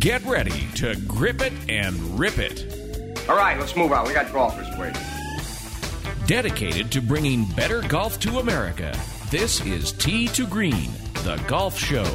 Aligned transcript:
Get 0.00 0.24
ready 0.24 0.66
to 0.76 0.96
grip 1.06 1.42
it 1.42 1.52
and 1.68 1.94
rip 2.18 2.38
it. 2.38 3.28
All 3.28 3.36
right, 3.36 3.60
let's 3.60 3.76
move 3.76 3.92
on. 3.92 4.06
We 4.06 4.14
got 4.14 4.32
golfers 4.32 4.66
waiting. 4.78 5.02
Dedicated 6.26 6.90
to 6.92 7.02
bringing 7.02 7.44
better 7.44 7.82
golf 7.82 8.18
to 8.20 8.38
America, 8.38 8.98
this 9.30 9.60
is 9.66 9.92
Tee 9.92 10.26
to 10.28 10.46
Green, 10.46 10.90
the 11.22 11.36
golf 11.46 11.78
show. 11.78 12.06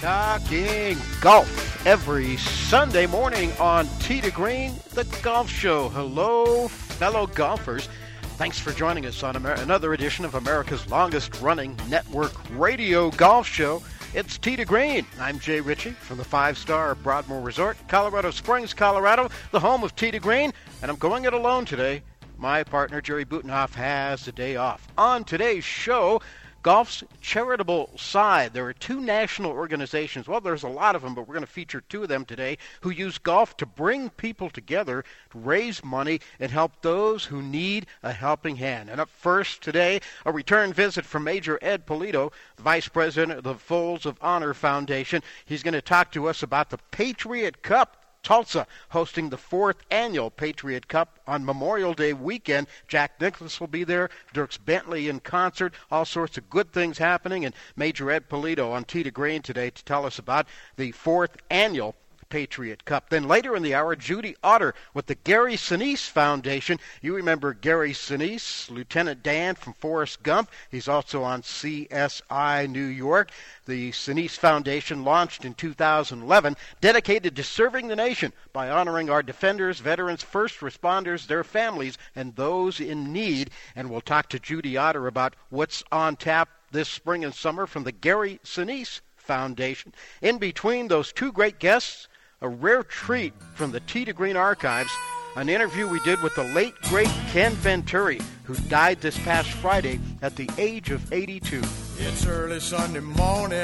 Talking 0.00 0.96
golf 1.20 1.84
every 1.84 2.36
Sunday 2.36 3.06
morning 3.06 3.50
on 3.58 3.88
Tee 3.98 4.20
to 4.20 4.30
Green, 4.30 4.72
the 4.94 5.02
golf 5.22 5.50
show. 5.50 5.88
Hello, 5.88 6.68
fellow 6.68 7.26
golfers. 7.26 7.88
Thanks 8.36 8.60
for 8.60 8.70
joining 8.70 9.06
us 9.06 9.24
on 9.24 9.34
Amer- 9.34 9.54
another 9.54 9.92
edition 9.92 10.24
of 10.24 10.36
America's 10.36 10.88
longest 10.88 11.40
running 11.40 11.76
network 11.88 12.32
radio 12.52 13.10
golf 13.10 13.48
show. 13.48 13.82
It's 14.16 14.38
to 14.56 14.64
Green. 14.64 15.04
I'm 15.20 15.38
Jay 15.38 15.60
Ritchie 15.60 15.90
from 15.90 16.16
the 16.16 16.24
five 16.24 16.56
star 16.56 16.94
Broadmoor 16.94 17.42
Resort, 17.42 17.76
Colorado 17.86 18.30
Springs, 18.30 18.72
Colorado, 18.72 19.28
the 19.50 19.60
home 19.60 19.84
of 19.84 19.94
to 20.10 20.18
Green, 20.18 20.54
and 20.80 20.90
I'm 20.90 20.96
going 20.96 21.26
it 21.26 21.34
alone 21.34 21.66
today. 21.66 22.02
My 22.38 22.64
partner 22.64 23.02
Jerry 23.02 23.26
Butenhoff 23.26 23.74
has 23.74 24.26
a 24.26 24.32
day 24.32 24.56
off. 24.56 24.88
On 24.96 25.22
today's 25.22 25.64
show, 25.64 26.22
golf's 26.66 27.04
charitable 27.20 27.88
side. 27.94 28.52
There 28.52 28.66
are 28.66 28.72
two 28.72 29.00
national 29.00 29.52
organizations. 29.52 30.26
Well, 30.26 30.40
there's 30.40 30.64
a 30.64 30.68
lot 30.68 30.96
of 30.96 31.02
them, 31.02 31.14
but 31.14 31.28
we're 31.28 31.34
going 31.34 31.46
to 31.46 31.52
feature 31.52 31.80
two 31.80 32.02
of 32.02 32.08
them 32.08 32.24
today 32.24 32.58
who 32.80 32.90
use 32.90 33.18
golf 33.18 33.56
to 33.58 33.66
bring 33.66 34.10
people 34.10 34.50
together, 34.50 35.04
to 35.30 35.38
raise 35.38 35.84
money, 35.84 36.20
and 36.40 36.50
help 36.50 36.72
those 36.82 37.24
who 37.24 37.40
need 37.40 37.86
a 38.02 38.10
helping 38.10 38.56
hand. 38.56 38.90
And 38.90 39.00
up 39.00 39.10
first 39.10 39.62
today, 39.62 40.00
a 40.24 40.32
return 40.32 40.72
visit 40.72 41.04
from 41.04 41.22
Major 41.22 41.56
Ed 41.62 41.86
Pulido, 41.86 42.32
the 42.56 42.64
Vice 42.64 42.88
President 42.88 43.38
of 43.38 43.44
the 43.44 43.54
Folds 43.54 44.04
of 44.04 44.18
Honor 44.20 44.52
Foundation. 44.52 45.22
He's 45.44 45.62
going 45.62 45.74
to 45.74 45.80
talk 45.80 46.10
to 46.10 46.28
us 46.28 46.42
about 46.42 46.70
the 46.70 46.78
Patriot 46.90 47.62
Cup 47.62 48.05
Tulsa 48.26 48.66
hosting 48.88 49.30
the 49.30 49.38
fourth 49.38 49.76
annual 49.88 50.32
Patriot 50.32 50.88
Cup 50.88 51.20
on 51.28 51.44
Memorial 51.44 51.94
Day 51.94 52.12
weekend. 52.12 52.66
Jack 52.88 53.20
Nicklaus 53.20 53.60
will 53.60 53.68
be 53.68 53.84
there, 53.84 54.10
Dierks 54.34 54.58
Bentley 54.58 55.08
in 55.08 55.20
concert, 55.20 55.72
all 55.92 56.04
sorts 56.04 56.36
of 56.36 56.50
good 56.50 56.72
things 56.72 56.98
happening, 56.98 57.44
and 57.44 57.54
Major 57.76 58.10
Ed 58.10 58.28
Pulido 58.28 58.72
on 58.72 58.82
to 58.82 59.12
Green 59.12 59.42
today 59.42 59.70
to 59.70 59.84
tell 59.84 60.04
us 60.04 60.18
about 60.18 60.48
the 60.74 60.90
fourth 60.90 61.36
annual 61.50 61.94
Patriot 62.28 62.84
Cup. 62.84 63.10
Then 63.10 63.28
later 63.28 63.56
in 63.56 63.62
the 63.62 63.74
hour, 63.74 63.96
Judy 63.96 64.36
Otter 64.42 64.74
with 64.94 65.06
the 65.06 65.14
Gary 65.14 65.56
Sinise 65.56 66.08
Foundation. 66.08 66.78
You 67.02 67.14
remember 67.14 67.54
Gary 67.54 67.92
Sinise, 67.92 68.70
Lieutenant 68.70 69.22
Dan 69.22 69.54
from 69.54 69.74
Forrest 69.74 70.22
Gump. 70.22 70.50
He's 70.70 70.88
also 70.88 71.22
on 71.22 71.42
CSI 71.42 72.68
New 72.68 72.84
York. 72.84 73.30
The 73.66 73.90
Sinise 73.92 74.36
Foundation 74.36 75.04
launched 75.04 75.44
in 75.44 75.54
2011, 75.54 76.56
dedicated 76.80 77.36
to 77.36 77.42
serving 77.42 77.88
the 77.88 77.96
nation 77.96 78.32
by 78.52 78.70
honoring 78.70 79.10
our 79.10 79.22
defenders, 79.22 79.80
veterans, 79.80 80.22
first 80.22 80.60
responders, 80.60 81.26
their 81.26 81.44
families, 81.44 81.98
and 82.14 82.34
those 82.36 82.80
in 82.80 83.12
need. 83.12 83.50
And 83.74 83.90
we'll 83.90 84.00
talk 84.00 84.28
to 84.30 84.38
Judy 84.38 84.76
Otter 84.76 85.06
about 85.06 85.36
what's 85.50 85.82
on 85.90 86.16
tap 86.16 86.48
this 86.72 86.88
spring 86.88 87.24
and 87.24 87.34
summer 87.34 87.66
from 87.66 87.84
the 87.84 87.92
Gary 87.92 88.40
Sinise 88.44 89.00
Foundation. 89.16 89.94
In 90.20 90.38
between 90.38 90.88
those 90.88 91.12
two 91.12 91.32
great 91.32 91.58
guests, 91.58 92.08
a 92.46 92.48
rare 92.48 92.84
treat 92.84 93.32
from 93.54 93.72
the 93.72 93.80
Tee 93.80 94.04
to 94.04 94.12
Green 94.12 94.36
archives, 94.36 94.92
an 95.34 95.48
interview 95.48 95.88
we 95.88 95.98
did 96.04 96.22
with 96.22 96.32
the 96.36 96.44
late, 96.44 96.74
great 96.82 97.10
Ken 97.32 97.50
Venturi, 97.54 98.20
who 98.44 98.54
died 98.68 99.00
this 99.00 99.18
past 99.18 99.50
Friday 99.50 99.98
at 100.22 100.36
the 100.36 100.48
age 100.56 100.92
of 100.92 101.12
82. 101.12 101.60
It's 101.98 102.24
early 102.24 102.60
Sunday 102.60 103.00
morning, 103.00 103.58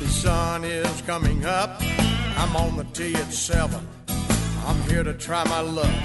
the 0.00 0.06
sun 0.06 0.64
is 0.64 1.00
coming 1.06 1.46
up. 1.46 1.80
I'm 2.36 2.54
on 2.56 2.76
the 2.76 2.84
tee 2.92 3.14
at 3.14 3.32
7. 3.32 3.80
I'm 4.66 4.82
here 4.82 5.02
to 5.02 5.14
try 5.14 5.42
my 5.44 5.60
luck. 5.60 6.04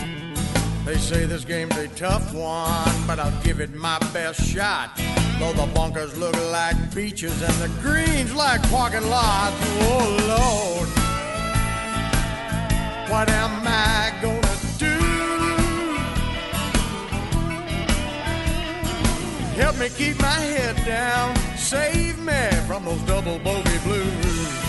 They 0.85 0.95
say 0.95 1.25
this 1.25 1.43
game's 1.43 1.75
a 1.75 1.89
tough 1.89 2.33
one, 2.33 3.07
but 3.07 3.19
I'll 3.19 3.43
give 3.43 3.59
it 3.59 3.73
my 3.73 3.99
best 4.13 4.41
shot. 4.41 4.95
Though 5.37 5.51
the 5.51 5.69
bunkers 5.73 6.17
look 6.17 6.35
like 6.49 6.95
beaches 6.95 7.41
and 7.41 7.53
the 7.55 7.81
greens 7.81 8.33
like 8.33 8.61
parking 8.69 9.09
lots. 9.09 9.57
Oh, 9.81 10.79
Lord. 10.79 11.04
What 13.09 13.29
am 13.29 13.61
I 13.65 14.13
gonna 14.21 14.57
do? 14.79 14.95
Help 19.61 19.77
me 19.77 19.89
keep 19.89 20.19
my 20.19 20.27
head 20.27 20.75
down. 20.85 21.35
Save 21.55 22.17
me 22.19 22.49
from 22.67 22.85
those 22.85 23.01
double 23.01 23.37
bogey 23.39 23.77
blues. 23.83 24.65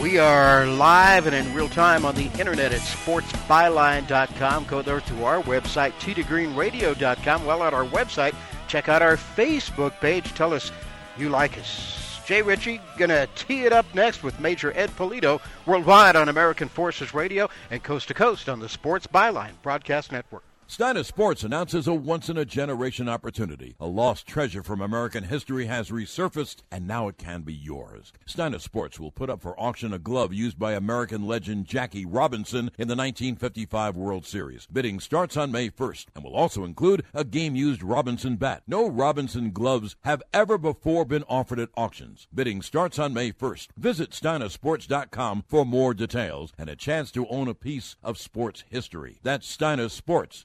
We 0.00 0.18
are 0.18 0.66
live 0.66 1.26
and 1.26 1.34
in 1.34 1.52
real 1.54 1.68
time 1.68 2.04
on 2.04 2.14
the 2.14 2.30
internet 2.38 2.72
at 2.72 2.80
sportsbyline.com. 2.80 4.64
Go 4.64 4.82
there 4.82 5.00
to 5.00 5.24
our 5.24 5.42
website, 5.42 5.92
tgreenradio.com. 6.00 7.44
Well, 7.44 7.62
at 7.62 7.74
our 7.74 7.84
website, 7.84 8.34
check 8.68 8.88
out 8.88 9.02
our 9.02 9.16
Facebook 9.16 9.98
page. 10.00 10.32
Tell 10.34 10.54
us 10.54 10.72
you 11.18 11.28
like 11.28 11.58
us. 11.58 12.05
Jay 12.26 12.42
Ritchie 12.42 12.80
going 12.98 13.10
to 13.10 13.28
tee 13.36 13.66
it 13.66 13.72
up 13.72 13.86
next 13.94 14.24
with 14.24 14.40
Major 14.40 14.72
Ed 14.74 14.90
Pulido 14.90 15.40
worldwide 15.64 16.16
on 16.16 16.28
American 16.28 16.68
Forces 16.68 17.14
Radio 17.14 17.48
and 17.70 17.80
coast 17.80 18.08
to 18.08 18.14
coast 18.14 18.48
on 18.48 18.58
the 18.58 18.68
Sports 18.68 19.06
Byline 19.06 19.52
Broadcast 19.62 20.10
Network. 20.10 20.42
Steiner 20.68 21.04
Sports 21.04 21.44
announces 21.44 21.86
a 21.86 21.94
once 21.94 22.28
in 22.28 22.36
a 22.36 22.44
generation 22.44 23.08
opportunity. 23.08 23.76
A 23.78 23.86
lost 23.86 24.26
treasure 24.26 24.64
from 24.64 24.80
American 24.80 25.22
history 25.22 25.66
has 25.66 25.90
resurfaced, 25.90 26.56
and 26.72 26.88
now 26.88 27.06
it 27.06 27.16
can 27.16 27.42
be 27.42 27.54
yours. 27.54 28.12
Steiner 28.26 28.58
Sports 28.58 28.98
will 28.98 29.12
put 29.12 29.30
up 29.30 29.40
for 29.40 29.58
auction 29.60 29.92
a 29.94 29.98
glove 30.00 30.34
used 30.34 30.58
by 30.58 30.72
American 30.72 31.24
legend 31.24 31.66
Jackie 31.66 32.04
Robinson 32.04 32.72
in 32.78 32.88
the 32.88 32.96
1955 32.96 33.96
World 33.96 34.26
Series. 34.26 34.66
Bidding 34.66 34.98
starts 34.98 35.36
on 35.36 35.52
May 35.52 35.70
1st 35.70 36.06
and 36.16 36.24
will 36.24 36.34
also 36.34 36.64
include 36.64 37.04
a 37.14 37.22
game 37.22 37.54
used 37.54 37.84
Robinson 37.84 38.34
bat. 38.34 38.64
No 38.66 38.88
Robinson 38.88 39.52
gloves 39.52 39.94
have 40.02 40.22
ever 40.34 40.58
before 40.58 41.04
been 41.04 41.24
offered 41.28 41.60
at 41.60 41.70
auctions. 41.76 42.26
Bidding 42.34 42.60
starts 42.60 42.98
on 42.98 43.14
May 43.14 43.30
1st. 43.30 43.68
Visit 43.76 44.10
SteinerSports.com 44.10 45.44
for 45.46 45.64
more 45.64 45.94
details 45.94 46.52
and 46.58 46.68
a 46.68 46.74
chance 46.74 47.12
to 47.12 47.28
own 47.28 47.46
a 47.46 47.54
piece 47.54 47.94
of 48.02 48.18
sports 48.18 48.64
history. 48.68 49.20
That's 49.22 49.48
Steiner 49.48 49.88
Sports. 49.88 50.44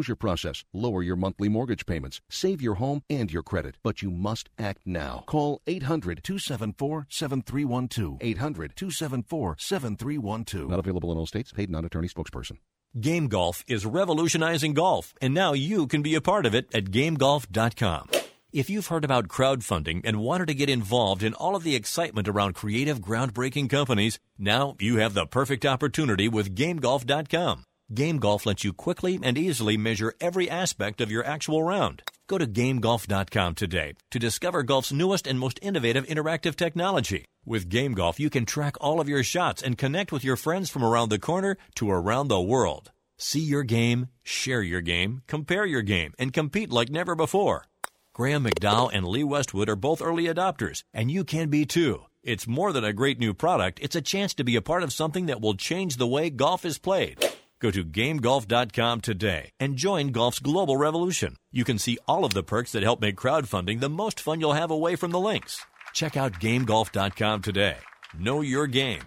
process, 0.15 0.63
lower 0.73 1.03
your 1.03 1.15
monthly 1.15 1.49
mortgage 1.49 1.85
payments, 1.85 2.21
save 2.29 2.61
your 2.61 2.75
home 2.75 3.03
and 3.09 3.31
your 3.31 3.43
credit, 3.43 3.77
but 3.83 4.01
you 4.01 4.09
must 4.11 4.49
act 4.57 4.81
now. 4.85 5.23
Call 5.27 5.61
800 5.67 6.23
274 6.23 7.07
7312. 7.09 8.17
800 8.21 8.75
274 8.75 9.55
7312. 9.59 10.69
Not 10.69 10.79
available 10.79 11.11
in 11.11 11.17
all 11.17 11.27
states. 11.27 11.51
Paid 11.51 11.69
non 11.69 11.85
attorney 11.85 12.07
spokesperson. 12.07 12.57
Game 12.99 13.29
Golf 13.29 13.63
is 13.67 13.85
revolutionizing 13.85 14.73
golf, 14.73 15.13
and 15.21 15.33
now 15.33 15.53
you 15.53 15.87
can 15.87 16.01
be 16.01 16.15
a 16.15 16.19
part 16.19 16.45
of 16.45 16.53
it 16.53 16.67
at 16.75 16.85
GameGolf.com. 16.85 18.09
If 18.51 18.69
you've 18.69 18.87
heard 18.87 19.05
about 19.05 19.29
crowdfunding 19.29 20.01
and 20.03 20.19
wanted 20.19 20.49
to 20.49 20.53
get 20.53 20.69
involved 20.69 21.23
in 21.23 21.33
all 21.35 21.55
of 21.55 21.63
the 21.63 21.73
excitement 21.73 22.27
around 22.27 22.53
creative, 22.53 22.99
groundbreaking 22.99 23.69
companies, 23.69 24.19
now 24.37 24.75
you 24.77 24.97
have 24.97 25.13
the 25.13 25.25
perfect 25.25 25.65
opportunity 25.65 26.27
with 26.27 26.53
GameGolf.com. 26.53 27.63
Game 27.93 28.19
Golf 28.19 28.45
lets 28.45 28.63
you 28.63 28.71
quickly 28.71 29.19
and 29.21 29.37
easily 29.37 29.75
measure 29.75 30.13
every 30.21 30.49
aspect 30.49 31.01
of 31.01 31.11
your 31.11 31.25
actual 31.25 31.61
round. 31.61 32.03
Go 32.27 32.37
to 32.37 32.47
GameGolf.com 32.47 33.55
today 33.55 33.95
to 34.11 34.19
discover 34.19 34.63
golf's 34.63 34.93
newest 34.93 35.27
and 35.27 35.37
most 35.37 35.59
innovative 35.61 36.07
interactive 36.07 36.55
technology. 36.55 37.25
With 37.45 37.67
Game 37.67 37.93
Golf, 37.93 38.17
you 38.17 38.29
can 38.29 38.45
track 38.45 38.75
all 38.79 39.01
of 39.01 39.09
your 39.09 39.23
shots 39.23 39.61
and 39.61 39.77
connect 39.77 40.13
with 40.13 40.23
your 40.23 40.37
friends 40.37 40.69
from 40.69 40.85
around 40.85 41.09
the 41.09 41.19
corner 41.19 41.57
to 41.75 41.91
around 41.91 42.29
the 42.29 42.39
world. 42.39 42.91
See 43.17 43.41
your 43.41 43.63
game, 43.63 44.07
share 44.23 44.61
your 44.61 44.81
game, 44.81 45.23
compare 45.27 45.65
your 45.65 45.81
game, 45.81 46.13
and 46.17 46.31
compete 46.31 46.71
like 46.71 46.89
never 46.89 47.13
before. 47.13 47.65
Graham 48.13 48.45
McDowell 48.45 48.91
and 48.93 49.05
Lee 49.05 49.25
Westwood 49.25 49.67
are 49.67 49.75
both 49.75 50.01
early 50.01 50.27
adopters, 50.27 50.83
and 50.93 51.11
you 51.11 51.25
can 51.25 51.49
be 51.49 51.65
too. 51.65 52.05
It's 52.23 52.47
more 52.47 52.71
than 52.71 52.85
a 52.85 52.93
great 52.93 53.19
new 53.19 53.33
product, 53.33 53.79
it's 53.81 53.97
a 53.97 54.01
chance 54.01 54.33
to 54.35 54.45
be 54.45 54.55
a 54.55 54.61
part 54.61 54.83
of 54.83 54.93
something 54.93 55.25
that 55.25 55.41
will 55.41 55.55
change 55.55 55.97
the 55.97 56.07
way 56.07 56.29
golf 56.29 56.63
is 56.63 56.77
played. 56.77 57.17
Go 57.61 57.71
to 57.71 57.85
GameGolf.com 57.85 59.01
today 59.01 59.51
and 59.59 59.75
join 59.75 60.07
golf's 60.07 60.39
global 60.39 60.77
revolution. 60.77 61.35
You 61.51 61.63
can 61.63 61.77
see 61.77 61.99
all 62.07 62.25
of 62.25 62.33
the 62.33 62.43
perks 62.43 62.71
that 62.71 62.83
help 62.83 62.99
make 62.99 63.15
crowdfunding 63.15 63.79
the 63.79 63.89
most 63.89 64.19
fun 64.19 64.41
you'll 64.41 64.53
have 64.53 64.71
away 64.71 64.95
from 64.95 65.11
the 65.11 65.19
links. 65.19 65.65
Check 65.93 66.17
out 66.17 66.33
GameGolf.com 66.33 67.41
today. 67.41 67.77
Know 68.17 68.41
your 68.41 68.67
game. 68.67 69.03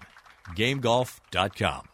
GameGolf.com. 0.56 1.93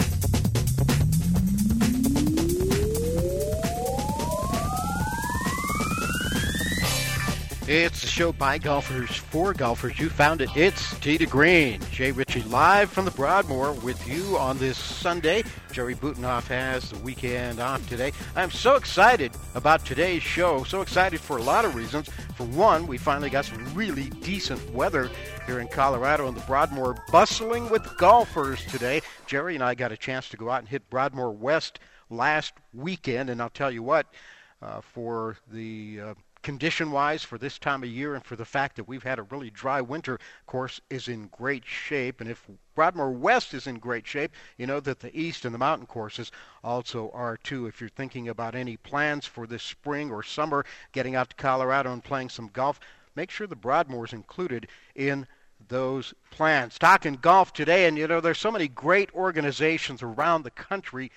It's 7.67 8.01
the 8.01 8.07
show 8.07 8.33
by 8.33 8.57
golfers 8.57 9.15
for 9.15 9.53
golfers. 9.53 9.99
You 9.99 10.09
found 10.09 10.41
it. 10.41 10.49
It's 10.55 10.99
to 10.99 11.25
Green. 11.27 11.79
Jay 11.91 12.11
Ritchie 12.11 12.41
live 12.43 12.89
from 12.89 13.05
the 13.05 13.11
Broadmoor 13.11 13.73
with 13.73 14.05
you 14.07 14.35
on 14.39 14.57
this 14.57 14.79
Sunday. 14.79 15.43
Jerry 15.71 15.93
Butenhoff 15.93 16.47
has 16.47 16.89
the 16.89 16.97
weekend 16.99 17.59
off 17.59 17.87
today. 17.87 18.13
I'm 18.35 18.49
so 18.49 18.77
excited 18.77 19.31
about 19.53 19.85
today's 19.85 20.23
show. 20.23 20.63
So 20.63 20.81
excited 20.81 21.19
for 21.21 21.37
a 21.37 21.43
lot 21.43 21.63
of 21.63 21.75
reasons. 21.75 22.09
For 22.35 22.45
one, 22.47 22.87
we 22.87 22.97
finally 22.97 23.29
got 23.29 23.45
some 23.45 23.73
really 23.75 24.09
decent 24.09 24.73
weather 24.73 25.11
here 25.45 25.59
in 25.59 25.67
Colorado 25.67 26.27
and 26.27 26.35
the 26.35 26.41
Broadmoor 26.41 26.97
bustling 27.11 27.69
with 27.69 27.95
golfers 27.97 28.65
today. 28.65 29.01
Jerry 29.27 29.53
and 29.53 29.63
I 29.63 29.75
got 29.75 29.91
a 29.91 29.97
chance 29.97 30.29
to 30.29 30.37
go 30.37 30.49
out 30.49 30.59
and 30.59 30.67
hit 30.67 30.89
Broadmoor 30.89 31.29
West 31.29 31.79
last 32.09 32.53
weekend, 32.73 33.29
and 33.29 33.39
I'll 33.39 33.49
tell 33.49 33.71
you 33.71 33.83
what, 33.83 34.07
uh, 34.63 34.81
for 34.81 35.37
the 35.51 35.99
uh, 36.01 36.13
condition 36.41 36.91
wise 36.91 37.23
for 37.23 37.37
this 37.37 37.59
time 37.59 37.83
of 37.83 37.89
year 37.89 38.15
and 38.15 38.25
for 38.25 38.35
the 38.35 38.45
fact 38.45 38.75
that 38.75 38.87
we've 38.87 39.03
had 39.03 39.19
a 39.19 39.23
really 39.23 39.49
dry 39.49 39.79
winter 39.81 40.19
course 40.47 40.81
is 40.89 41.07
in 41.07 41.27
great 41.27 41.63
shape. 41.65 42.21
And 42.21 42.29
if 42.29 42.47
Broadmoor 42.75 43.11
West 43.11 43.53
is 43.53 43.67
in 43.67 43.79
great 43.79 44.07
shape 44.07 44.31
you 44.57 44.65
know 44.65 44.79
that 44.79 44.99
the 44.99 45.15
east 45.17 45.45
and 45.45 45.53
the 45.53 45.59
mountain 45.59 45.87
courses 45.87 46.31
also 46.63 47.11
are 47.13 47.37
too. 47.37 47.67
If 47.67 47.79
you're 47.79 47.89
thinking 47.89 48.29
about 48.29 48.55
any 48.55 48.77
plans 48.77 49.25
for 49.25 49.45
this 49.45 49.63
spring 49.63 50.11
or 50.11 50.23
summer 50.23 50.65
getting 50.91 51.15
out 51.15 51.29
to 51.29 51.35
Colorado 51.35 51.93
and 51.93 52.03
playing 52.03 52.29
some 52.29 52.49
golf 52.53 52.79
make 53.15 53.29
sure 53.29 53.47
the 53.47 53.55
Broadmoor 53.55 54.05
is 54.05 54.13
included 54.13 54.67
in 54.95 55.27
those 55.67 56.13
plans. 56.31 56.79
Talking 56.79 57.13
golf 57.21 57.53
today 57.53 57.85
and 57.85 57.97
you 57.97 58.07
know 58.07 58.19
there's 58.19 58.39
so 58.39 58.51
many 58.51 58.67
great 58.67 59.13
organizations 59.13 60.01
around 60.01 60.43
the 60.43 60.51
country 60.51 61.11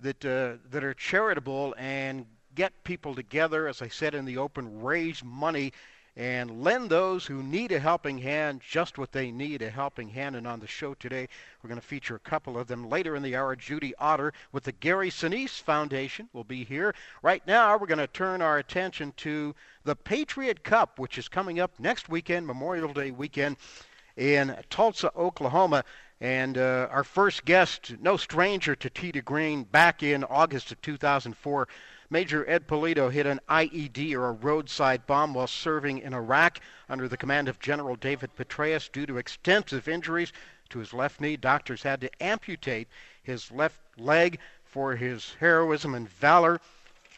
that 0.00 0.24
uh, 0.24 0.56
that 0.70 0.84
are 0.84 0.94
charitable 0.94 1.74
and 1.78 2.26
get 2.56 2.82
people 2.82 3.14
together, 3.14 3.68
as 3.68 3.82
I 3.82 3.88
said 3.88 4.14
in 4.14 4.24
the 4.24 4.38
open, 4.38 4.82
raise 4.82 5.22
money 5.22 5.72
and 6.16 6.64
lend 6.64 6.88
those 6.88 7.26
who 7.26 7.42
need 7.42 7.70
a 7.70 7.78
helping 7.78 8.16
hand 8.16 8.62
just 8.66 8.96
what 8.96 9.12
they 9.12 9.30
need 9.30 9.60
a 9.60 9.68
helping 9.68 10.08
hand. 10.08 10.34
And 10.34 10.46
on 10.46 10.60
the 10.60 10.66
show 10.66 10.94
today, 10.94 11.28
we're 11.62 11.68
going 11.68 11.80
to 11.80 11.86
feature 11.86 12.16
a 12.16 12.30
couple 12.30 12.58
of 12.58 12.66
them 12.66 12.88
later 12.88 13.14
in 13.14 13.22
the 13.22 13.36
hour. 13.36 13.54
Judy 13.54 13.94
Otter 13.98 14.32
with 14.50 14.64
the 14.64 14.72
Gary 14.72 15.10
Sinise 15.10 15.60
Foundation 15.60 16.30
will 16.32 16.44
be 16.44 16.64
here. 16.64 16.94
Right 17.22 17.46
now, 17.46 17.76
we're 17.76 17.86
going 17.86 17.98
to 17.98 18.06
turn 18.06 18.40
our 18.40 18.56
attention 18.56 19.12
to 19.18 19.54
the 19.84 19.94
Patriot 19.94 20.64
Cup, 20.64 20.98
which 20.98 21.18
is 21.18 21.28
coming 21.28 21.60
up 21.60 21.78
next 21.78 22.08
weekend, 22.08 22.46
Memorial 22.46 22.94
Day 22.94 23.10
weekend, 23.10 23.58
in 24.16 24.56
Tulsa, 24.70 25.12
Oklahoma. 25.14 25.84
And 26.18 26.56
uh, 26.56 26.88
our 26.90 27.04
first 27.04 27.44
guest, 27.44 27.92
no 28.00 28.16
stranger 28.16 28.74
to 28.74 28.88
to 28.88 29.20
Green, 29.20 29.64
back 29.64 30.02
in 30.02 30.24
August 30.24 30.72
of 30.72 30.80
2004 30.80 31.68
Major 32.08 32.48
Ed 32.48 32.68
Pulido 32.68 33.10
hit 33.10 33.26
an 33.26 33.40
IED 33.48 34.14
or 34.14 34.28
a 34.28 34.32
roadside 34.32 35.06
bomb 35.06 35.34
while 35.34 35.48
serving 35.48 35.98
in 35.98 36.14
Iraq 36.14 36.60
under 36.88 37.08
the 37.08 37.16
command 37.16 37.48
of 37.48 37.58
General 37.58 37.96
David 37.96 38.36
Petraeus 38.36 38.88
due 38.88 39.06
to 39.06 39.18
extensive 39.18 39.88
injuries 39.88 40.32
to 40.68 40.78
his 40.78 40.94
left 40.94 41.20
knee. 41.20 41.36
Doctors 41.36 41.82
had 41.82 42.00
to 42.02 42.22
amputate 42.22 42.86
his 43.22 43.50
left 43.50 43.80
leg 43.98 44.38
for 44.64 44.94
his 44.94 45.34
heroism 45.40 45.94
and 45.94 46.08
valor. 46.08 46.60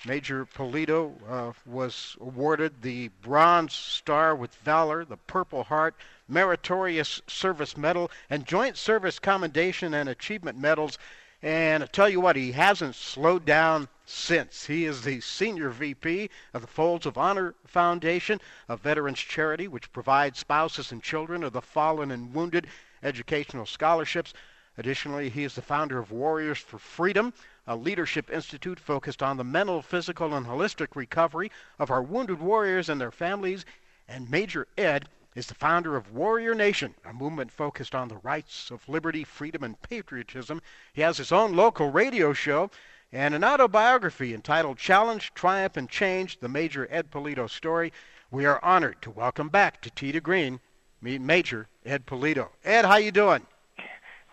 Major 0.06 0.46
Pulido 0.46 1.12
uh, 1.28 1.52
was 1.66 2.16
awarded 2.20 2.80
the 2.80 3.08
Bronze 3.20 3.74
Star 3.74 4.34
with 4.34 4.54
Valor, 4.54 5.04
the 5.04 5.16
Purple 5.16 5.64
Heart, 5.64 5.96
Meritorious 6.28 7.20
Service 7.26 7.76
Medal, 7.76 8.10
and 8.30 8.46
Joint 8.46 8.76
Service 8.76 9.18
Commendation 9.18 9.92
and 9.92 10.08
Achievement 10.08 10.56
Medals. 10.56 10.98
And 11.42 11.82
I 11.82 11.86
tell 11.86 12.08
you 12.08 12.20
what, 12.20 12.36
he 12.36 12.52
hasn't 12.52 12.94
slowed 12.94 13.44
down 13.44 13.88
since. 14.08 14.66
He 14.66 14.86
is 14.86 15.02
the 15.02 15.20
senior 15.20 15.68
VP 15.70 16.30
of 16.54 16.62
the 16.62 16.66
Folds 16.66 17.04
of 17.04 17.18
Honor 17.18 17.54
Foundation, 17.66 18.40
a 18.68 18.76
veterans 18.76 19.18
charity 19.18 19.68
which 19.68 19.92
provides 19.92 20.38
spouses 20.38 20.90
and 20.92 21.02
children 21.02 21.42
of 21.42 21.52
the 21.52 21.60
fallen 21.60 22.10
and 22.10 22.32
wounded 22.32 22.66
educational 23.02 23.66
scholarships. 23.66 24.32
Additionally, 24.78 25.28
he 25.28 25.44
is 25.44 25.54
the 25.54 25.62
founder 25.62 25.98
of 25.98 26.10
Warriors 26.10 26.58
for 26.58 26.78
Freedom, 26.78 27.34
a 27.66 27.76
leadership 27.76 28.30
institute 28.30 28.80
focused 28.80 29.22
on 29.22 29.36
the 29.36 29.44
mental, 29.44 29.82
physical, 29.82 30.34
and 30.34 30.46
holistic 30.46 30.96
recovery 30.96 31.50
of 31.78 31.90
our 31.90 32.02
wounded 32.02 32.40
warriors 32.40 32.88
and 32.88 33.00
their 33.00 33.10
families. 33.10 33.66
And 34.08 34.30
Major 34.30 34.66
Ed 34.78 35.08
is 35.34 35.48
the 35.48 35.54
founder 35.54 35.96
of 35.96 36.12
Warrior 36.12 36.54
Nation, 36.54 36.94
a 37.04 37.12
movement 37.12 37.52
focused 37.52 37.94
on 37.94 38.08
the 38.08 38.16
rights 38.18 38.70
of 38.70 38.88
liberty, 38.88 39.22
freedom, 39.22 39.62
and 39.62 39.80
patriotism. 39.82 40.62
He 40.94 41.02
has 41.02 41.18
his 41.18 41.30
own 41.30 41.54
local 41.54 41.90
radio 41.90 42.32
show 42.32 42.70
and 43.12 43.34
an 43.34 43.44
autobiography 43.44 44.34
entitled 44.34 44.78
Challenge, 44.78 45.32
Triumph, 45.34 45.76
and 45.76 45.88
Change, 45.88 46.40
the 46.40 46.48
Major 46.48 46.86
Ed 46.90 47.10
Pulido 47.10 47.48
story. 47.48 47.92
We 48.30 48.44
are 48.44 48.62
honored 48.62 49.00
to 49.02 49.10
welcome 49.10 49.48
back 49.48 49.80
to 49.82 49.90
to 50.12 50.20
Green, 50.20 50.60
Major 51.00 51.68
Ed 51.86 52.06
Pulido. 52.06 52.48
Ed, 52.64 52.84
how 52.84 52.96
you 52.96 53.10
doing? 53.10 53.46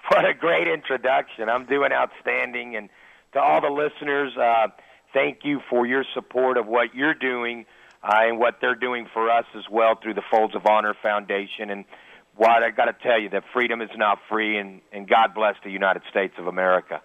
What 0.09 0.23
a 0.23 0.35
great 0.35 0.67
introduction. 0.67 1.49
I'm 1.49 1.65
doing 1.65 1.91
outstanding. 1.91 2.75
And 2.75 2.89
to 3.33 3.39
all 3.39 3.59
the 3.59 3.71
listeners, 3.71 4.37
uh, 4.37 4.67
thank 5.13 5.39
you 5.43 5.61
for 5.67 5.87
your 5.87 6.05
support 6.13 6.57
of 6.57 6.67
what 6.67 6.93
you're 6.93 7.15
doing 7.15 7.65
uh, 8.03 8.19
and 8.21 8.37
what 8.37 8.59
they're 8.61 8.75
doing 8.75 9.07
for 9.11 9.31
us 9.31 9.45
as 9.57 9.63
well 9.67 9.95
through 9.95 10.13
the 10.13 10.21
Folds 10.29 10.53
of 10.53 10.67
Honor 10.67 10.93
Foundation. 11.01 11.71
And 11.71 11.85
what 12.35 12.61
I 12.61 12.69
got 12.69 12.85
to 12.85 12.93
tell 12.93 13.19
you, 13.19 13.29
that 13.29 13.45
freedom 13.51 13.81
is 13.81 13.89
not 13.97 14.19
free, 14.29 14.59
and, 14.59 14.81
and 14.91 15.07
God 15.07 15.33
bless 15.33 15.55
the 15.63 15.71
United 15.71 16.03
States 16.07 16.35
of 16.37 16.45
America. 16.45 17.01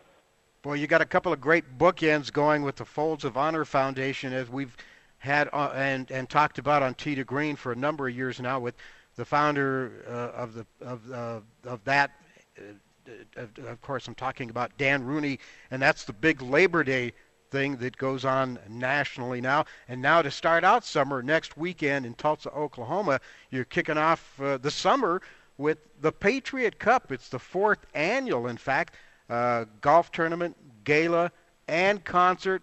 Boy, 0.62 0.75
you 0.75 0.87
got 0.87 1.00
a 1.00 1.07
couple 1.07 1.33
of 1.33 1.40
great 1.40 1.79
bookends 1.79 2.31
going 2.31 2.62
with 2.62 2.76
the 2.76 2.85
Folds 2.85 3.25
of 3.25 3.38
Honor 3.38 3.64
Foundation, 3.64 4.35
as 4.35 4.50
we've 4.50 4.76
had 5.17 5.49
uh, 5.55 5.71
and 5.75 6.11
and 6.11 6.29
talked 6.29 6.59
about 6.59 6.83
on 6.83 6.93
to 6.97 7.25
Green 7.25 7.57
for 7.57 7.73
a 7.73 7.76
number 7.76 8.07
of 8.09 8.14
years 8.14 8.38
now, 8.40 8.61
with 8.61 8.75
the 9.17 9.25
founder 9.25 10.05
uh, 10.07 10.38
of 10.38 10.52
the 10.52 10.67
of 10.83 11.11
uh, 11.11 11.40
of 11.64 11.83
that. 11.85 12.11
Uh, 12.59 13.47
of 13.69 13.81
course, 13.81 14.07
I'm 14.07 14.14
talking 14.14 14.50
about 14.50 14.76
Dan 14.76 15.02
Rooney, 15.02 15.38
and 15.71 15.81
that's 15.81 16.05
the 16.05 16.12
big 16.12 16.43
Labor 16.43 16.85
Day 16.85 17.14
thing 17.50 17.76
that 17.76 17.97
goes 17.97 18.26
on 18.26 18.59
nationally 18.69 19.40
now. 19.40 19.64
And 19.88 20.02
now 20.02 20.21
to 20.21 20.31
start 20.31 20.62
out 20.62 20.85
summer 20.85 21.23
next 21.23 21.57
weekend 21.57 22.05
in 22.05 22.12
Tulsa, 22.12 22.50
Oklahoma, 22.50 23.21
you're 23.50 23.64
kicking 23.64 23.97
off 23.97 24.38
uh, 24.38 24.59
the 24.59 24.71
summer 24.71 25.23
with 25.57 25.79
the 26.02 26.12
Patriot 26.12 26.79
Cup. 26.79 27.11
It's 27.11 27.31
the 27.31 27.38
fourth 27.38 27.87
annual, 27.95 28.47
in 28.47 28.59
fact 28.59 28.95
uh, 29.31 29.65
golf 29.81 30.11
tournament, 30.11 30.57
gala, 30.85 31.31
and 31.69 32.05
concert. 32.05 32.63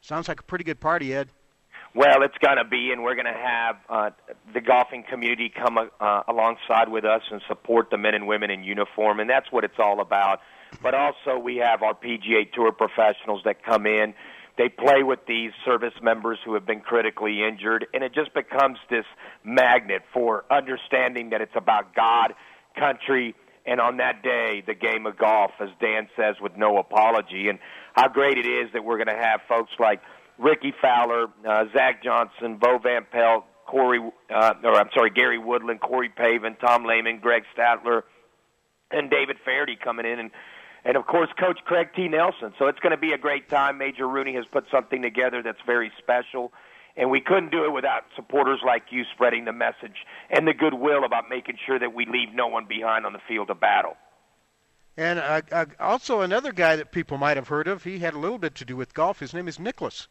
Sounds 0.00 0.28
like 0.28 0.40
a 0.40 0.44
pretty 0.44 0.64
good 0.64 0.80
party, 0.80 1.12
Ed. 1.12 1.28
Well, 1.94 2.22
it's 2.22 2.36
going 2.38 2.58
to 2.58 2.64
be, 2.64 2.92
and 2.92 3.02
we're 3.02 3.14
going 3.14 3.26
to 3.26 3.32
have 3.32 3.76
uh, 3.88 4.10
the 4.52 4.60
golfing 4.60 5.02
community 5.08 5.48
come 5.48 5.78
uh, 5.78 6.22
alongside 6.28 6.90
with 6.90 7.04
us 7.04 7.22
and 7.30 7.40
support 7.48 7.90
the 7.90 7.96
men 7.96 8.14
and 8.14 8.26
women 8.26 8.50
in 8.50 8.62
uniform, 8.62 9.18
and 9.18 9.28
that's 9.28 9.50
what 9.50 9.64
it's 9.64 9.78
all 9.78 10.00
about. 10.00 10.40
But 10.82 10.94
also, 10.94 11.38
we 11.38 11.56
have 11.56 11.82
our 11.82 11.94
PGA 11.94 12.52
Tour 12.52 12.70
professionals 12.72 13.42
that 13.44 13.64
come 13.64 13.86
in. 13.86 14.14
They 14.58 14.68
play 14.68 15.02
with 15.02 15.20
these 15.26 15.52
service 15.64 15.94
members 16.02 16.38
who 16.44 16.54
have 16.54 16.66
been 16.66 16.80
critically 16.80 17.42
injured, 17.42 17.86
and 17.94 18.04
it 18.04 18.12
just 18.14 18.34
becomes 18.34 18.78
this 18.90 19.06
magnet 19.42 20.02
for 20.12 20.44
understanding 20.50 21.30
that 21.30 21.40
it's 21.40 21.56
about 21.56 21.94
God, 21.94 22.34
country, 22.78 23.34
and 23.66 23.80
on 23.80 23.96
that 23.96 24.22
day, 24.22 24.62
the 24.66 24.74
game 24.74 25.06
of 25.06 25.18
golf, 25.18 25.50
as 25.60 25.68
Dan 25.80 26.08
says, 26.16 26.36
with 26.40 26.56
no 26.56 26.78
apology. 26.78 27.48
And 27.48 27.58
how 27.94 28.08
great 28.08 28.38
it 28.38 28.46
is 28.46 28.70
that 28.72 28.84
we're 28.84 28.96
going 28.96 29.14
to 29.14 29.22
have 29.22 29.40
folks 29.48 29.72
like 29.78 30.00
Rickie 30.38 30.74
Fowler, 30.80 31.26
uh, 31.48 31.64
Zach 31.74 32.02
Johnson, 32.02 32.58
Bo 32.58 32.78
Van 32.78 33.06
Pelt, 33.10 33.44
Corey, 33.66 34.00
uh, 34.34 34.54
or 34.62 34.74
I'm 34.74 34.90
sorry, 34.94 35.10
Gary 35.10 35.38
Woodland, 35.38 35.80
Corey 35.80 36.08
Pavin, 36.08 36.56
Tom 36.60 36.84
Lehman, 36.84 37.18
Craig 37.20 37.42
Stadler, 37.56 38.02
and 38.90 39.10
David 39.10 39.36
Feherty 39.44 39.76
coming 39.76 40.06
in, 40.06 40.18
and 40.18 40.30
and 40.84 40.96
of 40.96 41.06
course 41.06 41.28
Coach 41.38 41.58
Craig 41.64 41.88
T. 41.96 42.06
Nelson. 42.06 42.54
So 42.58 42.66
it's 42.68 42.78
going 42.78 42.92
to 42.92 42.96
be 42.96 43.12
a 43.12 43.18
great 43.18 43.48
time. 43.48 43.78
Major 43.78 44.06
Rooney 44.06 44.34
has 44.36 44.44
put 44.52 44.66
something 44.70 45.02
together 45.02 45.42
that's 45.42 45.58
very 45.66 45.90
special. 45.98 46.52
And 46.96 47.10
we 47.10 47.20
couldn't 47.20 47.50
do 47.50 47.64
it 47.64 47.72
without 47.72 48.04
supporters 48.14 48.60
like 48.64 48.84
you 48.90 49.04
spreading 49.14 49.44
the 49.44 49.52
message 49.52 50.06
and 50.30 50.48
the 50.48 50.54
goodwill 50.54 51.04
about 51.04 51.24
making 51.28 51.58
sure 51.66 51.78
that 51.78 51.94
we 51.94 52.06
leave 52.06 52.34
no 52.34 52.46
one 52.46 52.66
behind 52.66 53.04
on 53.04 53.12
the 53.12 53.18
field 53.28 53.50
of 53.50 53.60
battle. 53.60 53.96
And 54.96 55.18
uh, 55.18 55.42
uh, 55.52 55.66
also 55.78 56.22
another 56.22 56.52
guy 56.52 56.76
that 56.76 56.90
people 56.90 57.18
might 57.18 57.36
have 57.36 57.48
heard 57.48 57.68
of, 57.68 57.84
he 57.84 57.98
had 57.98 58.14
a 58.14 58.18
little 58.18 58.38
bit 58.38 58.54
to 58.56 58.64
do 58.64 58.76
with 58.76 58.94
golf. 58.94 59.20
His 59.20 59.34
name 59.34 59.46
is 59.46 59.60
Nicklaus. 59.60 60.08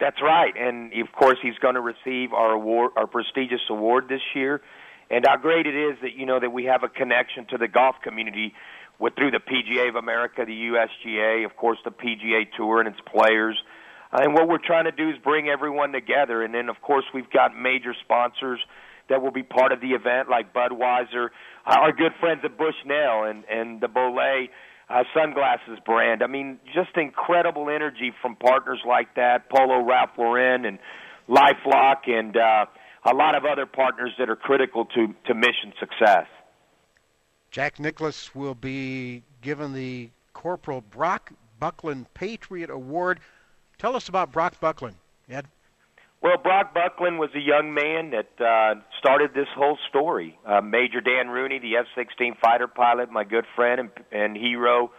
That's 0.00 0.20
right, 0.22 0.52
and 0.56 0.92
of 0.94 1.12
course 1.12 1.38
he's 1.40 1.58
going 1.58 1.76
to 1.76 1.80
receive 1.80 2.32
our 2.32 2.52
award, 2.52 2.92
our 2.96 3.06
prestigious 3.06 3.60
award 3.70 4.08
this 4.08 4.22
year. 4.34 4.60
And 5.10 5.24
how 5.26 5.36
great 5.36 5.66
it 5.66 5.74
is 5.74 5.98
that 6.02 6.14
you 6.14 6.26
know 6.26 6.40
that 6.40 6.50
we 6.50 6.64
have 6.64 6.82
a 6.82 6.88
connection 6.88 7.46
to 7.50 7.58
the 7.58 7.68
golf 7.68 7.96
community 8.02 8.54
with 8.98 9.14
through 9.14 9.30
the 9.30 9.38
PGA 9.38 9.88
of 9.88 9.96
America, 9.96 10.44
the 10.46 10.52
USGA, 10.52 11.44
of 11.44 11.56
course 11.56 11.78
the 11.84 11.90
PGA 11.90 12.46
Tour 12.56 12.80
and 12.80 12.88
its 12.88 12.98
players. 13.06 13.62
And 14.14 14.32
what 14.32 14.48
we're 14.48 14.64
trying 14.64 14.84
to 14.84 14.92
do 14.92 15.10
is 15.10 15.16
bring 15.22 15.48
everyone 15.48 15.92
together. 15.92 16.42
And 16.42 16.54
then, 16.54 16.68
of 16.68 16.80
course, 16.80 17.04
we've 17.12 17.30
got 17.30 17.56
major 17.56 17.94
sponsors 18.04 18.60
that 19.08 19.20
will 19.20 19.32
be 19.32 19.42
part 19.42 19.72
of 19.72 19.80
the 19.80 19.88
event, 19.88 20.30
like 20.30 20.54
Budweiser, 20.54 21.28
our 21.66 21.92
good 21.92 22.12
friends 22.20 22.40
at 22.44 22.56
Bushnell, 22.56 23.24
and 23.24 23.44
and 23.50 23.80
the 23.80 23.88
Bollé 23.88 24.48
uh, 24.88 25.02
sunglasses 25.14 25.78
brand. 25.84 26.22
I 26.22 26.26
mean, 26.26 26.58
just 26.74 26.96
incredible 26.96 27.68
energy 27.68 28.12
from 28.22 28.36
partners 28.36 28.80
like 28.86 29.14
that, 29.16 29.50
Polo 29.50 29.84
Ralph 29.84 30.10
Lauren 30.16 30.64
and 30.64 30.78
LifeLock, 31.28 32.08
and 32.08 32.36
uh, 32.36 32.66
a 33.04 33.14
lot 33.14 33.34
of 33.34 33.44
other 33.44 33.66
partners 33.66 34.12
that 34.18 34.30
are 34.30 34.36
critical 34.36 34.84
to 34.86 35.08
to 35.26 35.34
mission 35.34 35.72
success. 35.80 36.26
Jack 37.50 37.78
Nicklaus 37.78 38.34
will 38.34 38.54
be 38.54 39.22
given 39.42 39.74
the 39.74 40.10
Corporal 40.32 40.80
Brock 40.80 41.32
Bucklin 41.60 42.06
Patriot 42.14 42.70
Award 42.70 43.20
Tell 43.78 43.96
us 43.96 44.08
about 44.08 44.32
Brock 44.32 44.58
Bucklin, 44.60 44.94
Ed. 45.28 45.46
Well, 46.22 46.38
Brock 46.38 46.72
Bucklin 46.72 47.18
was 47.18 47.28
a 47.34 47.40
young 47.40 47.74
man 47.74 48.12
that 48.12 48.40
uh, 48.40 48.80
started 48.98 49.34
this 49.34 49.48
whole 49.54 49.76
story. 49.90 50.38
Uh, 50.46 50.62
Major 50.62 51.02
Dan 51.02 51.28
Rooney, 51.28 51.58
the 51.58 51.76
F-16 51.76 52.38
fighter 52.40 52.66
pilot, 52.66 53.10
my 53.10 53.24
good 53.24 53.44
friend 53.54 53.80
and, 53.80 53.90
and 54.10 54.36
hero, 54.36 54.90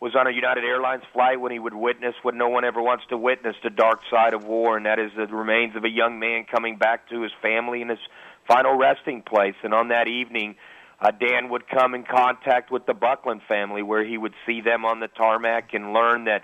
was 0.00 0.16
on 0.16 0.26
a 0.26 0.32
United 0.32 0.64
Airlines 0.64 1.04
flight 1.12 1.40
when 1.40 1.52
he 1.52 1.60
would 1.60 1.74
witness 1.74 2.16
what 2.22 2.34
no 2.34 2.48
one 2.48 2.64
ever 2.64 2.82
wants 2.82 3.04
to 3.10 3.16
witness: 3.16 3.54
the 3.62 3.70
dark 3.70 4.00
side 4.10 4.34
of 4.34 4.44
war, 4.44 4.76
and 4.76 4.86
that 4.86 4.98
is 4.98 5.12
the 5.16 5.26
remains 5.28 5.76
of 5.76 5.84
a 5.84 5.88
young 5.88 6.18
man 6.18 6.44
coming 6.52 6.76
back 6.76 7.08
to 7.10 7.22
his 7.22 7.30
family 7.40 7.80
and 7.80 7.90
his 7.90 8.00
final 8.48 8.76
resting 8.76 9.22
place. 9.22 9.54
And 9.62 9.72
on 9.72 9.88
that 9.88 10.08
evening, 10.08 10.56
uh, 11.00 11.12
Dan 11.12 11.48
would 11.50 11.68
come 11.68 11.94
in 11.94 12.02
contact 12.02 12.72
with 12.72 12.86
the 12.86 12.94
Bucklin 12.94 13.40
family, 13.46 13.82
where 13.82 14.04
he 14.04 14.18
would 14.18 14.34
see 14.44 14.60
them 14.60 14.84
on 14.84 14.98
the 14.98 15.06
tarmac 15.06 15.74
and 15.74 15.92
learn 15.92 16.24
that 16.24 16.42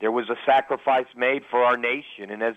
there 0.00 0.12
was 0.12 0.28
a 0.28 0.36
sacrifice 0.46 1.06
made 1.16 1.42
for 1.50 1.62
our 1.64 1.76
nation. 1.76 2.30
And 2.30 2.42
as 2.42 2.54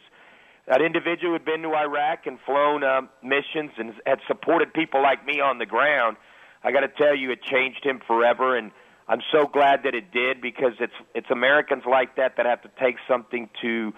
that 0.68 0.82
individual 0.82 1.34
had 1.34 1.46
been 1.46 1.62
to 1.64 1.74
Iraq 1.74 2.28
and 2.28 2.38
flown 2.46 2.84
uh, 2.84 3.02
missions 3.24 3.72
and 3.78 3.94
had 4.06 4.20
supported 4.28 4.74
people 4.74 5.02
like 5.02 5.26
me 5.26 5.40
on 5.42 5.58
the 5.58 5.66
ground, 5.66 6.18
I 6.64 6.72
got 6.72 6.82
to 6.82 6.88
tell 6.88 7.16
you, 7.16 7.32
it 7.32 7.42
changed 7.44 7.84
him 7.84 8.02
forever. 8.06 8.56
And 8.56 8.72
I'm 9.08 9.22
so 9.32 9.48
glad 9.48 9.82
that 9.84 9.96
it 9.96 10.12
did 10.12 10.42
because 10.42 10.74
it's 10.80 10.94
it's 11.16 11.30
Americans 11.32 11.84
like 11.90 12.16
that 12.18 12.38
that 12.38 12.46
have 12.46 12.62
to 12.62 12.70
take 12.80 12.96
something 13.08 13.50
to 13.62 13.94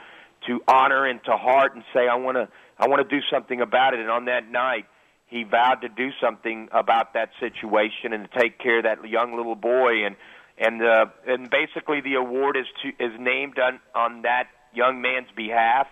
to 0.48 0.62
honor 0.68 1.06
and 1.06 1.24
to 1.26 1.38
heart 1.38 1.76
and 1.76 1.84
say, 1.94 2.08
I 2.08 2.16
want 2.16 2.38
to 2.38 2.48
I 2.80 2.88
want 2.88 3.08
to 3.08 3.16
do 3.16 3.22
something 3.32 3.62
about 3.62 3.94
it. 3.94 4.00
And 4.00 4.10
on 4.10 4.26
that 4.26 4.50
night, 4.50 4.86
he 5.28 5.44
vowed 5.44 5.82
to 5.82 5.90
do 5.90 6.10
something 6.22 6.70
about 6.72 7.14
that 7.14 7.30
situation 7.40 8.14
and 8.14 8.30
to 8.30 8.40
take 8.40 8.60
care 8.60 8.78
of 8.78 8.84
that 8.84 9.08
young 9.08 9.36
little 9.36 9.56
boy 9.56 10.06
and 10.06 10.16
and 10.58 10.82
uh, 10.82 11.06
and 11.28 11.50
basically 11.50 12.02
the 12.02 12.16
award 12.16 12.58
is 12.58 12.66
to, 12.82 12.90
is 13.04 13.12
named 13.20 13.58
on 13.60 13.80
on 13.96 14.22
that 14.24 14.48
young 14.74 15.02
man's 15.02 15.30
behalf 15.36 15.88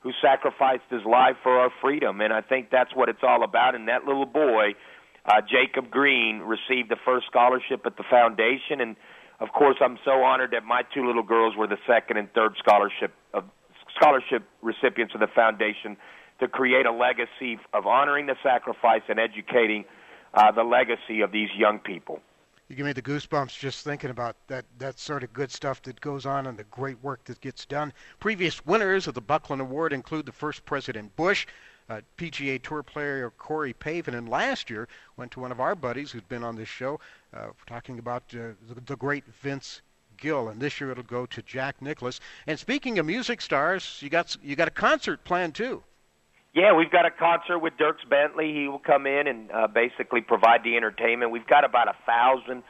who 0.00 0.12
sacrificed 0.22 0.84
his 0.90 1.04
life 1.04 1.36
for 1.42 1.58
our 1.58 1.70
freedom. 1.80 2.20
And 2.20 2.32
I 2.32 2.40
think 2.40 2.70
that's 2.70 2.94
what 2.94 3.08
it's 3.08 3.22
all 3.22 3.42
about. 3.42 3.74
And 3.74 3.88
that 3.88 4.04
little 4.04 4.26
boy 4.26 4.74
uh, 5.24 5.40
Jacob 5.40 5.90
Green 5.90 6.38
received 6.38 6.90
the 6.90 6.96
first 7.04 7.26
scholarship 7.26 7.84
at 7.84 7.96
the 7.96 8.04
foundation. 8.08 8.80
And 8.80 8.96
of 9.40 9.48
course 9.52 9.76
I'm 9.80 9.98
so 10.04 10.22
honored 10.22 10.52
that 10.52 10.64
my 10.64 10.82
two 10.94 11.06
little 11.06 11.24
girls 11.24 11.56
were 11.56 11.66
the 11.66 11.78
second 11.86 12.18
and 12.18 12.32
third 12.32 12.54
scholarship 12.58 13.12
of 13.34 13.44
scholarship 13.96 14.44
recipients 14.62 15.14
of 15.14 15.20
the 15.20 15.26
foundation 15.34 15.96
to 16.38 16.46
create 16.46 16.86
a 16.86 16.92
legacy 16.92 17.58
of 17.72 17.86
honoring 17.86 18.26
the 18.26 18.36
sacrifice 18.42 19.02
and 19.08 19.18
educating 19.18 19.84
uh, 20.34 20.52
the 20.52 20.62
legacy 20.62 21.22
of 21.22 21.32
these 21.32 21.48
young 21.56 21.78
people 21.78 22.20
you 22.68 22.74
give 22.74 22.86
me 22.86 22.92
the 22.92 23.02
goosebumps 23.02 23.58
just 23.58 23.84
thinking 23.84 24.10
about 24.10 24.36
that 24.48 24.64
that 24.78 24.98
sort 24.98 25.22
of 25.22 25.32
good 25.32 25.52
stuff 25.52 25.82
that 25.82 26.00
goes 26.00 26.26
on 26.26 26.46
and 26.46 26.58
the 26.58 26.64
great 26.64 27.00
work 27.02 27.24
that 27.24 27.40
gets 27.40 27.64
done. 27.64 27.92
Previous 28.18 28.66
winners 28.66 29.06
of 29.06 29.14
the 29.14 29.20
Bucklin 29.20 29.60
Award 29.60 29.92
include 29.92 30.26
the 30.26 30.32
first 30.32 30.64
President 30.64 31.14
Bush, 31.14 31.46
uh, 31.88 32.00
PGA 32.18 32.60
Tour 32.60 32.82
player 32.82 33.30
Corey 33.38 33.72
Pavin, 33.72 34.14
and 34.14 34.28
last 34.28 34.68
year 34.68 34.88
went 35.16 35.30
to 35.32 35.40
one 35.40 35.52
of 35.52 35.60
our 35.60 35.76
buddies 35.76 36.10
who's 36.10 36.22
been 36.22 36.42
on 36.42 36.56
this 36.56 36.68
show, 36.68 36.98
uh, 37.32 37.48
talking 37.66 38.00
about 38.00 38.24
uh, 38.34 38.54
the, 38.68 38.80
the 38.84 38.96
great 38.96 39.24
Vince 39.42 39.82
Gill, 40.16 40.48
and 40.48 40.60
this 40.60 40.80
year 40.80 40.90
it'll 40.90 41.04
go 41.04 41.24
to 41.26 41.42
Jack 41.42 41.80
Nicklaus. 41.80 42.20
And 42.48 42.58
speaking 42.58 42.98
of 42.98 43.06
music 43.06 43.40
stars, 43.40 43.98
you 44.00 44.08
got 44.08 44.36
you 44.42 44.56
got 44.56 44.68
a 44.68 44.72
concert 44.72 45.22
planned 45.22 45.54
too. 45.54 45.84
Yeah, 46.56 46.72
we've 46.72 46.90
got 46.90 47.04
a 47.04 47.10
concert 47.10 47.58
with 47.58 47.74
Dierks 47.76 48.08
Bentley. 48.08 48.50
He 48.54 48.66
will 48.66 48.78
come 48.78 49.06
in 49.06 49.26
and 49.26 49.50
uh, 49.52 49.66
basically 49.66 50.22
provide 50.22 50.64
the 50.64 50.74
entertainment. 50.74 51.30
We've 51.30 51.46
got 51.46 51.66
about 51.66 51.86
a 51.86 51.94
thousand 52.06 52.62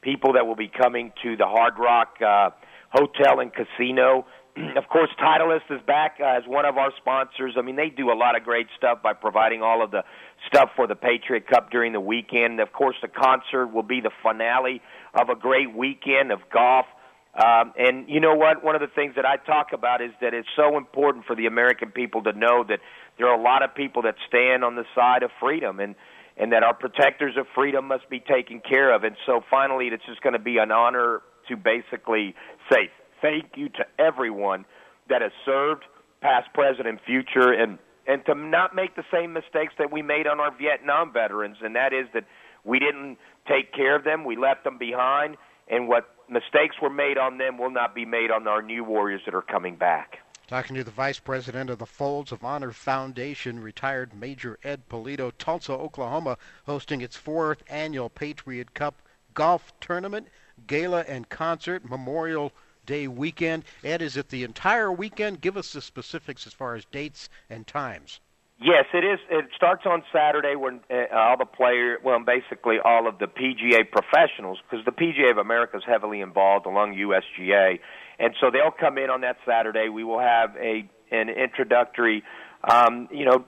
people 0.00 0.32
that 0.32 0.46
will 0.46 0.56
be 0.56 0.68
coming 0.74 1.12
to 1.22 1.36
the 1.36 1.44
Hard 1.44 1.74
Rock 1.78 2.16
uh, 2.22 2.48
Hotel 2.88 3.40
and 3.40 3.52
Casino. 3.52 4.24
of 4.76 4.88
course, 4.88 5.10
Titleist 5.20 5.70
is 5.70 5.82
back 5.86 6.16
uh, 6.22 6.38
as 6.38 6.44
one 6.46 6.64
of 6.64 6.78
our 6.78 6.90
sponsors. 6.96 7.52
I 7.58 7.60
mean, 7.60 7.76
they 7.76 7.90
do 7.90 8.10
a 8.10 8.16
lot 8.16 8.34
of 8.34 8.44
great 8.44 8.68
stuff 8.78 9.02
by 9.02 9.12
providing 9.12 9.60
all 9.60 9.84
of 9.84 9.90
the 9.90 10.04
stuff 10.46 10.70
for 10.74 10.86
the 10.86 10.94
Patriot 10.94 11.46
Cup 11.46 11.70
during 11.70 11.92
the 11.92 12.00
weekend. 12.00 12.60
Of 12.60 12.72
course, 12.72 12.96
the 13.02 13.08
concert 13.08 13.66
will 13.66 13.82
be 13.82 14.00
the 14.00 14.12
finale 14.22 14.80
of 15.12 15.28
a 15.28 15.34
great 15.34 15.76
weekend 15.76 16.32
of 16.32 16.38
golf. 16.50 16.86
Um, 17.34 17.72
and 17.76 18.08
you 18.08 18.20
know 18.20 18.34
what? 18.34 18.62
One 18.62 18.76
of 18.76 18.80
the 18.80 18.92
things 18.94 19.14
that 19.16 19.26
I 19.26 19.36
talk 19.36 19.72
about 19.72 20.00
is 20.00 20.12
that 20.20 20.34
it's 20.34 20.48
so 20.54 20.76
important 20.76 21.24
for 21.26 21.34
the 21.34 21.46
American 21.46 21.90
people 21.90 22.22
to 22.22 22.32
know 22.32 22.64
that 22.68 22.78
there 23.18 23.26
are 23.26 23.38
a 23.38 23.42
lot 23.42 23.62
of 23.62 23.74
people 23.74 24.02
that 24.02 24.14
stand 24.28 24.62
on 24.62 24.76
the 24.76 24.84
side 24.94 25.22
of 25.22 25.30
freedom 25.40 25.80
and 25.80 25.94
and 26.36 26.52
that 26.52 26.64
our 26.64 26.74
protectors 26.74 27.36
of 27.36 27.46
freedom 27.54 27.86
must 27.86 28.08
be 28.10 28.18
taken 28.18 28.60
care 28.60 28.92
of. 28.92 29.04
And 29.04 29.16
so 29.24 29.40
finally, 29.48 29.86
it's 29.86 30.04
just 30.04 30.20
going 30.20 30.32
to 30.32 30.40
be 30.40 30.58
an 30.58 30.72
honor 30.72 31.22
to 31.48 31.56
basically 31.56 32.34
say 32.70 32.90
thank 33.22 33.52
you 33.56 33.68
to 33.68 33.86
everyone 33.98 34.64
that 35.08 35.22
has 35.22 35.30
served, 35.44 35.84
past, 36.20 36.52
present, 36.52 36.88
and 36.88 37.00
future, 37.06 37.52
and 37.52 37.78
and 38.06 38.24
to 38.26 38.34
not 38.34 38.74
make 38.74 38.96
the 38.96 39.04
same 39.12 39.32
mistakes 39.32 39.72
that 39.78 39.90
we 39.90 40.02
made 40.02 40.26
on 40.26 40.38
our 40.38 40.54
Vietnam 40.56 41.12
veterans, 41.12 41.56
and 41.62 41.74
that 41.74 41.92
is 41.92 42.06
that 42.12 42.24
we 42.62 42.78
didn't 42.78 43.16
take 43.48 43.72
care 43.72 43.96
of 43.96 44.04
them, 44.04 44.24
we 44.24 44.36
left 44.36 44.64
them 44.64 44.76
behind, 44.78 45.36
and 45.68 45.88
what 45.88 46.13
mistakes 46.28 46.76
were 46.80 46.90
made 46.90 47.18
on 47.18 47.38
them 47.38 47.58
will 47.58 47.70
not 47.70 47.94
be 47.94 48.04
made 48.04 48.30
on 48.30 48.46
our 48.46 48.62
new 48.62 48.84
warriors 48.84 49.22
that 49.24 49.34
are 49.34 49.42
coming 49.42 49.76
back. 49.76 50.18
Talking 50.46 50.76
to 50.76 50.84
the 50.84 50.90
Vice 50.90 51.18
President 51.18 51.70
of 51.70 51.78
the 51.78 51.86
Folds 51.86 52.30
of 52.30 52.44
Honor 52.44 52.70
Foundation, 52.72 53.62
retired 53.62 54.12
Major 54.12 54.58
Ed 54.62 54.88
Pulido, 54.90 55.32
Tulsa, 55.38 55.72
Oklahoma, 55.72 56.36
hosting 56.66 57.00
its 57.00 57.16
fourth 57.16 57.62
annual 57.68 58.10
Patriot 58.10 58.74
Cup 58.74 59.00
golf 59.32 59.72
tournament, 59.80 60.28
gala, 60.66 61.00
and 61.08 61.28
concert 61.28 61.84
Memorial 61.88 62.52
Day 62.86 63.08
weekend. 63.08 63.64
Ed, 63.82 64.02
is 64.02 64.16
it 64.16 64.28
the 64.28 64.44
entire 64.44 64.92
weekend? 64.92 65.40
Give 65.40 65.56
us 65.56 65.72
the 65.72 65.80
specifics 65.80 66.46
as 66.46 66.52
far 66.52 66.74
as 66.74 66.84
dates 66.84 67.30
and 67.48 67.66
times. 67.66 68.20
Yes, 68.64 68.86
it 68.94 69.04
is. 69.04 69.18
It 69.28 69.44
starts 69.54 69.84
on 69.84 70.02
Saturday 70.10 70.56
when 70.56 70.80
uh, 70.90 71.14
all 71.14 71.36
the 71.36 71.44
players, 71.44 72.00
well, 72.02 72.18
basically 72.24 72.76
all 72.82 73.06
of 73.06 73.18
the 73.18 73.26
PGA 73.26 73.84
professionals, 73.90 74.58
because 74.64 74.82
the 74.86 74.90
PGA 74.90 75.30
of 75.30 75.36
America 75.36 75.76
is 75.76 75.82
heavily 75.86 76.22
involved 76.22 76.64
along 76.64 76.94
USGA, 76.94 77.78
and 78.18 78.34
so 78.40 78.50
they'll 78.50 78.70
come 78.70 78.96
in 78.96 79.10
on 79.10 79.20
that 79.20 79.36
Saturday. 79.46 79.90
We 79.90 80.02
will 80.02 80.18
have 80.18 80.56
a 80.56 80.88
an 81.10 81.28
introductory, 81.28 82.22
um, 82.66 83.06
you 83.12 83.26
know, 83.26 83.44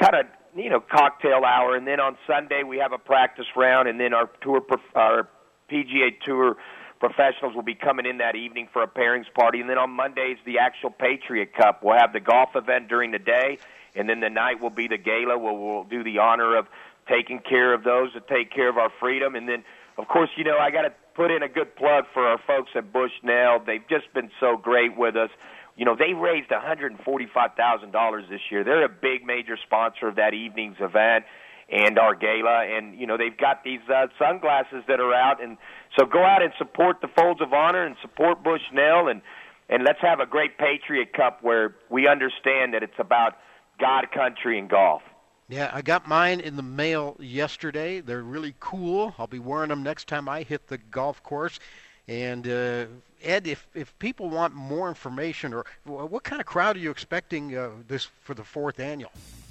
kind 0.00 0.14
of 0.14 0.26
you 0.56 0.70
know 0.70 0.78
cocktail 0.78 1.42
hour, 1.44 1.74
and 1.74 1.84
then 1.84 1.98
on 1.98 2.16
Sunday 2.24 2.62
we 2.62 2.78
have 2.78 2.92
a 2.92 2.98
practice 2.98 3.46
round, 3.56 3.88
and 3.88 3.98
then 3.98 4.14
our 4.14 4.30
tour 4.40 4.62
our 4.94 5.28
PGA 5.68 6.10
Tour 6.24 6.58
professionals 7.00 7.56
will 7.56 7.62
be 7.62 7.74
coming 7.74 8.06
in 8.06 8.18
that 8.18 8.36
evening 8.36 8.68
for 8.72 8.84
a 8.84 8.88
pairings 8.88 9.26
party, 9.34 9.60
and 9.60 9.68
then 9.68 9.78
on 9.78 9.90
Mondays 9.90 10.38
the 10.46 10.60
actual 10.60 10.90
Patriot 10.90 11.54
Cup. 11.56 11.80
We'll 11.82 11.98
have 11.98 12.12
the 12.12 12.20
golf 12.20 12.50
event 12.54 12.88
during 12.88 13.10
the 13.10 13.18
day, 13.18 13.58
and 13.94 14.08
then 14.08 14.20
the 14.20 14.30
night 14.30 14.60
will 14.60 14.70
be 14.70 14.88
the 14.88 14.98
gala 14.98 15.38
where 15.38 15.52
we'll 15.52 15.84
do 15.84 16.02
the 16.02 16.18
honor 16.18 16.56
of 16.56 16.66
taking 17.08 17.38
care 17.38 17.74
of 17.74 17.84
those 17.84 18.10
that 18.14 18.26
take 18.28 18.50
care 18.50 18.68
of 18.68 18.78
our 18.78 18.90
freedom, 19.00 19.34
and 19.34 19.48
then 19.48 19.64
of 19.98 20.08
course 20.08 20.30
you 20.36 20.44
know 20.44 20.58
I 20.58 20.70
got 20.70 20.82
to 20.82 20.92
put 21.14 21.30
in 21.30 21.42
a 21.42 21.48
good 21.48 21.76
plug 21.76 22.04
for 22.12 22.26
our 22.26 22.38
folks 22.46 22.70
at 22.74 22.92
Bushnell. 22.92 23.60
They've 23.64 23.86
just 23.88 24.12
been 24.12 24.30
so 24.40 24.56
great 24.56 24.96
with 24.96 25.16
us. 25.16 25.30
you 25.76 25.84
know, 25.84 25.96
they 25.96 26.12
raised 26.12 26.50
$145,000 26.50 28.28
this 28.28 28.40
year. 28.50 28.64
They're 28.64 28.84
a 28.84 28.88
big 28.88 29.24
major 29.24 29.56
sponsor 29.56 30.08
of 30.08 30.16
that 30.16 30.34
evening's 30.34 30.76
event 30.80 31.24
and 31.70 31.98
our 31.98 32.14
gala 32.14 32.64
and 32.66 32.98
you 32.98 33.06
know 33.06 33.16
they've 33.16 33.36
got 33.36 33.64
these 33.64 33.80
uh, 33.88 34.06
sunglasses 34.18 34.84
that 34.86 35.00
are 35.00 35.14
out 35.14 35.42
and 35.42 35.56
so 35.98 36.04
go 36.04 36.22
out 36.22 36.42
and 36.42 36.52
support 36.58 37.00
the 37.00 37.08
folds 37.08 37.40
of 37.40 37.52
honor 37.52 37.84
and 37.84 37.96
support 38.02 38.42
bushnell 38.42 39.08
and 39.08 39.22
and 39.68 39.82
let's 39.82 40.00
have 40.00 40.20
a 40.20 40.26
great 40.26 40.58
patriot 40.58 41.12
cup 41.14 41.38
where 41.42 41.74
we 41.88 42.06
understand 42.06 42.74
that 42.74 42.82
it's 42.82 42.98
about 42.98 43.38
god 43.78 44.06
country 44.12 44.58
and 44.58 44.68
golf 44.68 45.02
yeah, 45.48 45.70
I 45.74 45.82
got 45.82 46.08
mine 46.08 46.40
in 46.40 46.56
the 46.56 46.62
mail 46.62 47.16
yesterday. 47.20 48.00
They're 48.00 48.22
really 48.22 48.54
cool. 48.60 49.14
I'll 49.18 49.26
be 49.26 49.38
wearing 49.38 49.68
them 49.68 49.82
next 49.82 50.08
time 50.08 50.26
I 50.28 50.42
hit 50.42 50.68
the 50.68 50.78
golf 50.78 51.22
course. 51.22 51.60
And 52.08 52.46
uh, 52.48 52.86
Ed, 53.22 53.46
if 53.46 53.66
if 53.74 53.98
people 53.98 54.30
want 54.30 54.54
more 54.54 54.88
information, 54.88 55.52
or 55.54 55.64
what 55.84 56.22
kind 56.22 56.40
of 56.40 56.46
crowd 56.46 56.76
are 56.76 56.78
you 56.78 56.90
expecting 56.90 57.56
uh, 57.56 57.70
this 57.88 58.08
for 58.22 58.34
the 58.34 58.44
fourth 58.44 58.80
annual? 58.80 59.10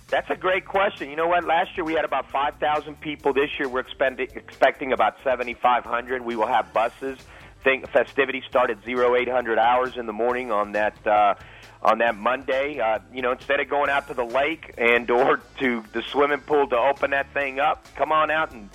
That's 0.10 0.30
a 0.30 0.36
great 0.36 0.66
question. 0.66 1.10
You 1.10 1.16
know 1.16 1.28
what? 1.28 1.44
Last 1.44 1.76
year 1.76 1.84
we 1.84 1.94
had 1.94 2.06
about 2.06 2.30
5,000 2.30 3.02
people. 3.02 3.34
This 3.34 3.50
year 3.58 3.68
we're 3.68 3.80
expecting, 3.80 4.28
expecting 4.36 4.94
about 4.94 5.16
7,500. 5.24 6.24
We 6.24 6.36
will 6.36 6.46
have 6.46 6.72
buses. 6.72 7.18
Think 7.64 7.90
festivities 7.90 8.44
start 8.48 8.70
at 8.70 8.84
zero 8.84 9.16
eight 9.16 9.30
hundred 9.30 9.58
hours 9.58 9.96
in 9.96 10.06
the 10.06 10.14
morning 10.14 10.52
on 10.52 10.74
that 10.74 11.08
uh, 11.08 11.36
on 11.84 12.00
that 12.00 12.18
Monday. 12.18 12.80
Uh, 12.80 13.00
you 13.14 13.22
know, 13.22 13.32
instead 13.32 13.60
of 13.60 13.70
going 13.70 13.90
out 13.90 14.08
to 14.08 14.14
the 14.14 14.24
lake 14.24 14.74
and 14.78 15.10
or 15.12 15.42
to 15.60 15.84
the 15.94 16.02
swimming 16.02 16.40
pool 16.40 16.68
to 16.68 16.78
open 16.78 17.12
that 17.12 17.32
thing 17.34 17.60
up, 17.60 17.88
come 17.96 18.12
on 18.12 18.32
out 18.32 18.52
and 18.52 18.70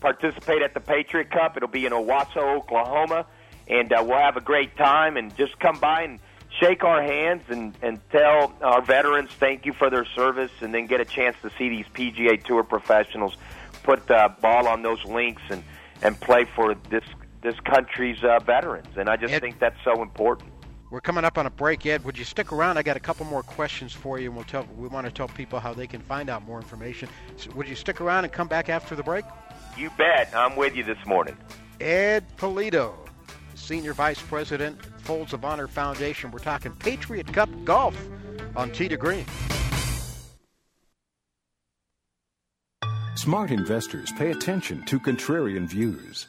participate 0.00 0.62
at 0.62 0.74
the 0.74 0.80
Patriot 0.80 1.30
Cup. 1.30 1.56
It'll 1.56 1.68
be 1.68 1.86
in 1.86 1.92
Owasso, 1.92 2.56
Oklahoma, 2.56 3.26
and 3.68 3.92
uh, 3.92 4.02
we'll 4.06 4.18
have 4.18 4.36
a 4.36 4.40
great 4.40 4.76
time. 4.76 5.16
And 5.16 5.36
just 5.36 5.58
come 5.58 5.78
by 5.78 6.02
and 6.02 6.20
shake 6.60 6.84
our 6.84 7.02
hands 7.02 7.42
and 7.48 7.76
and 7.82 8.00
tell 8.10 8.52
our 8.62 8.82
veterans 8.82 9.30
thank 9.32 9.66
you 9.66 9.72
for 9.72 9.90
their 9.90 10.04
service, 10.04 10.52
and 10.60 10.72
then 10.72 10.86
get 10.86 11.00
a 11.00 11.04
chance 11.04 11.36
to 11.42 11.50
see 11.58 11.68
these 11.68 11.86
PGA 11.94 12.42
Tour 12.42 12.62
professionals 12.62 13.36
put 13.82 14.06
the 14.06 14.32
ball 14.40 14.68
on 14.68 14.82
those 14.82 15.04
links 15.04 15.42
and 15.50 15.64
and 16.02 16.20
play 16.20 16.44
for 16.44 16.74
this 16.90 17.04
this 17.42 17.58
country's 17.60 18.22
uh, 18.22 18.38
veterans. 18.38 18.96
And 18.96 19.08
I 19.08 19.16
just 19.16 19.34
Ed, 19.34 19.40
think 19.40 19.58
that's 19.58 19.82
so 19.84 20.02
important. 20.02 20.51
We're 20.92 21.00
coming 21.00 21.24
up 21.24 21.38
on 21.38 21.46
a 21.46 21.50
break, 21.50 21.86
Ed. 21.86 22.04
Would 22.04 22.18
you 22.18 22.24
stick 22.26 22.52
around? 22.52 22.76
I 22.76 22.82
got 22.82 22.98
a 22.98 23.00
couple 23.00 23.24
more 23.24 23.42
questions 23.42 23.94
for 23.94 24.18
you, 24.18 24.26
and 24.26 24.36
we'll 24.36 24.44
tell 24.44 24.68
we 24.76 24.88
want 24.88 25.06
to 25.06 25.10
tell 25.10 25.26
people 25.26 25.58
how 25.58 25.72
they 25.72 25.86
can 25.86 26.02
find 26.02 26.28
out 26.28 26.44
more 26.44 26.58
information. 26.58 27.08
So 27.38 27.50
would 27.52 27.66
you 27.66 27.74
stick 27.74 28.02
around 28.02 28.24
and 28.24 28.32
come 28.32 28.46
back 28.46 28.68
after 28.68 28.94
the 28.94 29.02
break? 29.02 29.24
You 29.74 29.90
bet. 29.96 30.30
I'm 30.36 30.54
with 30.54 30.76
you 30.76 30.84
this 30.84 30.98
morning. 31.06 31.34
Ed 31.80 32.26
Pulido, 32.36 32.92
Senior 33.54 33.94
Vice 33.94 34.20
President, 34.20 34.84
Folds 34.98 35.32
of 35.32 35.46
Honor 35.46 35.66
Foundation. 35.66 36.30
We're 36.30 36.40
talking 36.40 36.72
Patriot 36.72 37.32
Cup 37.32 37.48
Golf 37.64 37.96
on 38.54 38.70
Tee 38.70 38.88
to 38.88 38.98
Green. 38.98 39.24
Smart 43.14 43.50
investors 43.50 44.12
pay 44.18 44.30
attention 44.30 44.84
to 44.84 45.00
contrarian 45.00 45.66
views. 45.66 46.26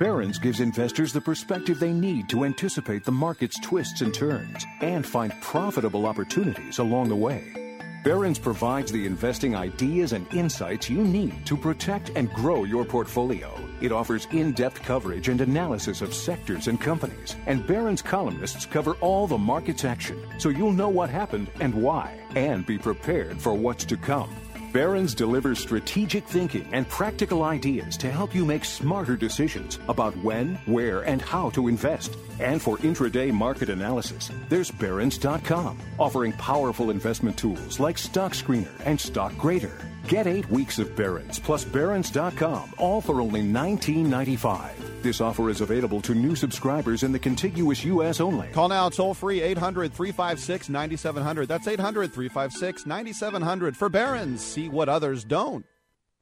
Barron's 0.00 0.40
gives 0.40 0.58
investors 0.58 1.12
the 1.12 1.20
perspective 1.20 1.78
they 1.78 1.92
need 1.92 2.28
to 2.28 2.44
anticipate 2.44 3.04
the 3.04 3.12
market's 3.12 3.60
twists 3.60 4.00
and 4.00 4.12
turns 4.12 4.66
and 4.80 5.06
find 5.06 5.32
profitable 5.40 6.06
opportunities 6.06 6.78
along 6.78 7.08
the 7.08 7.16
way. 7.16 7.78
Barron's 8.02 8.38
provides 8.38 8.90
the 8.90 9.06
investing 9.06 9.54
ideas 9.54 10.12
and 10.12 10.26
insights 10.34 10.90
you 10.90 11.04
need 11.04 11.46
to 11.46 11.56
protect 11.56 12.10
and 12.16 12.28
grow 12.32 12.64
your 12.64 12.84
portfolio. 12.84 13.56
It 13.80 13.92
offers 13.92 14.26
in 14.32 14.52
depth 14.52 14.82
coverage 14.82 15.28
and 15.28 15.40
analysis 15.40 16.02
of 16.02 16.12
sectors 16.12 16.66
and 16.66 16.80
companies. 16.80 17.36
And 17.46 17.64
Barron's 17.64 18.02
columnists 18.02 18.66
cover 18.66 18.94
all 18.94 19.28
the 19.28 19.38
market's 19.38 19.84
action 19.84 20.20
so 20.38 20.48
you'll 20.48 20.72
know 20.72 20.88
what 20.88 21.08
happened 21.08 21.48
and 21.60 21.72
why, 21.72 22.18
and 22.34 22.66
be 22.66 22.78
prepared 22.78 23.40
for 23.40 23.54
what's 23.54 23.84
to 23.84 23.96
come. 23.96 24.34
Barron's 24.74 25.14
delivers 25.14 25.60
strategic 25.60 26.26
thinking 26.26 26.68
and 26.72 26.88
practical 26.88 27.44
ideas 27.44 27.96
to 27.96 28.10
help 28.10 28.34
you 28.34 28.44
make 28.44 28.64
smarter 28.64 29.16
decisions 29.16 29.78
about 29.86 30.16
when, 30.16 30.56
where, 30.66 31.02
and 31.02 31.22
how 31.22 31.48
to 31.50 31.68
invest. 31.68 32.16
And 32.40 32.60
for 32.60 32.78
intraday 32.78 33.32
market 33.32 33.68
analysis, 33.68 34.32
there's 34.48 34.72
Barron's.com, 34.72 35.78
offering 35.96 36.32
powerful 36.32 36.90
investment 36.90 37.38
tools 37.38 37.78
like 37.78 37.96
Stock 37.96 38.32
Screener 38.32 38.74
and 38.84 39.00
Stock 39.00 39.38
Grader. 39.38 39.93
Get 40.08 40.26
eight 40.26 40.48
weeks 40.50 40.78
of 40.78 40.94
Barron's 40.94 41.38
plus 41.38 41.64
Barron's.com, 41.64 42.74
all 42.76 43.00
for 43.00 43.20
only 43.20 43.42
$19.95. 43.42 45.02
This 45.02 45.20
offer 45.20 45.48
is 45.50 45.60
available 45.60 46.00
to 46.02 46.14
new 46.14 46.36
subscribers 46.36 47.02
in 47.02 47.12
the 47.12 47.18
contiguous 47.18 47.84
U.S. 47.84 48.20
only. 48.20 48.48
Call 48.48 48.68
now 48.68 48.88
toll 48.88 49.14
free 49.14 49.40
800 49.40 49.92
356 49.92 50.68
9700. 50.68 51.48
That's 51.48 51.68
800 51.68 52.12
356 52.12 52.86
9700 52.86 53.76
for 53.76 53.88
Barron's. 53.88 54.42
See 54.42 54.68
what 54.68 54.88
others 54.88 55.24
don't. 55.24 55.64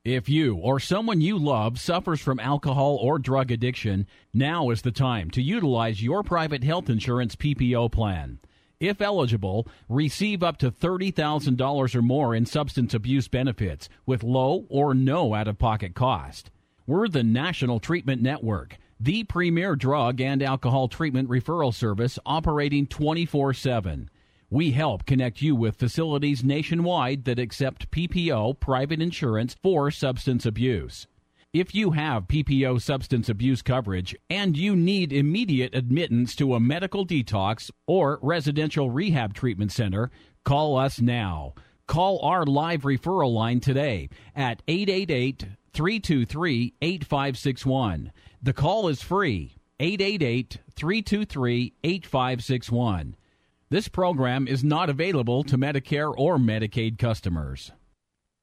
If 0.04 0.28
you 0.28 0.56
or 0.56 0.80
someone 0.80 1.20
you 1.20 1.38
love 1.38 1.78
suffers 1.78 2.20
from 2.20 2.40
alcohol 2.40 2.98
or 3.00 3.20
drug 3.20 3.52
addiction, 3.52 4.06
now 4.34 4.70
is 4.70 4.82
the 4.82 4.90
time 4.90 5.30
to 5.30 5.42
utilize 5.42 6.02
your 6.02 6.24
private 6.24 6.64
health 6.64 6.90
insurance 6.90 7.36
PPO 7.36 7.92
plan. 7.92 8.40
If 8.82 9.00
eligible, 9.00 9.68
receive 9.88 10.42
up 10.42 10.56
to 10.56 10.72
$30,000 10.72 11.94
or 11.94 12.02
more 12.02 12.34
in 12.34 12.44
substance 12.44 12.92
abuse 12.92 13.28
benefits 13.28 13.88
with 14.06 14.24
low 14.24 14.66
or 14.68 14.92
no 14.92 15.34
out 15.34 15.46
of 15.46 15.56
pocket 15.56 15.94
cost. 15.94 16.50
We're 16.84 17.06
the 17.06 17.22
National 17.22 17.78
Treatment 17.78 18.20
Network, 18.20 18.78
the 18.98 19.22
premier 19.22 19.76
drug 19.76 20.20
and 20.20 20.42
alcohol 20.42 20.88
treatment 20.88 21.28
referral 21.28 21.72
service 21.72 22.18
operating 22.26 22.88
24 22.88 23.54
7. 23.54 24.10
We 24.50 24.72
help 24.72 25.06
connect 25.06 25.40
you 25.40 25.54
with 25.54 25.76
facilities 25.76 26.42
nationwide 26.42 27.24
that 27.26 27.38
accept 27.38 27.92
PPO 27.92 28.58
private 28.58 29.00
insurance 29.00 29.54
for 29.62 29.92
substance 29.92 30.44
abuse. 30.44 31.06
If 31.52 31.74
you 31.74 31.90
have 31.90 32.28
PPO 32.28 32.80
substance 32.80 33.28
abuse 33.28 33.60
coverage 33.60 34.16
and 34.30 34.56
you 34.56 34.74
need 34.74 35.12
immediate 35.12 35.74
admittance 35.74 36.34
to 36.36 36.54
a 36.54 36.60
medical 36.60 37.06
detox 37.06 37.70
or 37.86 38.18
residential 38.22 38.90
rehab 38.90 39.34
treatment 39.34 39.70
center, 39.70 40.10
call 40.44 40.78
us 40.78 40.98
now. 40.98 41.52
Call 41.86 42.20
our 42.20 42.46
live 42.46 42.84
referral 42.84 43.34
line 43.34 43.60
today 43.60 44.08
at 44.34 44.62
888 44.66 45.44
323 45.74 46.72
8561. 46.80 48.12
The 48.42 48.54
call 48.54 48.88
is 48.88 49.02
free 49.02 49.56
888 49.78 50.58
323 50.74 51.74
8561. 51.84 53.14
This 53.68 53.88
program 53.88 54.48
is 54.48 54.64
not 54.64 54.88
available 54.88 55.44
to 55.44 55.58
Medicare 55.58 56.14
or 56.16 56.38
Medicaid 56.38 56.96
customers. 56.98 57.72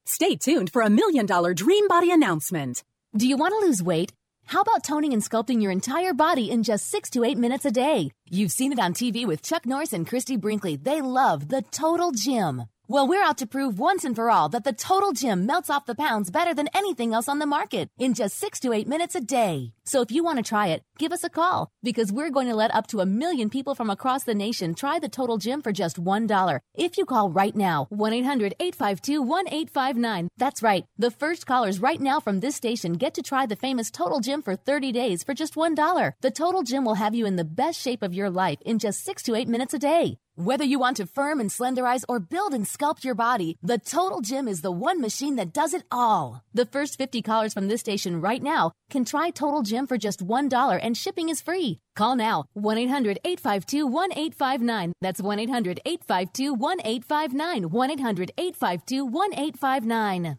Stay 0.06 0.36
tuned 0.36 0.70
for 0.70 0.82
a 0.82 0.90
million 0.90 1.26
dollar 1.26 1.54
dream 1.54 1.88
body 1.88 2.12
announcement. 2.12 2.84
Do 3.12 3.26
you 3.26 3.36
want 3.36 3.52
to 3.54 3.66
lose 3.66 3.82
weight? 3.82 4.12
How 4.46 4.60
about 4.60 4.84
toning 4.84 5.12
and 5.12 5.20
sculpting 5.20 5.60
your 5.60 5.72
entire 5.72 6.14
body 6.14 6.48
in 6.48 6.62
just 6.62 6.86
six 6.86 7.10
to 7.10 7.24
eight 7.24 7.36
minutes 7.36 7.64
a 7.64 7.72
day? 7.72 8.12
You've 8.30 8.52
seen 8.52 8.70
it 8.70 8.78
on 8.78 8.94
TV 8.94 9.26
with 9.26 9.42
Chuck 9.42 9.66
Norris 9.66 9.92
and 9.92 10.06
Christie 10.06 10.36
Brinkley. 10.36 10.76
They 10.76 11.00
love 11.00 11.48
the 11.48 11.62
total 11.72 12.12
gym. 12.12 12.66
Well, 12.92 13.06
we're 13.06 13.22
out 13.22 13.38
to 13.38 13.46
prove 13.46 13.78
once 13.78 14.04
and 14.04 14.16
for 14.16 14.32
all 14.32 14.48
that 14.48 14.64
the 14.64 14.72
Total 14.72 15.12
Gym 15.12 15.46
melts 15.46 15.70
off 15.70 15.86
the 15.86 15.94
pounds 15.94 16.28
better 16.28 16.52
than 16.52 16.68
anything 16.74 17.14
else 17.14 17.28
on 17.28 17.38
the 17.38 17.46
market 17.46 17.88
in 18.00 18.14
just 18.14 18.36
six 18.36 18.58
to 18.58 18.72
eight 18.72 18.88
minutes 18.88 19.14
a 19.14 19.20
day. 19.20 19.74
So 19.84 20.00
if 20.00 20.10
you 20.10 20.24
want 20.24 20.38
to 20.38 20.42
try 20.42 20.66
it, 20.68 20.82
give 20.98 21.12
us 21.12 21.22
a 21.22 21.30
call 21.30 21.70
because 21.84 22.10
we're 22.10 22.30
going 22.30 22.48
to 22.48 22.56
let 22.56 22.74
up 22.74 22.88
to 22.88 22.98
a 22.98 23.06
million 23.06 23.48
people 23.48 23.76
from 23.76 23.90
across 23.90 24.24
the 24.24 24.34
nation 24.34 24.74
try 24.74 24.98
the 24.98 25.08
Total 25.08 25.38
Gym 25.38 25.62
for 25.62 25.70
just 25.70 26.02
$1. 26.02 26.60
If 26.74 26.98
you 26.98 27.06
call 27.06 27.30
right 27.30 27.54
now, 27.54 27.86
1-800-852-1859. 27.92 30.26
That's 30.36 30.60
right. 30.60 30.84
The 30.98 31.12
first 31.12 31.46
callers 31.46 31.78
right 31.78 32.00
now 32.00 32.18
from 32.18 32.40
this 32.40 32.56
station 32.56 32.94
get 32.94 33.14
to 33.14 33.22
try 33.22 33.46
the 33.46 33.54
famous 33.54 33.92
Total 33.92 34.18
Gym 34.18 34.42
for 34.42 34.56
30 34.56 34.90
days 34.90 35.22
for 35.22 35.32
just 35.32 35.54
$1. 35.54 36.12
The 36.20 36.30
Total 36.32 36.64
Gym 36.64 36.84
will 36.84 36.94
have 36.94 37.14
you 37.14 37.24
in 37.24 37.36
the 37.36 37.44
best 37.44 37.80
shape 37.80 38.02
of 38.02 38.14
your 38.14 38.30
life 38.30 38.58
in 38.62 38.80
just 38.80 39.04
six 39.04 39.22
to 39.22 39.36
eight 39.36 39.46
minutes 39.46 39.74
a 39.74 39.78
day. 39.78 40.18
Whether 40.36 40.64
you 40.64 40.78
want 40.78 40.96
to 40.98 41.06
firm 41.06 41.40
and 41.40 41.50
slenderize 41.50 42.04
or 42.08 42.20
build 42.20 42.54
and 42.54 42.64
sculpt 42.64 43.04
your 43.04 43.14
body, 43.14 43.58
the 43.62 43.78
Total 43.78 44.20
Gym 44.20 44.48
is 44.48 44.62
the 44.62 44.70
one 44.70 45.00
machine 45.00 45.36
that 45.36 45.52
does 45.52 45.74
it 45.74 45.82
all. 45.90 46.42
The 46.54 46.66
first 46.66 46.96
50 46.98 47.20
callers 47.20 47.52
from 47.52 47.68
this 47.68 47.80
station 47.80 48.20
right 48.20 48.42
now 48.42 48.72
can 48.90 49.04
try 49.04 49.30
Total 49.30 49.62
Gym 49.62 49.86
for 49.86 49.98
just 49.98 50.24
$1 50.24 50.80
and 50.82 50.96
shipping 50.96 51.28
is 51.28 51.42
free. 51.42 51.80
Call 51.96 52.16
now 52.16 52.44
1 52.54 52.78
800 52.78 53.18
852 53.24 53.86
1859. 53.86 54.92
That's 55.00 55.20
1 55.20 55.38
800 55.40 55.80
852 55.84 56.54
1859. 56.54 57.62
1 57.64 57.90
800 57.90 58.32
852 58.38 59.04
1859. 59.04 60.38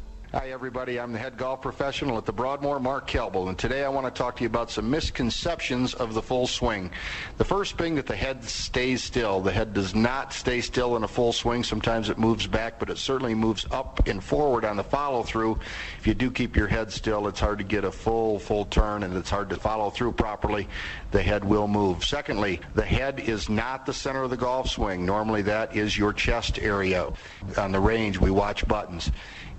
Hi, 0.33 0.51
everybody. 0.51 0.97
I'm 0.97 1.11
the 1.11 1.19
head 1.19 1.35
golf 1.35 1.61
professional 1.61 2.17
at 2.17 2.25
the 2.25 2.31
Broadmoor, 2.31 2.79
Mark 2.79 3.05
Kelble, 3.05 3.49
and 3.49 3.59
today 3.59 3.83
I 3.83 3.89
want 3.89 4.07
to 4.07 4.17
talk 4.17 4.37
to 4.37 4.43
you 4.43 4.47
about 4.47 4.71
some 4.71 4.89
misconceptions 4.89 5.93
of 5.93 6.13
the 6.13 6.21
full 6.21 6.47
swing. 6.47 6.89
The 7.37 7.43
first 7.43 7.75
being 7.75 7.95
that 7.95 8.05
the 8.05 8.15
head 8.15 8.45
stays 8.45 9.03
still. 9.03 9.41
The 9.41 9.51
head 9.51 9.73
does 9.73 9.93
not 9.93 10.31
stay 10.31 10.61
still 10.61 10.95
in 10.95 11.03
a 11.03 11.07
full 11.07 11.33
swing. 11.33 11.65
Sometimes 11.65 12.07
it 12.07 12.17
moves 12.17 12.47
back, 12.47 12.79
but 12.79 12.89
it 12.89 12.97
certainly 12.97 13.35
moves 13.35 13.65
up 13.71 14.07
and 14.07 14.23
forward 14.23 14.63
on 14.63 14.77
the 14.77 14.85
follow 14.85 15.21
through. 15.21 15.59
If 15.99 16.07
you 16.07 16.13
do 16.13 16.31
keep 16.31 16.55
your 16.55 16.67
head 16.67 16.93
still, 16.93 17.27
it's 17.27 17.41
hard 17.41 17.57
to 17.57 17.65
get 17.65 17.83
a 17.83 17.91
full, 17.91 18.39
full 18.39 18.63
turn, 18.63 19.03
and 19.03 19.13
it's 19.17 19.29
hard 19.29 19.49
to 19.49 19.57
follow 19.57 19.89
through 19.89 20.13
properly. 20.13 20.69
The 21.11 21.21
head 21.21 21.43
will 21.43 21.67
move. 21.67 22.05
Secondly, 22.05 22.61
the 22.73 22.85
head 22.85 23.19
is 23.19 23.49
not 23.49 23.85
the 23.85 23.93
center 23.93 24.23
of 24.23 24.29
the 24.29 24.37
golf 24.37 24.69
swing. 24.69 25.05
Normally, 25.05 25.41
that 25.41 25.75
is 25.75 25.97
your 25.97 26.13
chest 26.13 26.57
area. 26.57 27.11
On 27.57 27.73
the 27.73 27.81
range, 27.81 28.17
we 28.17 28.31
watch 28.31 28.65
buttons 28.65 29.11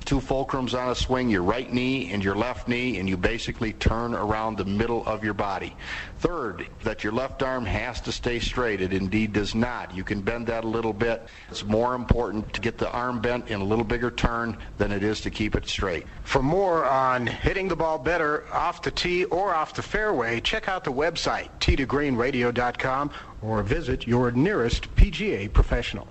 two 0.03 0.21
fulcrums 0.21 0.79
on 0.79 0.91
a 0.91 0.95
swing, 0.95 1.31
your 1.31 1.43
right 1.43 1.73
knee 1.73 2.13
and 2.13 2.23
your 2.23 2.35
left 2.35 2.69
knee, 2.69 2.99
and 2.99 3.09
you 3.09 3.17
basically 3.17 3.73
turn 3.75 4.15
around 4.15 4.57
the 4.57 4.65
middle 4.65 5.05
of 5.07 5.25
your 5.25 5.35
body. 5.35 5.77
Third, 6.19 6.69
that 6.83 7.03
your 7.03 7.13
left 7.13 7.43
arm 7.43 7.65
has 7.65 8.01
to 8.03 8.13
stay 8.13 8.39
straight. 8.39 8.81
It 8.81 8.93
indeed 8.93 9.33
does 9.33 9.55
not. 9.55 9.95
You 9.95 10.05
can 10.05 10.21
bend 10.21 10.47
that 10.47 10.65
a 10.65 10.69
little 10.69 10.93
bit. 10.93 11.27
It's 11.51 11.65
more 11.65 11.95
important 11.95 12.53
to 12.55 12.61
get 12.61 12.79
the 12.79 12.91
arm 12.91 13.21
bent 13.21 13.49
in 13.49 13.61
a 13.61 13.65
little 13.65 13.85
bigger 13.85 14.11
turn 14.11 14.57
than 14.79 14.93
it 14.93 15.03
is 15.03 15.21
to 15.23 15.31
keep 15.31 15.55
it 15.55 15.69
straight. 15.69 16.07
For 16.25 16.43
more 16.43 16.85
on 16.85 17.27
hitting 17.27 17.69
the 17.69 17.77
ball 17.77 17.99
better 17.99 18.45
off 18.53 18.83
the 18.83 18.91
tee 18.91 19.25
or 19.25 19.55
off 19.55 19.75
the 19.75 19.83
fairway, 19.83 20.41
check 20.41 20.69
out 20.69 20.85
the 20.85 20.93
website, 20.93 21.49
tee2greenradio.com, 21.61 23.11
or 23.43 23.63
visit 23.63 24.07
your 24.07 24.31
nearest 24.31 24.95
PGA 24.95 25.53
professional. 25.53 26.07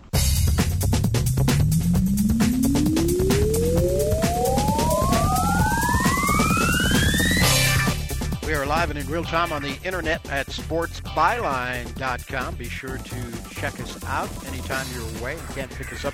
We 8.52 8.58
are 8.58 8.66
live 8.66 8.90
and 8.90 9.00
in 9.00 9.08
real 9.08 9.24
time 9.24 9.54
on 9.54 9.62
the 9.62 9.78
internet 9.86 10.30
at 10.30 10.48
sportsbyline.com. 10.48 12.56
Be 12.56 12.68
sure 12.68 12.98
to 12.98 13.50
check 13.50 13.80
us 13.80 14.04
out 14.04 14.28
anytime 14.46 14.86
you're 14.94 15.08
away 15.20 15.38
and 15.38 15.50
can't 15.52 15.72
pick 15.72 15.94
us 15.94 16.04
up 16.04 16.14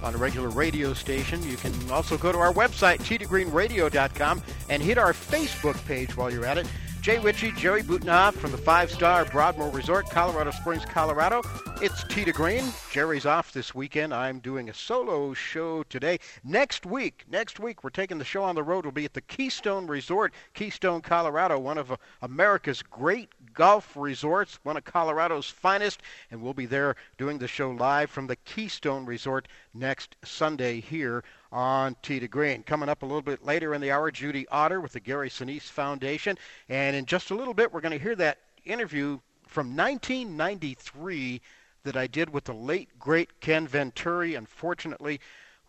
on 0.00 0.14
a 0.14 0.16
regular 0.16 0.48
radio 0.48 0.94
station. 0.94 1.42
You 1.42 1.56
can 1.56 1.74
also 1.90 2.16
go 2.16 2.30
to 2.30 2.38
our 2.38 2.52
website, 2.52 2.98
tgreenradio.com, 2.98 4.42
and 4.68 4.80
hit 4.80 4.96
our 4.96 5.12
Facebook 5.12 5.84
page 5.84 6.16
while 6.16 6.32
you're 6.32 6.46
at 6.46 6.56
it. 6.56 6.68
Jay 7.02 7.18
Ritchie, 7.18 7.50
Jerry 7.56 7.82
Butenoff 7.82 8.34
from 8.34 8.52
the 8.52 8.56
five-star 8.56 9.24
Broadmoor 9.24 9.70
Resort, 9.70 10.08
Colorado 10.08 10.52
Springs, 10.52 10.84
Colorado. 10.84 11.42
It's 11.80 12.04
Tee 12.04 12.24
to 12.24 12.30
Green. 12.30 12.62
Jerry's 12.92 13.26
off 13.26 13.52
this 13.52 13.74
weekend. 13.74 14.14
I'm 14.14 14.38
doing 14.38 14.70
a 14.70 14.74
solo 14.74 15.34
show 15.34 15.82
today. 15.82 16.20
Next 16.44 16.86
week, 16.86 17.24
next 17.28 17.58
week, 17.58 17.82
we're 17.82 17.90
taking 17.90 18.18
the 18.18 18.24
show 18.24 18.44
on 18.44 18.54
the 18.54 18.62
road. 18.62 18.84
We'll 18.84 18.92
be 18.92 19.04
at 19.04 19.14
the 19.14 19.20
Keystone 19.20 19.88
Resort, 19.88 20.32
Keystone, 20.54 21.00
Colorado, 21.00 21.58
one 21.58 21.76
of 21.76 21.90
uh, 21.90 21.96
America's 22.22 22.82
great 22.82 23.30
golf 23.52 23.96
resorts, 23.96 24.60
one 24.62 24.76
of 24.76 24.84
Colorado's 24.84 25.50
finest, 25.50 26.02
and 26.30 26.40
we'll 26.40 26.54
be 26.54 26.66
there 26.66 26.94
doing 27.18 27.36
the 27.36 27.48
show 27.48 27.72
live 27.72 28.10
from 28.10 28.28
the 28.28 28.36
Keystone 28.36 29.06
Resort 29.06 29.48
next 29.74 30.14
Sunday 30.24 30.78
here 30.78 31.24
on 31.52 31.94
Tee 32.02 32.18
to 32.18 32.26
Green. 32.26 32.62
Coming 32.62 32.88
up 32.88 33.02
a 33.02 33.06
little 33.06 33.22
bit 33.22 33.44
later 33.44 33.74
in 33.74 33.80
the 33.80 33.90
hour, 33.90 34.10
Judy 34.10 34.48
Otter 34.48 34.80
with 34.80 34.92
the 34.92 35.00
Gary 35.00 35.28
Sinise 35.28 35.62
Foundation. 35.62 36.38
And 36.68 36.96
in 36.96 37.04
just 37.04 37.30
a 37.30 37.34
little 37.34 37.54
bit, 37.54 37.72
we're 37.72 37.82
going 37.82 37.96
to 37.96 38.02
hear 38.02 38.16
that 38.16 38.38
interview 38.64 39.18
from 39.46 39.76
1993 39.76 41.40
that 41.84 41.96
I 41.96 42.06
did 42.06 42.30
with 42.30 42.44
the 42.44 42.54
late, 42.54 42.88
great 42.98 43.40
Ken 43.40 43.66
Venturi. 43.66 44.34
Unfortunately, 44.34 45.20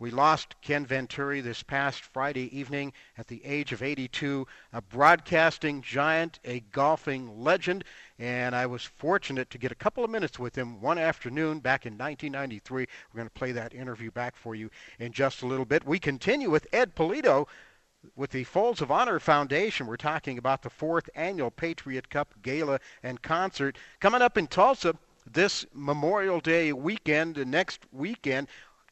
we 0.03 0.11
lost 0.11 0.55
Ken 0.59 0.85
Venturi 0.85 1.39
this 1.39 1.63
past 1.63 2.01
Friday 2.01 2.53
evening 2.53 2.91
at 3.17 3.27
the 3.27 3.41
age 3.45 3.71
of 3.71 3.81
82, 3.81 4.45
a 4.73 4.81
broadcasting 4.81 5.81
giant, 5.81 6.39
a 6.43 6.59
golfing 6.73 7.41
legend, 7.41 7.85
and 8.19 8.53
I 8.53 8.65
was 8.65 8.83
fortunate 8.83 9.49
to 9.51 9.57
get 9.57 9.71
a 9.71 9.75
couple 9.75 10.03
of 10.03 10.09
minutes 10.09 10.37
with 10.37 10.57
him 10.57 10.81
one 10.81 10.97
afternoon 10.97 11.59
back 11.59 11.85
in 11.85 11.93
1993. 11.93 12.85
We're 13.13 13.17
going 13.17 13.29
to 13.29 13.33
play 13.33 13.53
that 13.53 13.73
interview 13.73 14.11
back 14.11 14.35
for 14.35 14.55
you 14.55 14.69
in 14.99 15.13
just 15.13 15.41
a 15.41 15.47
little 15.47 15.63
bit. 15.63 15.87
We 15.87 15.99
continue 15.99 16.49
with 16.49 16.67
Ed 16.73 16.95
Pulido 16.95 17.47
with 18.17 18.31
the 18.31 18.43
Folds 18.43 18.81
of 18.81 18.91
Honor 18.91 19.21
Foundation. 19.21 19.87
We're 19.87 19.95
talking 19.95 20.37
about 20.37 20.63
the 20.63 20.69
fourth 20.69 21.09
annual 21.15 21.49
Patriot 21.49 22.09
Cup 22.09 22.33
Gala 22.41 22.81
and 23.03 23.21
Concert 23.21 23.77
coming 24.01 24.21
up 24.21 24.37
in 24.37 24.47
Tulsa 24.47 24.95
this 25.31 25.65
Memorial 25.73 26.41
Day 26.41 26.73
weekend, 26.73 27.35
the 27.35 27.45
next 27.45 27.85
weekend. 27.93 28.49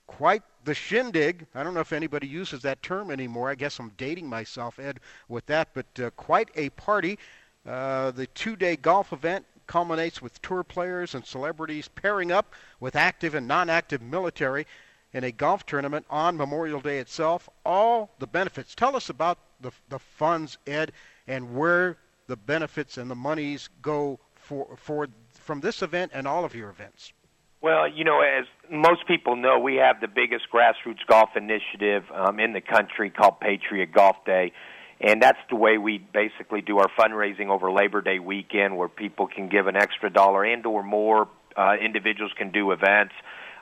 Quite 0.08 0.44
the 0.64 0.74
shindig. 0.74 1.46
I 1.56 1.64
don't 1.64 1.74
know 1.74 1.80
if 1.80 1.94
anybody 1.94 2.28
uses 2.28 2.62
that 2.62 2.82
term 2.84 3.12
anymore. 3.12 3.50
I 3.50 3.56
guess 3.56 3.80
I'm 3.80 3.92
dating 3.98 4.28
myself, 4.28 4.80
Ed, 4.80 5.00
with 5.28 5.46
that, 5.48 5.70
but 5.74 5.86
uh, 6.00 6.10
quite 6.12 6.50
a 6.56 6.70
party. 6.72 7.18
Uh, 7.66 8.12
the 8.12 8.28
two 8.28 8.56
day 8.56 8.76
golf 8.76 9.14
event 9.14 9.46
culminates 9.68 10.22
with 10.22 10.42
tour 10.42 10.64
players 10.64 11.16
and 11.16 11.26
celebrities 11.26 11.88
pairing 11.88 12.32
up 12.32 12.54
with 12.80 12.96
active 12.96 13.36
and 13.36 13.48
non 13.48 13.70
active 13.70 14.02
military 14.02 14.66
in 15.14 15.24
a 15.24 15.32
golf 15.32 15.66
tournament 15.66 16.06
on 16.10 16.38
Memorial 16.38 16.82
Day 16.82 17.00
itself. 17.00 17.50
All 17.66 18.12
the 18.20 18.28
benefits. 18.28 18.76
Tell 18.76 18.96
us 18.96 19.10
about 19.10 19.38
the, 19.60 19.72
the 19.90 20.00
funds, 20.00 20.58
Ed, 20.66 20.92
and 21.28 21.56
where 21.56 21.98
the 22.28 22.38
benefits 22.38 22.98
and 22.98 23.10
the 23.10 23.16
monies 23.16 23.70
go 23.82 24.20
for, 24.36 24.76
for 24.78 25.08
from 25.34 25.62
this 25.62 25.82
event 25.82 26.12
and 26.14 26.28
all 26.28 26.46
of 26.46 26.56
your 26.56 26.70
events. 26.70 27.14
Well, 27.62 27.88
you 27.88 28.04
know, 28.04 28.22
as 28.22 28.46
most 28.72 29.06
people 29.08 29.36
know, 29.36 29.60
we 29.60 29.76
have 29.76 30.02
the 30.02 30.08
biggest 30.08 30.46
grassroots 30.52 31.06
golf 31.08 31.30
initiative 31.36 32.04
um, 32.12 32.40
in 32.40 32.54
the 32.54 32.62
country 32.62 33.12
called 33.12 33.40
Patriot 33.40 33.94
Golf 33.94 34.18
Day. 34.26 34.52
And 35.00 35.22
that's 35.22 35.38
the 35.50 35.56
way 35.56 35.78
we 35.78 36.00
basically 36.00 36.62
do 36.62 36.80
our 36.80 36.88
fundraising 37.00 37.50
over 37.50 37.72
Labor 37.72 38.02
Day 38.02 38.18
weekend, 38.18 38.78
where 38.78 38.88
people 38.88 39.28
can 39.28 39.48
give 39.48 39.68
an 39.68 39.76
extra 39.76 40.12
dollar 40.12 40.44
and 40.44 40.66
or 40.66 40.82
more. 40.82 41.28
Uh, 41.56 41.74
individuals 41.84 42.32
can 42.36 42.52
do 42.52 42.72
events. 42.72 43.14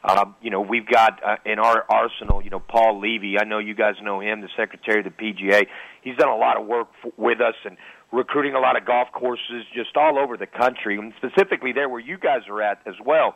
Um, 0.04 0.36
you 0.42 0.50
know, 0.50 0.62
we've 0.62 0.88
got 0.88 1.22
uh, 1.22 1.36
in 1.46 1.60
our 1.60 1.86
arsenal, 1.90 2.42
you 2.42 2.50
know, 2.50 2.60
Paul 2.60 3.02
Levy. 3.02 3.38
I 3.38 3.44
know 3.44 3.60
you 3.60 3.76
guys 3.76 3.96
know 4.02 4.22
him, 4.22 4.40
the 4.40 4.50
secretary 4.56 5.00
of 5.00 5.06
the 5.06 5.12
PGA. 5.12 5.68
He's 6.04 6.16
done 6.16 6.30
a 6.30 6.38
lot 6.38 6.58
of 6.60 6.68
work 6.68 6.88
f- 7.04 7.12
with 7.18 7.42
us 7.42 7.56
and 7.66 7.76
recruiting 8.14 8.54
a 8.54 8.60
lot 8.60 8.78
of 8.78 8.86
golf 8.86 9.10
courses 9.12 9.66
just 9.74 9.98
all 9.98 10.18
over 10.18 10.38
the 10.38 10.48
country, 10.48 10.98
and 10.98 11.12
specifically 11.18 11.74
there 11.74 11.90
where 11.90 12.00
you 12.00 12.18
guys 12.18 12.42
are 12.48 12.62
at 12.62 12.80
as 12.86 12.96
well. 13.06 13.36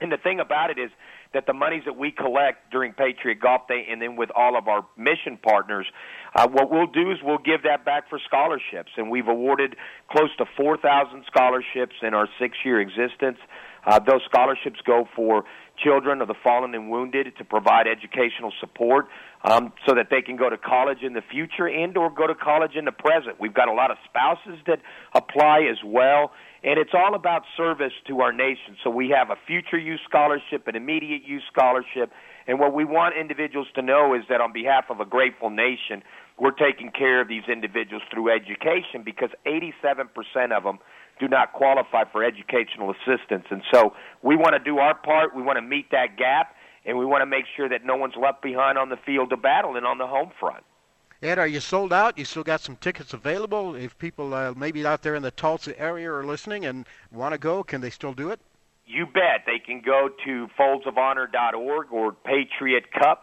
And 0.00 0.12
the 0.12 0.16
thing 0.16 0.38
about 0.38 0.70
it 0.70 0.78
is 0.78 0.90
that 1.34 1.46
the 1.46 1.52
monies 1.52 1.82
that 1.84 1.96
we 1.96 2.12
collect 2.12 2.70
during 2.70 2.92
Patriot 2.92 3.40
Golf 3.40 3.66
Day 3.66 3.86
and 3.90 4.00
then 4.00 4.14
with 4.14 4.30
all 4.34 4.56
of 4.56 4.68
our 4.68 4.86
mission 4.96 5.36
partners, 5.42 5.86
uh, 6.36 6.46
what 6.48 6.70
we'll 6.70 6.86
do 6.86 7.10
is 7.10 7.18
we'll 7.22 7.38
give 7.38 7.64
that 7.64 7.84
back 7.84 8.08
for 8.08 8.20
scholarships. 8.24 8.92
And 8.96 9.10
we've 9.10 9.26
awarded 9.26 9.74
close 10.10 10.30
to 10.38 10.44
4,000 10.56 11.24
scholarships 11.26 11.96
in 12.02 12.14
our 12.14 12.28
six 12.38 12.56
year 12.64 12.80
existence. 12.80 13.38
Uh, 13.84 13.98
those 13.98 14.20
scholarships 14.24 14.80
go 14.86 15.08
for 15.16 15.44
children 15.82 16.20
of 16.20 16.28
the 16.28 16.34
fallen 16.42 16.74
and 16.74 16.90
wounded 16.90 17.32
to 17.38 17.44
provide 17.44 17.86
educational 17.86 18.52
support 18.60 19.06
um, 19.44 19.72
so 19.86 19.94
that 19.94 20.08
they 20.10 20.22
can 20.22 20.36
go 20.36 20.50
to 20.50 20.58
college 20.58 20.98
in 21.02 21.12
the 21.12 21.22
future 21.22 21.68
and 21.68 21.96
or 21.96 22.10
go 22.10 22.26
to 22.26 22.34
college 22.34 22.72
in 22.74 22.84
the 22.84 22.92
present. 22.92 23.40
We've 23.40 23.54
got 23.54 23.68
a 23.68 23.72
lot 23.72 23.90
of 23.90 23.96
spouses 24.04 24.60
that 24.66 24.80
apply 25.14 25.66
as 25.70 25.78
well. 25.84 26.32
And 26.64 26.78
it's 26.78 26.90
all 26.92 27.14
about 27.14 27.42
service 27.56 27.92
to 28.08 28.20
our 28.20 28.32
nation. 28.32 28.76
So 28.82 28.90
we 28.90 29.10
have 29.10 29.30
a 29.30 29.36
future 29.46 29.78
use 29.78 30.00
scholarship, 30.08 30.66
an 30.66 30.74
immediate 30.74 31.22
use 31.24 31.44
scholarship. 31.52 32.10
And 32.48 32.58
what 32.58 32.74
we 32.74 32.84
want 32.84 33.14
individuals 33.16 33.68
to 33.74 33.82
know 33.82 34.14
is 34.14 34.22
that 34.28 34.40
on 34.40 34.52
behalf 34.52 34.86
of 34.90 35.00
a 35.00 35.04
grateful 35.04 35.50
nation, 35.50 36.02
we're 36.38 36.50
taking 36.50 36.90
care 36.90 37.20
of 37.20 37.28
these 37.28 37.44
individuals 37.50 38.02
through 38.12 38.34
education 38.34 39.02
because 39.04 39.30
87% 39.46 40.52
of 40.56 40.64
them 40.64 40.78
do 41.20 41.28
not 41.28 41.52
qualify 41.52 42.04
for 42.10 42.24
educational 42.24 42.90
assistance. 42.92 43.44
And 43.50 43.62
so 43.72 43.92
we 44.22 44.36
want 44.36 44.54
to 44.54 44.58
do 44.58 44.78
our 44.78 44.94
part. 44.94 45.34
We 45.34 45.42
want 45.42 45.58
to 45.58 45.62
meet 45.62 45.90
that 45.90 46.16
gap, 46.16 46.54
and 46.84 46.96
we 46.96 47.04
want 47.04 47.22
to 47.22 47.26
make 47.26 47.44
sure 47.56 47.68
that 47.68 47.84
no 47.84 47.96
one's 47.96 48.14
left 48.20 48.42
behind 48.42 48.78
on 48.78 48.88
the 48.88 48.98
field 49.04 49.32
of 49.32 49.42
battle 49.42 49.76
and 49.76 49.84
on 49.86 49.98
the 49.98 50.06
home 50.06 50.30
front. 50.38 50.64
Ed, 51.20 51.38
are 51.38 51.46
you 51.46 51.60
sold 51.60 51.92
out? 51.92 52.16
You 52.16 52.24
still 52.24 52.44
got 52.44 52.60
some 52.60 52.76
tickets 52.76 53.12
available? 53.12 53.74
If 53.74 53.98
people 53.98 54.34
uh, 54.34 54.54
maybe 54.56 54.86
out 54.86 55.02
there 55.02 55.16
in 55.16 55.22
the 55.22 55.32
Tulsa 55.32 55.78
area 55.78 56.12
are 56.12 56.24
listening 56.24 56.64
and 56.64 56.86
want 57.10 57.32
to 57.32 57.38
go, 57.38 57.64
can 57.64 57.80
they 57.80 57.90
still 57.90 58.14
do 58.14 58.30
it? 58.30 58.40
you 58.88 59.06
bet 59.06 59.44
they 59.46 59.58
can 59.58 59.82
go 59.84 60.08
to 60.24 60.48
foldsofhonor.org 60.58 61.92
or 61.92 62.12
patriotcup.com 62.12 63.18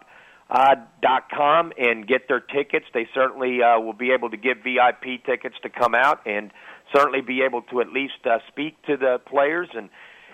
uh, 0.49 1.69
and 1.77 2.07
get 2.07 2.27
their 2.27 2.39
tickets. 2.39 2.85
They 2.93 3.07
certainly 3.13 3.63
uh, 3.63 3.79
will 3.79 3.93
be 3.93 4.11
able 4.11 4.29
to 4.29 4.37
give 4.37 4.59
VIP 4.59 5.25
tickets 5.25 5.55
to 5.63 5.69
come 5.69 5.95
out 5.95 6.21
and 6.27 6.51
certainly 6.95 7.21
be 7.21 7.41
able 7.41 7.63
to 7.63 7.81
at 7.81 7.89
least 7.89 8.25
uh, 8.25 8.37
speak 8.47 8.79
to 8.83 8.95
the 8.95 9.19
players 9.25 9.69
and 9.73 9.89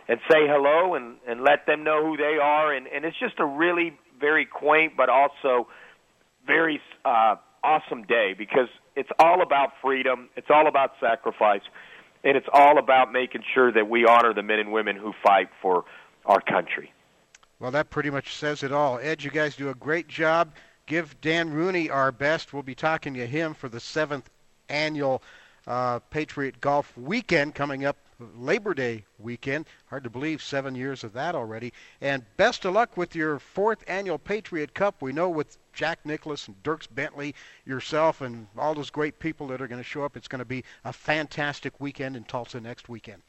and 0.08 0.20
say 0.30 0.48
hello 0.48 0.96
and 0.96 1.18
and 1.26 1.44
let 1.44 1.66
them 1.66 1.86
know 1.86 2.06
who 2.06 2.18
they 2.18 2.38
are. 2.42 2.74
And 2.74 2.88
and 2.88 3.06
it's 3.06 3.18
just 3.18 3.40
a 3.40 3.46
really 3.46 3.98
very 4.20 4.46
quaint 4.46 4.98
but 4.98 5.08
also 5.08 5.70
very 6.46 6.82
uh, 7.06 7.38
awesome 7.64 8.04
day 8.04 8.34
because 8.38 8.68
it's 8.96 9.10
all 9.20 9.42
about 9.42 9.70
freedom. 9.82 10.30
It's 10.36 10.50
all 10.50 10.68
about 10.68 10.92
sacrifice. 11.00 11.62
And 12.24 12.38
it's 12.38 12.48
all 12.54 12.78
about 12.78 13.12
making 13.12 13.44
sure 13.54 13.72
that 13.72 13.90
we 13.90 14.06
honor 14.06 14.34
the 14.34 14.44
men 14.44 14.60
and 14.60 14.72
women 14.72 14.96
who 14.96 15.14
fight 15.24 15.50
for 15.62 15.86
our 16.26 16.40
country. 16.40 16.94
Well, 17.60 17.72
that 17.72 17.90
pretty 17.90 18.10
much 18.10 18.36
says 18.36 18.64
it 18.64 18.72
all. 18.72 19.00
Ed, 19.00 19.24
you 19.24 19.32
guys 19.32 19.56
do 19.56 19.70
a 19.70 19.76
great 19.76 20.08
job. 20.08 20.54
Give 20.86 21.20
Dan 21.22 21.52
Rooney 21.52 21.90
our 21.90 22.12
best. 22.12 22.54
We'll 22.54 22.64
be 22.64 22.76
talking 22.76 23.14
to 23.16 23.26
him 23.26 23.54
for 23.54 23.70
the 23.70 23.80
seventh 23.80 24.30
annual 24.70 25.24
uh, 25.68 26.00
Patriot 26.10 26.60
Golf 26.62 26.96
Weekend 26.98 27.56
coming 27.56 27.86
up 27.86 27.98
Labor 28.36 28.74
Day 28.74 29.06
weekend. 29.20 29.66
Hard 29.88 30.04
to 30.04 30.10
believe, 30.10 30.42
seven 30.42 30.76
years 30.76 31.04
of 31.04 31.14
that 31.14 31.36
already. 31.36 31.74
And 32.02 32.24
best 32.38 32.66
of 32.66 32.74
luck 32.74 32.98
with 32.98 33.16
your 33.16 33.40
fourth 33.40 33.84
annual 33.88 34.18
Patriot 34.18 34.74
Cup. 34.74 35.02
We 35.02 35.12
know 35.12 35.30
with 35.30 35.58
Jack 35.74 36.06
Nicklaus 36.06 36.48
and 36.48 36.62
Dierks 36.64 36.88
Bentley, 36.94 37.36
yourself, 37.66 38.22
and 38.22 38.48
all 38.58 38.74
those 38.74 38.90
great 38.90 39.20
people 39.20 39.48
that 39.48 39.62
are 39.62 39.68
going 39.68 39.82
to 39.82 39.88
show 39.88 40.04
up, 40.04 40.18
it's 40.18 40.28
going 40.28 40.40
to 40.40 40.46
be 40.46 40.64
a 40.86 40.94
fantastic 40.94 41.80
weekend 41.80 42.16
in 42.16 42.24
Tulsa 42.24 42.60
next 42.60 42.90
weekend. 42.90 43.22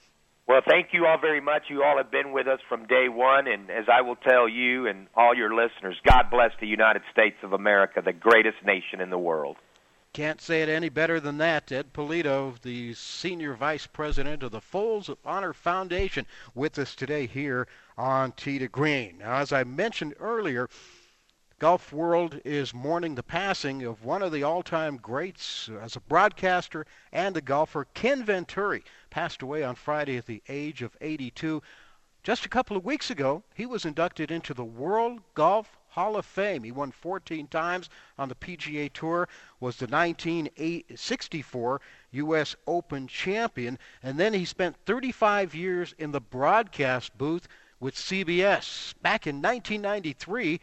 Well, 0.48 0.60
thank 0.68 0.88
you 0.92 1.06
all 1.06 1.18
very 1.18 1.40
much. 1.40 1.64
You 1.70 1.84
all 1.84 1.96
have 1.96 2.10
been 2.10 2.32
with 2.32 2.48
us 2.48 2.60
from 2.68 2.86
day 2.86 3.08
one, 3.08 3.46
and 3.46 3.70
as 3.70 3.84
I 3.90 4.00
will 4.00 4.16
tell 4.16 4.48
you 4.48 4.86
and 4.86 5.06
all 5.14 5.34
your 5.34 5.54
listeners, 5.54 5.96
God 6.04 6.24
bless 6.30 6.50
the 6.60 6.66
United 6.66 7.02
States 7.12 7.36
of 7.42 7.52
America, 7.52 8.02
the 8.04 8.12
greatest 8.12 8.58
nation 8.64 9.00
in 9.00 9.10
the 9.10 9.18
world. 9.18 9.56
Can't 10.12 10.42
say 10.42 10.60
it 10.60 10.68
any 10.68 10.90
better 10.90 11.20
than 11.20 11.38
that. 11.38 11.72
Ed 11.72 11.94
Pulido, 11.94 12.60
the 12.60 12.92
Senior 12.92 13.54
Vice 13.54 13.86
President 13.86 14.42
of 14.42 14.50
the 14.50 14.60
Folds 14.60 15.08
of 15.08 15.16
Honor 15.24 15.54
Foundation, 15.54 16.26
with 16.54 16.78
us 16.78 16.94
today 16.94 17.26
here 17.26 17.66
on 17.96 18.32
Tee 18.32 18.58
to 18.58 18.68
Green. 18.68 19.18
Now, 19.20 19.36
as 19.36 19.54
I 19.54 19.64
mentioned 19.64 20.14
earlier, 20.20 20.68
golf 21.62 21.92
world 21.92 22.40
is 22.44 22.74
mourning 22.74 23.14
the 23.14 23.22
passing 23.22 23.84
of 23.84 24.04
one 24.04 24.20
of 24.20 24.32
the 24.32 24.42
all-time 24.42 24.96
greats 24.96 25.70
as 25.80 25.94
a 25.94 26.00
broadcaster 26.00 26.84
and 27.12 27.36
a 27.36 27.40
golfer, 27.40 27.86
Ken 27.94 28.24
Venturi, 28.24 28.82
passed 29.10 29.42
away 29.42 29.62
on 29.62 29.76
Friday 29.76 30.16
at 30.16 30.26
the 30.26 30.42
age 30.48 30.82
of 30.82 30.96
82. 31.00 31.62
Just 32.24 32.44
a 32.44 32.48
couple 32.48 32.76
of 32.76 32.84
weeks 32.84 33.10
ago, 33.10 33.44
he 33.54 33.64
was 33.64 33.84
inducted 33.84 34.32
into 34.32 34.52
the 34.52 34.64
World 34.64 35.20
Golf 35.34 35.78
Hall 35.90 36.16
of 36.16 36.26
Fame. 36.26 36.64
He 36.64 36.72
won 36.72 36.90
14 36.90 37.46
times 37.46 37.88
on 38.18 38.28
the 38.28 38.34
PGA 38.34 38.92
Tour, 38.92 39.28
was 39.60 39.76
the 39.76 39.86
1964 39.86 41.80
U.S. 42.10 42.56
Open 42.66 43.06
champion, 43.06 43.78
and 44.02 44.18
then 44.18 44.34
he 44.34 44.44
spent 44.44 44.74
35 44.84 45.54
years 45.54 45.94
in 45.96 46.10
the 46.10 46.20
broadcast 46.20 47.16
booth 47.16 47.46
with 47.78 47.94
CBS. 47.94 48.94
Back 49.00 49.28
in 49.28 49.36
1993, 49.36 50.60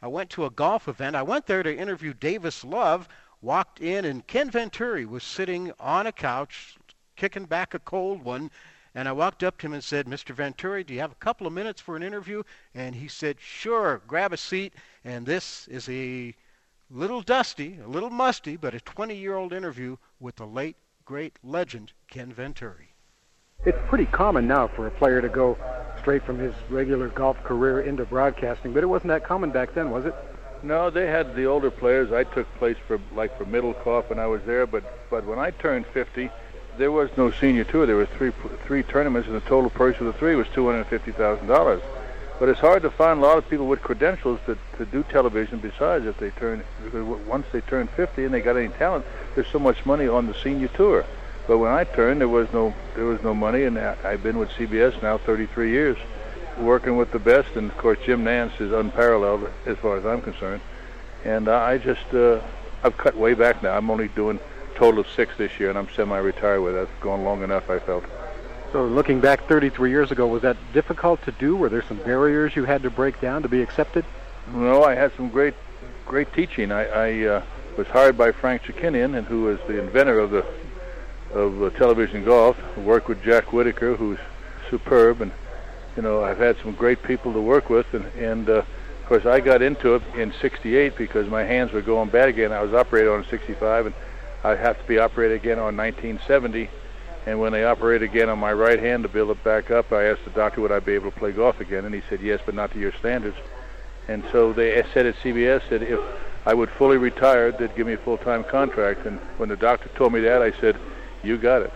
I 0.00 0.06
went 0.06 0.30
to 0.30 0.44
a 0.44 0.50
golf 0.50 0.86
event. 0.86 1.16
I 1.16 1.22
went 1.22 1.46
there 1.46 1.62
to 1.62 1.76
interview 1.76 2.14
Davis 2.14 2.64
Love, 2.64 3.08
walked 3.42 3.80
in, 3.80 4.04
and 4.04 4.26
Ken 4.26 4.50
Venturi 4.50 5.04
was 5.04 5.24
sitting 5.24 5.72
on 5.80 6.06
a 6.06 6.12
couch, 6.12 6.76
kicking 7.16 7.46
back 7.46 7.74
a 7.74 7.80
cold 7.80 8.22
one, 8.22 8.50
and 8.94 9.08
I 9.08 9.12
walked 9.12 9.42
up 9.42 9.58
to 9.58 9.66
him 9.66 9.74
and 9.74 9.84
said, 9.84 10.06
Mr. 10.06 10.34
Venturi, 10.34 10.82
do 10.84 10.94
you 10.94 11.00
have 11.00 11.12
a 11.12 11.16
couple 11.16 11.46
of 11.46 11.52
minutes 11.52 11.80
for 11.80 11.96
an 11.96 12.02
interview? 12.02 12.42
And 12.74 12.94
he 12.94 13.08
said, 13.08 13.40
Sure, 13.40 14.00
grab 14.06 14.32
a 14.32 14.36
seat. 14.36 14.72
And 15.04 15.26
this 15.26 15.68
is 15.68 15.88
a 15.88 16.34
little 16.90 17.20
dusty, 17.20 17.78
a 17.84 17.88
little 17.88 18.10
musty, 18.10 18.56
but 18.56 18.74
a 18.74 18.80
20 18.80 19.16
year 19.16 19.36
old 19.36 19.52
interview 19.52 19.96
with 20.20 20.36
the 20.36 20.46
late, 20.46 20.76
great 21.04 21.38
legend, 21.42 21.92
Ken 22.08 22.32
Venturi. 22.32 22.94
It's 23.66 23.78
pretty 23.88 24.06
common 24.06 24.46
now 24.46 24.68
for 24.68 24.86
a 24.86 24.90
player 24.92 25.20
to 25.20 25.28
go 25.28 25.58
straight 26.08 26.22
from 26.22 26.38
his 26.38 26.54
regular 26.70 27.08
golf 27.08 27.36
career 27.44 27.82
into 27.82 28.02
broadcasting, 28.02 28.72
but 28.72 28.82
it 28.82 28.86
wasn't 28.86 29.08
that 29.08 29.22
common 29.22 29.50
back 29.50 29.74
then, 29.74 29.90
was 29.90 30.06
it? 30.06 30.14
No, 30.62 30.88
they 30.88 31.06
had 31.06 31.36
the 31.36 31.44
older 31.44 31.70
players. 31.70 32.12
I 32.12 32.24
took 32.24 32.46
place 32.54 32.78
for 32.86 32.98
like 33.14 33.36
for 33.36 33.44
Middlecoff 33.44 34.08
when 34.08 34.18
I 34.18 34.26
was 34.26 34.40
there, 34.46 34.66
but 34.66 35.10
but 35.10 35.26
when 35.26 35.38
I 35.38 35.50
turned 35.50 35.84
50, 35.88 36.30
there 36.78 36.90
was 36.90 37.10
no 37.18 37.30
senior 37.30 37.64
tour. 37.64 37.84
There 37.84 37.96
were 37.96 38.06
three 38.06 38.32
three 38.64 38.82
tournaments, 38.84 39.28
and 39.28 39.36
the 39.36 39.42
total 39.42 39.68
purse 39.68 40.00
of 40.00 40.06
the 40.06 40.14
three 40.14 40.34
was 40.34 40.46
two 40.54 40.64
hundred 40.66 40.86
fifty 40.86 41.12
thousand 41.12 41.46
dollars. 41.46 41.82
But 42.38 42.48
it's 42.48 42.60
hard 42.60 42.80
to 42.84 42.90
find 42.90 43.18
a 43.18 43.22
lot 43.22 43.36
of 43.36 43.46
people 43.50 43.66
with 43.66 43.82
credentials 43.82 44.40
to, 44.46 44.56
to 44.78 44.86
do 44.86 45.02
television 45.10 45.58
besides 45.58 46.06
if 46.06 46.16
they 46.16 46.30
turn 46.30 46.64
because 46.84 47.04
once 47.26 47.46
they 47.52 47.60
turn 47.60 47.86
50 47.86 48.24
and 48.24 48.32
they 48.32 48.40
got 48.40 48.56
any 48.56 48.68
talent, 48.68 49.04
there's 49.34 49.48
so 49.48 49.58
much 49.58 49.84
money 49.84 50.08
on 50.08 50.26
the 50.26 50.34
senior 50.42 50.68
tour. 50.68 51.04
But 51.48 51.58
when 51.58 51.72
I 51.72 51.84
turned, 51.84 52.20
there 52.20 52.28
was 52.28 52.52
no 52.52 52.74
there 52.94 53.06
was 53.06 53.22
no 53.22 53.34
money, 53.34 53.64
and 53.64 53.78
I've 53.78 54.22
been 54.22 54.38
with 54.38 54.50
CBS 54.50 55.02
now 55.02 55.16
33 55.16 55.70
years, 55.70 55.96
working 56.58 56.98
with 56.98 57.10
the 57.10 57.18
best. 57.18 57.56
And 57.56 57.70
of 57.70 57.78
course, 57.78 57.98
Jim 58.04 58.22
Nantz 58.22 58.60
is 58.60 58.70
unparalleled 58.70 59.50
as 59.64 59.78
far 59.78 59.96
as 59.96 60.04
I'm 60.04 60.20
concerned. 60.20 60.60
And 61.24 61.48
I 61.48 61.78
just 61.78 62.12
uh, 62.12 62.42
I've 62.84 62.98
cut 62.98 63.16
way 63.16 63.32
back 63.32 63.62
now. 63.62 63.74
I'm 63.74 63.90
only 63.90 64.08
doing 64.08 64.38
total 64.74 65.00
of 65.00 65.08
six 65.08 65.36
this 65.38 65.58
year, 65.58 65.70
and 65.70 65.78
I'm 65.78 65.88
semi-retired 65.96 66.60
with 66.60 66.76
it. 66.76 66.88
Gone 67.00 67.24
long 67.24 67.42
enough, 67.42 67.70
I 67.70 67.78
felt. 67.78 68.04
So 68.70 68.84
looking 68.84 69.18
back 69.18 69.48
33 69.48 69.90
years 69.90 70.12
ago, 70.12 70.26
was 70.26 70.42
that 70.42 70.58
difficult 70.74 71.22
to 71.22 71.32
do? 71.32 71.56
Were 71.56 71.70
there 71.70 71.82
some 71.82 71.96
barriers 71.96 72.54
you 72.54 72.66
had 72.66 72.82
to 72.82 72.90
break 72.90 73.18
down 73.22 73.40
to 73.40 73.48
be 73.48 73.62
accepted? 73.62 74.04
No, 74.52 74.84
I 74.84 74.94
had 74.94 75.16
some 75.16 75.30
great, 75.30 75.54
great 76.04 76.30
teaching. 76.34 76.70
I, 76.70 76.84
I 76.84 77.26
uh, 77.26 77.42
was 77.78 77.86
hired 77.86 78.18
by 78.18 78.32
Frank 78.32 78.64
Chirkinian, 78.64 79.16
and 79.16 79.26
who 79.26 79.44
was 79.44 79.58
the 79.66 79.80
inventor 79.80 80.18
of 80.18 80.30
the 80.30 80.44
of 81.32 81.62
uh, 81.62 81.70
television 81.70 82.24
golf. 82.24 82.56
I 82.76 82.80
worked 82.80 83.08
with 83.08 83.22
Jack 83.22 83.52
Whitaker, 83.52 83.96
who's 83.96 84.18
superb, 84.70 85.20
and 85.20 85.32
you 85.96 86.02
know 86.02 86.22
I've 86.22 86.38
had 86.38 86.56
some 86.62 86.72
great 86.72 87.02
people 87.02 87.32
to 87.32 87.40
work 87.40 87.70
with, 87.70 87.92
and 87.94 88.06
and 88.16 88.48
uh, 88.48 88.52
of 88.52 89.06
course 89.06 89.26
I 89.26 89.40
got 89.40 89.62
into 89.62 89.94
it 89.94 90.02
in 90.16 90.32
'68 90.40 90.96
because 90.96 91.28
my 91.28 91.44
hands 91.44 91.72
were 91.72 91.82
going 91.82 92.10
bad 92.10 92.28
again. 92.28 92.52
I 92.52 92.62
was 92.62 92.74
operated 92.74 93.10
on 93.10 93.22
in 93.22 93.28
'65, 93.28 93.86
and 93.86 93.94
I 94.44 94.54
have 94.54 94.80
to 94.80 94.84
be 94.86 94.98
operated 94.98 95.36
again 95.36 95.58
on 95.58 95.76
1970. 95.76 96.70
And 97.26 97.38
when 97.40 97.52
they 97.52 97.64
operated 97.64 98.08
again 98.08 98.30
on 98.30 98.38
my 98.38 98.52
right 98.52 98.78
hand 98.78 99.02
to 99.02 99.08
build 99.08 99.30
it 99.30 99.44
back 99.44 99.70
up, 99.70 99.92
I 99.92 100.04
asked 100.04 100.24
the 100.24 100.30
doctor 100.30 100.62
would 100.62 100.72
I 100.72 100.80
be 100.80 100.94
able 100.94 101.10
to 101.10 101.18
play 101.18 101.32
golf 101.32 101.60
again, 101.60 101.84
and 101.84 101.94
he 101.94 102.02
said 102.08 102.22
yes, 102.22 102.40
but 102.46 102.54
not 102.54 102.72
to 102.72 102.78
your 102.78 102.92
standards. 102.92 103.36
And 104.06 104.24
so 104.32 104.54
they 104.54 104.82
said 104.94 105.04
at 105.04 105.16
CBS 105.16 105.68
that 105.68 105.82
if 105.82 106.00
I 106.46 106.54
would 106.54 106.70
fully 106.70 106.96
retire, 106.96 107.52
they'd 107.52 107.74
give 107.76 107.86
me 107.86 107.92
a 107.92 107.98
full-time 107.98 108.44
contract. 108.44 109.04
And 109.04 109.18
when 109.36 109.50
the 109.50 109.56
doctor 109.56 109.90
told 109.94 110.14
me 110.14 110.20
that, 110.20 110.40
I 110.40 110.52
said, 110.52 110.78
"You 111.22 111.36
got 111.36 111.62
it." 111.62 111.72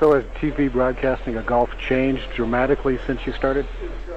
So 0.00 0.12
has 0.14 0.24
TV 0.40 0.70
broadcasting 0.70 1.36
of 1.36 1.46
golf 1.46 1.70
changed 1.78 2.24
dramatically 2.34 2.98
since 3.06 3.24
you 3.26 3.32
started? 3.32 3.66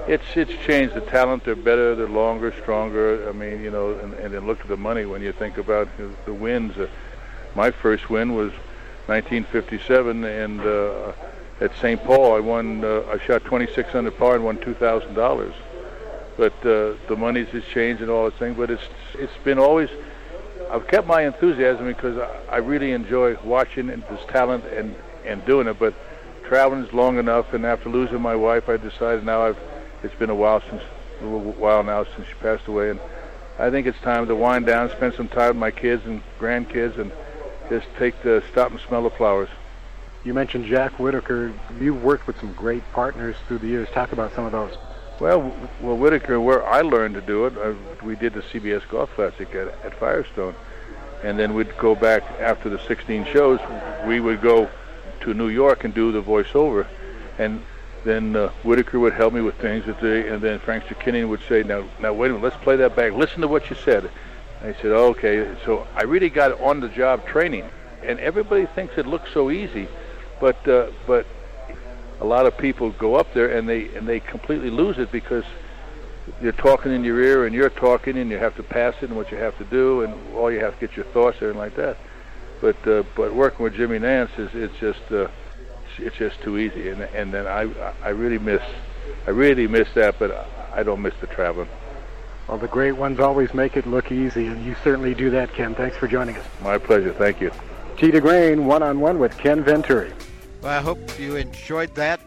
It's 0.07 0.25
it's 0.35 0.53
changed. 0.65 0.95
The 0.95 1.01
talent, 1.01 1.43
they're 1.43 1.55
better, 1.55 1.95
they're 1.95 2.07
longer, 2.07 2.51
stronger. 2.61 3.29
I 3.29 3.31
mean, 3.31 3.61
you 3.61 3.69
know, 3.69 3.93
and, 3.99 4.13
and 4.15 4.33
then 4.33 4.47
look 4.47 4.59
at 4.61 4.67
the 4.67 4.77
money 4.77 5.05
when 5.05 5.21
you 5.21 5.31
think 5.31 5.57
about 5.57 5.87
the 6.25 6.33
wins. 6.33 6.77
Uh, 6.77 6.87
my 7.55 7.71
first 7.71 8.09
win 8.09 8.33
was 8.35 8.51
1957, 9.07 10.23
and 10.23 10.61
uh, 10.61 11.11
at 11.61 11.75
St. 11.77 12.03
Paul, 12.03 12.35
I 12.35 12.39
won. 12.39 12.83
Uh, 12.83 13.03
I 13.11 13.17
shot 13.19 13.43
26 13.43 13.95
under 13.95 14.11
par 14.11 14.35
and 14.35 14.43
won 14.43 14.57
$2,000. 14.57 15.53
But 16.37 16.53
uh, 16.65 16.95
the 17.07 17.15
money's 17.17 17.47
has 17.49 17.63
changed 17.65 18.01
and 18.01 18.11
all 18.11 18.25
that 18.25 18.37
thing. 18.37 18.53
But 18.53 18.69
it's 18.69 18.83
it's 19.15 19.37
been 19.43 19.59
always. 19.59 19.89
I've 20.69 20.87
kept 20.87 21.07
my 21.07 21.21
enthusiasm 21.21 21.87
because 21.87 22.17
I, 22.49 22.57
really 22.57 22.91
enjoy 22.91 23.37
watching 23.43 23.89
and 23.89 24.03
this 24.09 24.23
talent 24.25 24.65
and 24.65 24.95
and 25.25 25.45
doing 25.45 25.67
it. 25.67 25.79
But 25.79 25.93
traveling 26.45 26.83
is 26.83 26.93
long 26.93 27.17
enough, 27.17 27.53
and 27.53 27.65
after 27.65 27.89
losing 27.89 28.21
my 28.21 28.35
wife, 28.35 28.69
I 28.69 28.77
decided 28.77 29.25
now 29.25 29.43
I've. 29.43 29.57
It's 30.03 30.13
been 30.15 30.29
a 30.29 30.35
while 30.35 30.61
since 30.61 30.83
a 31.21 31.23
little 31.23 31.51
while 31.53 31.83
now 31.83 32.03
since 32.03 32.27
she 32.27 32.33
passed 32.35 32.67
away, 32.67 32.91
and 32.91 32.99
I 33.57 33.71
think 33.71 33.87
it's 33.87 33.99
time 33.99 34.27
to 34.27 34.35
wind 34.35 34.65
down, 34.65 34.89
spend 34.91 35.15
some 35.15 35.27
time 35.27 35.49
with 35.49 35.57
my 35.57 35.71
kids 35.71 36.05
and 36.05 36.21
grandkids, 36.39 36.99
and 36.99 37.11
just 37.69 37.87
take 37.97 38.21
the 38.21 38.43
stop 38.51 38.71
and 38.71 38.79
smell 38.81 39.03
the 39.03 39.09
flowers. 39.09 39.49
You 40.23 40.33
mentioned 40.33 40.65
Jack 40.65 40.99
Whitaker. 40.99 41.53
You've 41.79 42.03
worked 42.03 42.27
with 42.27 42.39
some 42.39 42.53
great 42.53 42.83
partners 42.91 43.35
through 43.47 43.59
the 43.59 43.67
years. 43.67 43.89
Talk 43.89 44.11
about 44.11 44.33
some 44.35 44.45
of 44.45 44.51
those. 44.51 44.77
Well, 45.19 45.51
well, 45.81 45.97
Whitaker, 45.97 46.39
where 46.39 46.65
I 46.65 46.81
learned 46.81 47.15
to 47.15 47.21
do 47.21 47.45
it, 47.47 47.57
uh, 47.57 47.73
we 48.03 48.15
did 48.15 48.33
the 48.33 48.41
CBS 48.41 48.87
Golf 48.87 49.09
Classic 49.15 49.53
at, 49.55 49.69
at 49.83 49.99
Firestone, 49.99 50.53
and 51.23 51.39
then 51.39 51.55
we'd 51.55 51.75
go 51.77 51.95
back 51.95 52.23
after 52.39 52.69
the 52.69 52.79
16 52.79 53.25
shows. 53.25 53.59
We 54.05 54.19
would 54.19 54.41
go 54.41 54.69
to 55.21 55.33
New 55.33 55.47
York 55.49 55.83
and 55.83 55.93
do 55.93 56.11
the 56.11 56.21
voiceover, 56.21 56.85
and 57.39 57.63
then 58.03 58.35
uh, 58.35 58.49
Whitaker 58.63 58.99
would 58.99 59.13
help 59.13 59.33
me 59.33 59.41
with 59.41 59.55
things, 59.55 59.85
and 59.87 60.41
then 60.41 60.59
Frank 60.59 60.83
Chirkinian 60.85 61.29
would 61.29 61.41
say, 61.49 61.63
"Now, 61.63 61.83
now, 61.99 62.13
wait 62.13 62.29
a 62.29 62.33
minute, 62.33 62.43
let's 62.43 62.63
play 62.63 62.75
that 62.75 62.95
back. 62.95 63.13
Listen 63.13 63.41
to 63.41 63.47
what 63.47 63.69
you 63.69 63.75
said." 63.75 64.09
I 64.61 64.73
said, 64.73 64.91
okay. 64.91 65.55
So 65.65 65.87
I 65.95 66.03
really 66.03 66.29
got 66.29 66.59
on-the-job 66.59 67.27
training, 67.27 67.69
and 68.03 68.19
everybody 68.19 68.65
thinks 68.65 68.97
it 68.97 69.05
looks 69.05 69.31
so 69.31 69.51
easy, 69.51 69.87
but 70.39 70.67
uh, 70.67 70.87
but 71.05 71.25
a 72.19 72.25
lot 72.25 72.45
of 72.45 72.57
people 72.57 72.91
go 72.91 73.15
up 73.15 73.33
there 73.33 73.57
and 73.57 73.67
they 73.67 73.93
and 73.95 74.07
they 74.07 74.19
completely 74.19 74.69
lose 74.69 74.97
it 74.97 75.11
because 75.11 75.43
you're 76.41 76.51
talking 76.51 76.91
in 76.91 77.03
your 77.03 77.21
ear 77.21 77.45
and 77.45 77.55
you're 77.55 77.69
talking 77.69 78.17
and 78.17 78.29
you 78.29 78.37
have 78.37 78.55
to 78.55 78.63
pass 78.63 78.95
it 79.01 79.03
and 79.03 79.15
what 79.15 79.31
you 79.31 79.37
have 79.37 79.57
to 79.57 79.63
do 79.65 80.01
and 80.01 80.13
all 80.35 80.51
you 80.51 80.59
have 80.59 80.77
to 80.77 80.87
get 80.87 80.95
your 80.95 81.05
thoughts 81.05 81.39
there 81.39 81.49
and 81.49 81.57
like 81.57 81.75
that. 81.75 81.97
But 82.59 82.87
uh, 82.87 83.03
but 83.15 83.33
working 83.33 83.63
with 83.63 83.75
Jimmy 83.75 83.99
Nantz 83.99 84.37
is 84.37 84.49
it's 84.53 84.77
just 84.79 85.11
uh, 85.11 85.27
it's 85.97 86.15
just 86.17 86.41
too 86.41 86.57
easy 86.57 86.89
and 86.89 87.01
and 87.01 87.33
then 87.33 87.47
I 87.47 87.69
I 88.03 88.09
really 88.09 88.39
miss 88.39 88.63
I 89.25 89.31
really 89.31 89.67
miss 89.67 89.87
that 89.93 90.17
but 90.19 90.47
I 90.73 90.83
don't 90.83 91.01
miss 91.01 91.13
the 91.21 91.27
traveling. 91.27 91.69
Well, 92.47 92.57
the 92.57 92.67
great 92.67 92.93
ones 92.93 93.19
always 93.19 93.53
make 93.53 93.75
it 93.75 93.85
look 93.85 94.09
easy, 94.09 94.47
and 94.47 94.63
you 94.65 94.73
certainly 94.81 95.13
do 95.13 95.29
that, 95.31 95.53
Ken. 95.53 95.75
Thanks 95.75 95.97
for 95.97 96.07
joining 96.07 96.37
us. 96.37 96.45
My 96.61 96.77
pleasure. 96.77 97.11
Thank 97.11 97.41
you. 97.41 97.51
Tee 97.97 98.09
to 98.11 98.21
Green, 98.21 98.65
one 98.65 98.83
on 98.83 99.01
one 99.01 99.19
with 99.19 99.37
Ken 99.37 99.63
Venturi. 99.63 100.13
Well, 100.67 100.77
I 100.77 100.81
hope 100.81 100.99
you 101.17 101.37
enjoyed 101.37 101.95
that 101.95 102.19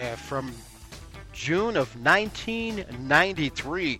uh, 0.00 0.16
from 0.16 0.54
June 1.34 1.76
of 1.76 1.94
1993. 2.02 3.98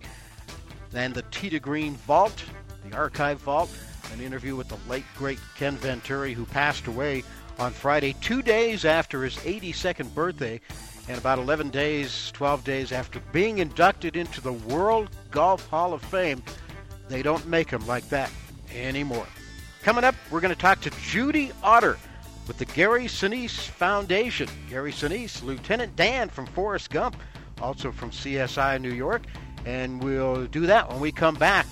Then 0.89 1.13
Tee 1.29 1.51
to 1.51 1.59
Green 1.59 1.93
Vault, 1.93 2.43
the 2.83 2.97
archive 2.97 3.37
vault, 3.41 3.69
an 4.11 4.21
interview 4.21 4.55
with 4.55 4.69
the 4.69 4.79
late, 4.89 5.03
great 5.15 5.37
Ken 5.55 5.75
Venturi, 5.75 6.33
who 6.33 6.45
passed 6.47 6.87
away 6.87 7.23
on 7.59 7.71
Friday, 7.73 8.15
two 8.21 8.41
days 8.41 8.85
after 8.85 9.23
his 9.23 9.35
82nd 9.35 10.15
birthday, 10.15 10.59
and 11.07 11.19
about 11.19 11.37
11 11.37 11.69
days, 11.69 12.31
12 12.33 12.63
days 12.63 12.91
after 12.91 13.19
being 13.31 13.59
inducted 13.59 14.15
into 14.15 14.41
the 14.41 14.53
World 14.53 15.15
Golf 15.29 15.67
Hall 15.67 15.93
of 15.93 16.01
Fame. 16.01 16.41
They 17.07 17.21
don't 17.21 17.45
make 17.45 17.69
them 17.69 17.85
like 17.85 18.09
that 18.09 18.31
anymore. 18.73 19.27
Coming 19.83 20.03
up, 20.03 20.15
we're 20.31 20.41
going 20.41 20.55
to 20.55 20.59
talk 20.59 20.81
to 20.81 20.89
Judy 21.03 21.51
Otter 21.61 21.99
with 22.47 22.57
the 22.57 22.65
Gary 22.65 23.05
Sinise 23.05 23.59
Foundation. 23.59 24.47
Gary 24.69 24.91
Sinise, 24.91 25.43
Lieutenant 25.43 25.95
Dan 25.95 26.29
from 26.29 26.45
Forrest 26.45 26.89
Gump, 26.89 27.15
also 27.61 27.91
from 27.91 28.11
CSI 28.11 28.79
New 28.81 28.91
York, 28.91 29.23
and 29.65 30.03
we'll 30.03 30.45
do 30.47 30.65
that 30.65 30.89
when 30.89 30.99
we 30.99 31.11
come 31.11 31.35
back. 31.35 31.65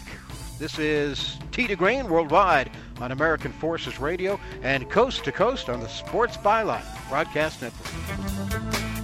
This 0.60 0.80
is 0.80 1.38
to 1.52 1.76
Green 1.76 2.08
Worldwide 2.10 2.72
on 3.00 3.12
American 3.12 3.52
Forces 3.52 4.00
Radio 4.00 4.40
and 4.62 4.90
Coast 4.90 5.24
to 5.26 5.32
Coast 5.32 5.70
on 5.70 5.80
the 5.80 5.90
Sports 5.90 6.38
Byline 6.38 6.84
Broadcast 7.10 7.62
Network. 7.62 9.03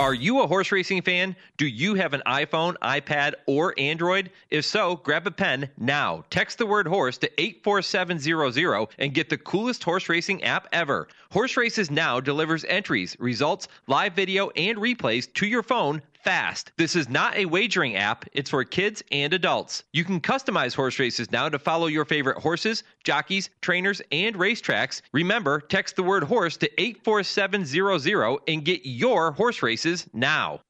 Are 0.00 0.14
you 0.14 0.42
a 0.42 0.46
horse 0.46 0.70
racing 0.70 1.02
fan? 1.02 1.34
Do 1.56 1.66
you 1.66 1.96
have 1.96 2.14
an 2.14 2.22
iPhone, 2.24 2.76
iPad, 2.80 3.34
or 3.46 3.74
Android? 3.76 4.30
If 4.48 4.64
so, 4.64 4.94
grab 4.94 5.26
a 5.26 5.32
pen 5.32 5.70
now. 5.76 6.24
Text 6.30 6.58
the 6.58 6.66
word 6.66 6.86
horse 6.86 7.18
to 7.18 7.40
84700 7.40 8.90
and 9.00 9.12
get 9.12 9.28
the 9.28 9.38
coolest 9.38 9.82
horse 9.82 10.08
racing 10.08 10.44
app 10.44 10.68
ever. 10.72 11.08
Horse 11.32 11.56
Races 11.56 11.90
Now 11.90 12.20
delivers 12.20 12.64
entries, 12.66 13.16
results, 13.18 13.66
live 13.88 14.12
video, 14.12 14.50
and 14.50 14.78
replays 14.78 15.32
to 15.34 15.48
your 15.48 15.64
phone 15.64 16.00
fast. 16.22 16.72
This 16.76 16.96
is 16.96 17.08
not 17.08 17.36
a 17.36 17.46
wagering 17.46 17.96
app, 17.96 18.24
it's 18.32 18.50
for 18.50 18.64
kids 18.64 19.02
and 19.10 19.32
adults. 19.32 19.84
You 19.92 20.04
can 20.04 20.20
customize 20.20 20.74
horse 20.74 20.98
races 20.98 21.30
now 21.30 21.48
to 21.48 21.58
follow 21.58 21.86
your 21.86 22.04
favorite 22.04 22.38
horses, 22.38 22.82
jockeys, 23.04 23.50
trainers, 23.62 24.02
and 24.12 24.36
racetracks. 24.36 25.02
Remember, 25.12 25.60
text 25.60 25.96
the 25.96 26.02
word 26.02 26.24
horse 26.24 26.56
to 26.58 26.80
84700 26.80 28.38
and 28.48 28.64
get 28.64 28.82
your 28.84 29.32
horse 29.32 29.62
races 29.62 30.06
now. 30.12 30.60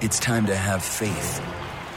It's 0.00 0.18
time 0.18 0.46
to 0.46 0.56
have 0.56 0.84
faith. 0.84 1.42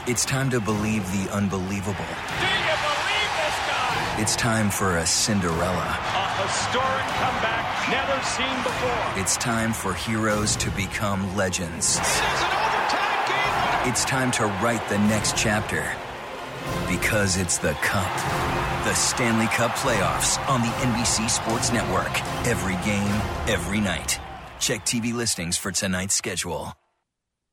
It's 0.07 0.23
time 0.23 0.49
to 0.51 0.61
believe 0.61 1.03
the 1.11 1.29
unbelievable. 1.33 2.05
Do 2.39 2.45
you 2.45 2.77
believe 2.87 3.31
this 3.35 3.57
guy? 3.67 4.15
It's 4.19 4.35
time 4.37 4.69
for 4.69 4.97
a 4.97 5.05
Cinderella. 5.05 5.97
A 6.15 6.47
historic 6.47 7.05
comeback 7.19 7.66
never 7.89 8.21
seen 8.23 8.63
before. 8.63 9.21
It's 9.21 9.37
time 9.37 9.73
for 9.73 9.93
heroes 9.93 10.55
to 10.57 10.71
become 10.71 11.35
legends. 11.35 11.97
It's 13.85 14.03
time 14.05 14.31
to 14.31 14.45
write 14.61 14.87
the 14.89 14.97
next 14.97 15.37
chapter. 15.37 15.85
Because 16.89 17.37
it's 17.37 17.57
the 17.57 17.73
Cup. 17.81 18.13
The 18.83 18.93
Stanley 18.93 19.47
Cup 19.47 19.71
playoffs 19.71 20.37
on 20.49 20.61
the 20.61 20.67
NBC 20.67 21.29
Sports 21.29 21.71
Network. 21.71 22.11
Every 22.45 22.75
game, 22.85 23.21
every 23.47 23.79
night. 23.79 24.19
Check 24.59 24.85
TV 24.85 25.13
listings 25.13 25.57
for 25.57 25.71
tonight's 25.71 26.15
schedule. 26.15 26.73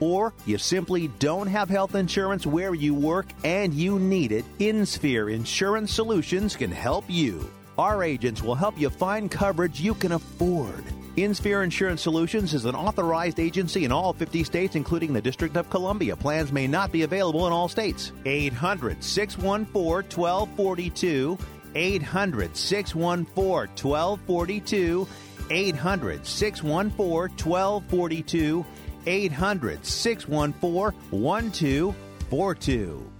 or 0.00 0.32
you 0.44 0.58
simply 0.58 1.08
don't 1.18 1.46
have 1.46 1.68
health 1.68 1.94
insurance 1.94 2.46
where 2.46 2.74
you 2.74 2.94
work 2.94 3.26
and 3.44 3.74
you 3.74 3.98
need 3.98 4.32
it, 4.32 4.44
InSphere 4.58 5.32
Insurance 5.32 5.92
Solutions 5.92 6.56
can 6.56 6.70
help 6.70 7.04
you. 7.08 7.50
Our 7.78 8.02
agents 8.02 8.42
will 8.42 8.54
help 8.54 8.78
you 8.78 8.88
find 8.88 9.30
coverage 9.30 9.80
you 9.80 9.94
can 9.94 10.12
afford. 10.12 10.84
InSphere 11.16 11.64
Insurance 11.64 12.02
Solutions 12.02 12.52
is 12.52 12.64
an 12.66 12.74
authorized 12.74 13.40
agency 13.40 13.84
in 13.84 13.92
all 13.92 14.12
50 14.12 14.44
states, 14.44 14.76
including 14.76 15.12
the 15.12 15.20
District 15.22 15.56
of 15.56 15.70
Columbia. 15.70 16.14
Plans 16.14 16.52
may 16.52 16.66
not 16.66 16.92
be 16.92 17.02
available 17.02 17.46
in 17.46 17.52
all 17.52 17.68
states. 17.68 18.12
800 18.24 19.02
614 19.02 20.18
1242. 20.18 21.38
800 21.74 22.56
614 22.56 23.66
1242. 23.90 25.06
800 25.50 26.26
614 26.26 27.50
1242. 27.50 28.66
800 29.06 29.84
614 29.84 30.94
1242. 31.10 33.10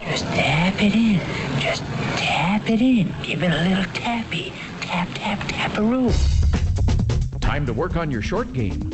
Just 0.00 0.24
tap 0.24 0.82
it 0.82 0.94
in. 0.94 1.20
Just 1.60 1.82
tap 2.16 2.68
it 2.68 2.80
in. 2.80 3.14
Give 3.22 3.42
it 3.42 3.52
a 3.52 3.68
little 3.68 3.84
tappy. 3.92 4.52
Tap, 4.80 5.08
tap, 5.14 5.38
taparoo. 5.48 6.10
Time 7.40 7.66
to 7.66 7.72
work 7.72 7.96
on 7.96 8.10
your 8.10 8.22
short 8.22 8.52
game. 8.52 8.90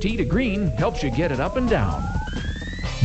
Tee 0.00 0.16
to 0.16 0.24
Green 0.24 0.68
helps 0.68 1.02
you 1.02 1.10
get 1.10 1.32
it 1.32 1.40
up 1.40 1.56
and 1.56 1.68
down. 1.68 2.21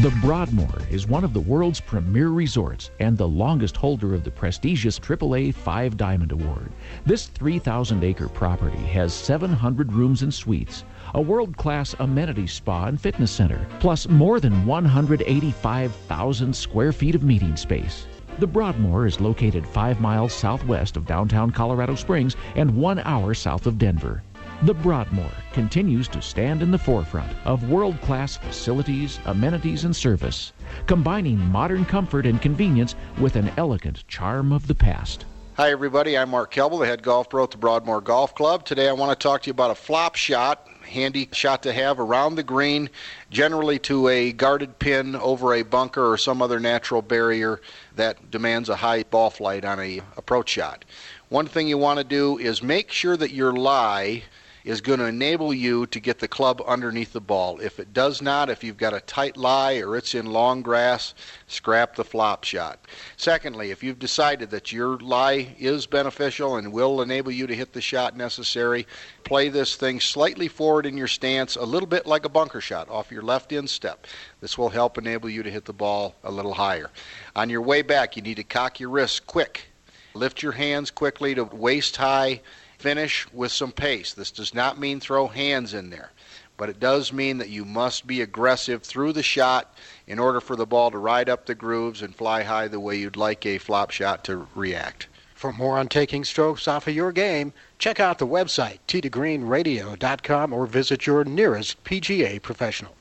The 0.03 0.11
Broadmoor 0.21 0.83
is 0.91 1.07
one 1.07 1.23
of 1.23 1.33
the 1.33 1.39
world's 1.39 1.79
premier 1.79 2.29
resorts 2.29 2.91
and 2.99 3.17
the 3.17 3.27
longest 3.27 3.75
holder 3.75 4.13
of 4.13 4.23
the 4.23 4.29
prestigious 4.29 4.99
AAA 4.99 5.55
Five 5.55 5.97
Diamond 5.97 6.31
Award. 6.31 6.71
This 7.03 7.25
3,000 7.25 8.03
acre 8.03 8.29
property 8.29 8.77
has 8.77 9.11
700 9.11 9.91
rooms 9.91 10.21
and 10.21 10.31
suites, 10.31 10.83
a 11.15 11.21
world 11.21 11.57
class 11.57 11.95
amenity 11.97 12.45
spa 12.45 12.85
and 12.85 13.01
fitness 13.01 13.31
center, 13.31 13.65
plus 13.79 14.07
more 14.07 14.39
than 14.39 14.67
185,000 14.67 16.55
square 16.55 16.91
feet 16.91 17.15
of 17.15 17.23
meeting 17.23 17.57
space. 17.57 18.05
The 18.37 18.45
Broadmoor 18.45 19.07
is 19.07 19.19
located 19.19 19.65
five 19.65 19.99
miles 19.99 20.31
southwest 20.31 20.95
of 20.95 21.07
downtown 21.07 21.49
Colorado 21.49 21.95
Springs 21.95 22.35
and 22.55 22.69
one 22.77 22.99
hour 22.99 23.33
south 23.33 23.65
of 23.65 23.79
Denver. 23.79 24.21
The 24.63 24.73
Broadmoor 24.73 25.29
continues 25.53 26.07
to 26.07 26.19
stand 26.19 26.63
in 26.63 26.71
the 26.71 26.79
forefront 26.79 27.31
of 27.45 27.69
world 27.69 28.01
class 28.01 28.37
facilities, 28.37 29.19
amenities, 29.25 29.83
and 29.83 29.95
service, 29.95 30.51
combining 30.87 31.37
modern 31.37 31.85
comfort 31.85 32.25
and 32.25 32.41
convenience 32.41 32.95
with 33.19 33.35
an 33.35 33.51
elegant 33.55 34.07
charm 34.07 34.51
of 34.51 34.65
the 34.65 34.73
past. 34.73 35.25
Hi, 35.57 35.69
everybody. 35.69 36.17
I'm 36.17 36.31
Mark 36.31 36.51
Kelble, 36.51 36.79
the 36.79 36.87
head 36.87 37.03
golf 37.03 37.29
pro 37.29 37.43
at 37.43 37.51
the 37.51 37.57
Broadmoor 37.57 38.01
Golf 38.01 38.33
Club. 38.33 38.65
Today 38.65 38.89
I 38.89 38.93
want 38.93 39.11
to 39.11 39.23
talk 39.23 39.43
to 39.43 39.47
you 39.47 39.51
about 39.51 39.69
a 39.69 39.75
flop 39.75 40.15
shot 40.15 40.67
handy 40.87 41.29
shot 41.33 41.63
to 41.63 41.73
have 41.73 41.99
around 41.99 42.35
the 42.35 42.43
green, 42.43 42.89
generally 43.29 43.77
to 43.79 44.07
a 44.07 44.31
guarded 44.31 44.79
pin 44.79 45.15
over 45.17 45.53
a 45.53 45.61
bunker 45.61 46.11
or 46.11 46.17
some 46.17 46.41
other 46.41 46.59
natural 46.59 47.01
barrier 47.01 47.61
that 47.95 48.31
demands 48.31 48.69
a 48.69 48.75
high 48.75 49.03
ball 49.03 49.29
flight 49.29 49.65
on 49.65 49.79
a 49.79 50.01
approach 50.15 50.49
shot. 50.49 50.85
One 51.29 51.45
thing 51.45 51.67
you 51.67 51.77
want 51.77 51.99
to 51.99 52.03
do 52.03 52.37
is 52.37 52.63
make 52.63 52.91
sure 52.91 53.17
that 53.17 53.31
your 53.31 53.53
lie 53.53 54.23
is 54.67 54.81
going 54.81 54.99
to 54.99 55.05
enable 55.05 55.53
you 55.53 55.87
to 55.87 55.97
get 55.97 56.19
the 56.19 56.27
club 56.27 56.61
underneath 56.67 57.13
the 57.13 57.21
ball. 57.21 57.57
If 57.61 57.79
it 57.79 57.93
does 57.93 58.21
not, 58.21 58.49
if 58.49 58.65
you've 58.65 58.75
got 58.75 58.93
a 58.93 58.99
tight 58.99 59.37
lie 59.37 59.75
or 59.75 59.95
it's 59.95 60.13
in 60.13 60.25
long 60.25 60.61
grass, 60.61 61.13
scrap 61.47 61.95
the 61.95 62.03
flop 62.03 62.43
shot. 62.43 62.77
Secondly, 63.15 63.71
if 63.71 63.81
you've 63.81 63.97
decided 63.97 64.49
that 64.49 64.73
your 64.73 64.97
lie 64.97 65.55
is 65.57 65.85
beneficial 65.85 66.57
and 66.57 66.73
will 66.73 67.01
enable 67.01 67.31
you 67.31 67.47
to 67.47 67.55
hit 67.55 67.71
the 67.71 67.79
shot 67.79 68.17
necessary, 68.17 68.85
play 69.23 69.47
this 69.47 69.77
thing 69.77 70.01
slightly 70.01 70.49
forward 70.49 70.85
in 70.85 70.97
your 70.97 71.07
stance, 71.07 71.55
a 71.55 71.63
little 71.63 71.87
bit 71.87 72.05
like 72.05 72.25
a 72.25 72.29
bunker 72.29 72.59
shot 72.59 72.89
off 72.89 73.09
your 73.09 73.21
left 73.21 73.53
instep. 73.53 74.05
This 74.41 74.57
will 74.57 74.67
help 74.67 74.97
enable 74.97 75.29
you 75.29 75.43
to 75.43 75.51
hit 75.51 75.63
the 75.63 75.71
ball 75.71 76.13
a 76.25 76.31
little 76.31 76.53
higher. 76.53 76.89
On 77.37 77.49
your 77.49 77.61
way 77.61 77.83
back, 77.83 78.17
you 78.17 78.21
need 78.21 78.35
to 78.35 78.43
cock 78.43 78.81
your 78.81 78.89
wrists 78.89 79.21
quick. 79.21 79.69
Lift 80.13 80.43
your 80.43 80.51
hands 80.51 80.91
quickly 80.91 81.35
to 81.35 81.45
waist 81.45 81.95
high 81.95 82.41
Finish 82.77 83.27
with 83.33 83.51
some 83.51 83.71
pace. 83.71 84.13
This 84.13 84.31
does 84.31 84.53
not 84.53 84.79
mean 84.79 84.99
throw 84.99 85.27
hands 85.27 85.73
in 85.73 85.89
there, 85.89 86.11
but 86.57 86.69
it 86.69 86.79
does 86.79 87.11
mean 87.11 87.39
that 87.39 87.49
you 87.49 87.65
must 87.65 88.05
be 88.05 88.21
aggressive 88.21 88.83
through 88.83 89.13
the 89.13 89.23
shot 89.23 89.73
in 90.05 90.19
order 90.19 90.39
for 90.39 90.55
the 90.55 90.65
ball 90.65 90.91
to 90.91 90.97
ride 90.97 91.29
up 91.29 91.45
the 91.45 91.55
grooves 91.55 92.01
and 92.01 92.15
fly 92.15 92.43
high 92.43 92.67
the 92.67 92.79
way 92.79 92.95
you'd 92.95 93.15
like 93.15 93.45
a 93.45 93.57
flop 93.57 93.91
shot 93.91 94.23
to 94.25 94.47
react. 94.53 95.07
For 95.33 95.51
more 95.53 95.77
on 95.77 95.87
taking 95.87 96.23
strokes 96.23 96.67
off 96.67 96.87
of 96.87 96.95
your 96.95 97.11
game, 97.11 97.53
check 97.77 97.99
out 97.99 98.17
the 98.17 98.27
website, 98.27 98.79
tgreenradio.com, 98.87 100.53
or 100.53 100.65
visit 100.65 101.05
your 101.05 101.23
nearest 101.23 101.83
PGA 101.83 102.41
professional. 102.41 102.95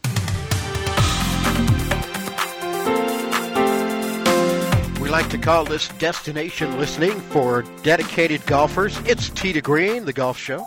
We 5.06 5.12
like 5.12 5.30
to 5.30 5.38
call 5.38 5.64
this 5.64 5.86
destination 6.00 6.78
listening 6.80 7.20
for 7.30 7.62
dedicated 7.84 8.44
golfers. 8.44 8.98
It's 9.06 9.30
to 9.30 9.60
Green, 9.60 10.04
the 10.04 10.12
golf 10.12 10.36
show. 10.36 10.66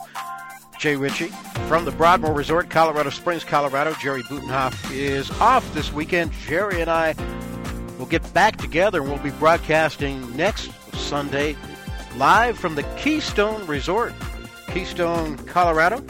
Jay 0.80 0.96
Ritchie 0.96 1.28
from 1.68 1.84
the 1.84 1.92
Broadmoor 1.92 2.32
Resort, 2.32 2.70
Colorado 2.70 3.10
Springs, 3.10 3.44
Colorado. 3.44 3.94
Jerry 3.96 4.24
Butenhoff 4.24 4.94
is 4.94 5.30
off 5.42 5.74
this 5.74 5.92
weekend. 5.92 6.32
Jerry 6.32 6.80
and 6.80 6.90
I 6.90 7.16
will 7.98 8.06
get 8.06 8.34
back 8.34 8.56
together 8.56 9.02
and 9.02 9.10
we'll 9.10 9.22
be 9.22 9.32
broadcasting 9.32 10.34
next 10.38 10.72
Sunday 10.94 11.58
live 12.16 12.58
from 12.58 12.76
the 12.76 12.84
Keystone 12.96 13.68
Resort, 13.68 14.14
Keystone, 14.68 15.36
Colorado. 15.48 16.02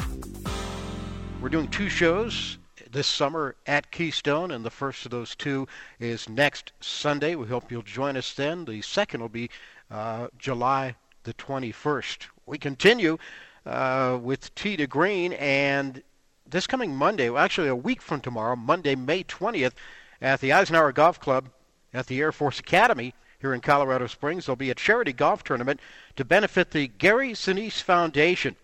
We're 1.41 1.49
doing 1.49 1.67
two 1.69 1.89
shows 1.89 2.58
this 2.91 3.07
summer 3.07 3.55
at 3.65 3.91
Keystone, 3.91 4.51
and 4.51 4.65
the 4.65 4.69
first 4.69 5.05
of 5.05 5.11
those 5.11 5.35
two 5.35 5.67
is 5.99 6.27
next 6.27 6.71
Sunday. 6.79 7.35
We 7.35 7.47
hope 7.47 7.71
you'll 7.71 7.81
join 7.81 8.17
us 8.17 8.33
then. 8.33 8.65
The 8.65 8.81
second 8.81 9.21
will 9.21 9.29
be 9.29 9.49
uh, 9.91 10.27
July 10.37 10.95
the 11.23 11.33
21st. 11.33 12.27
We 12.45 12.57
continue 12.57 13.17
uh, 13.65 14.17
with 14.21 14.53
Tee 14.55 14.77
to 14.77 14.87
Green, 14.87 15.33
and 15.33 16.01
this 16.47 16.67
coming 16.67 16.95
Monday, 16.95 17.29
well, 17.29 17.43
actually 17.43 17.67
a 17.67 17.75
week 17.75 18.01
from 18.01 18.21
tomorrow, 18.21 18.55
Monday, 18.55 18.95
May 18.95 19.23
20th, 19.23 19.73
at 20.21 20.41
the 20.41 20.51
Eisenhower 20.51 20.91
Golf 20.91 21.19
Club 21.19 21.49
at 21.93 22.07
the 22.07 22.19
Air 22.19 22.31
Force 22.31 22.59
Academy 22.59 23.13
here 23.39 23.53
in 23.53 23.61
Colorado 23.61 24.07
Springs, 24.07 24.45
there'll 24.45 24.57
be 24.57 24.69
a 24.69 24.75
charity 24.75 25.13
golf 25.13 25.43
tournament 25.43 25.79
to 26.17 26.25
benefit 26.25 26.71
the 26.71 26.87
Gary 26.87 27.31
Sinise 27.31 27.81
Foundation. 27.81 28.55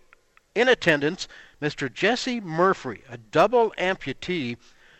In 0.54 0.68
attendance 0.68 1.28
Mr. 1.60 1.92
Jesse 1.92 2.40
Murphy, 2.40 3.02
a 3.08 3.16
double 3.16 3.72
amputee 3.78 4.56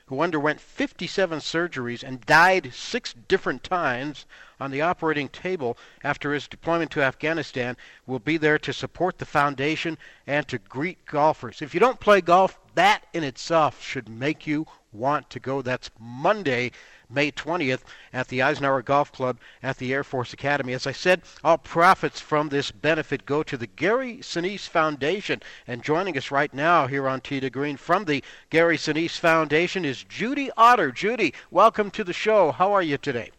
who 0.06 0.20
underwent 0.20 0.60
57 0.60 1.40
surgeries 1.40 2.02
and 2.02 2.24
died 2.24 2.72
six 2.72 3.12
different 3.12 3.64
times 3.64 4.24
on 4.60 4.70
the 4.70 4.80
operating 4.80 5.28
table 5.28 5.76
after 6.04 6.32
his 6.32 6.46
deployment 6.46 6.90
to 6.92 7.02
Afghanistan, 7.02 7.76
will 8.06 8.20
be 8.20 8.36
there 8.36 8.58
to 8.58 8.72
support 8.72 9.18
the 9.18 9.26
foundation 9.26 9.98
and 10.26 10.46
to 10.46 10.58
greet 10.58 11.04
golfers. 11.04 11.60
If 11.60 11.74
you 11.74 11.80
don't 11.80 12.00
play 12.00 12.20
golf, 12.20 12.58
that 12.74 13.04
in 13.12 13.24
itself 13.24 13.82
should 13.82 14.08
make 14.08 14.46
you 14.46 14.66
want 14.92 15.28
to 15.30 15.40
go. 15.40 15.60
That's 15.60 15.90
Monday, 15.98 16.70
May 17.08 17.30
20th 17.30 17.80
at 18.12 18.28
the 18.28 18.42
Eisenhower 18.42 18.82
Golf 18.82 19.12
Club 19.12 19.38
at 19.62 19.78
the 19.78 19.92
Air 19.92 20.04
Force 20.04 20.32
Academy. 20.32 20.72
As 20.72 20.86
I 20.86 20.92
said, 20.92 21.22
all 21.44 21.58
profits 21.58 22.20
from 22.20 22.48
this 22.48 22.70
benefit 22.70 23.26
go 23.26 23.42
to 23.42 23.56
the 23.56 23.66
Gary 23.66 24.18
Sinise 24.18 24.68
Foundation. 24.68 25.40
And 25.66 25.82
joining 25.82 26.16
us 26.18 26.30
right 26.30 26.52
now 26.52 26.86
here 26.86 27.08
on 27.08 27.20
to 27.22 27.50
Green 27.50 27.76
from 27.76 28.04
the 28.04 28.22
Gary 28.50 28.76
Sinise 28.76 29.18
Foundation 29.18 29.84
is 29.84 30.04
Judy 30.04 30.50
Otter. 30.56 30.90
Judy, 30.90 31.34
welcome 31.50 31.90
to 31.92 32.04
the 32.04 32.12
show. 32.12 32.52
How 32.52 32.72
are 32.72 32.82
you 32.82 32.98
today? 32.98 33.30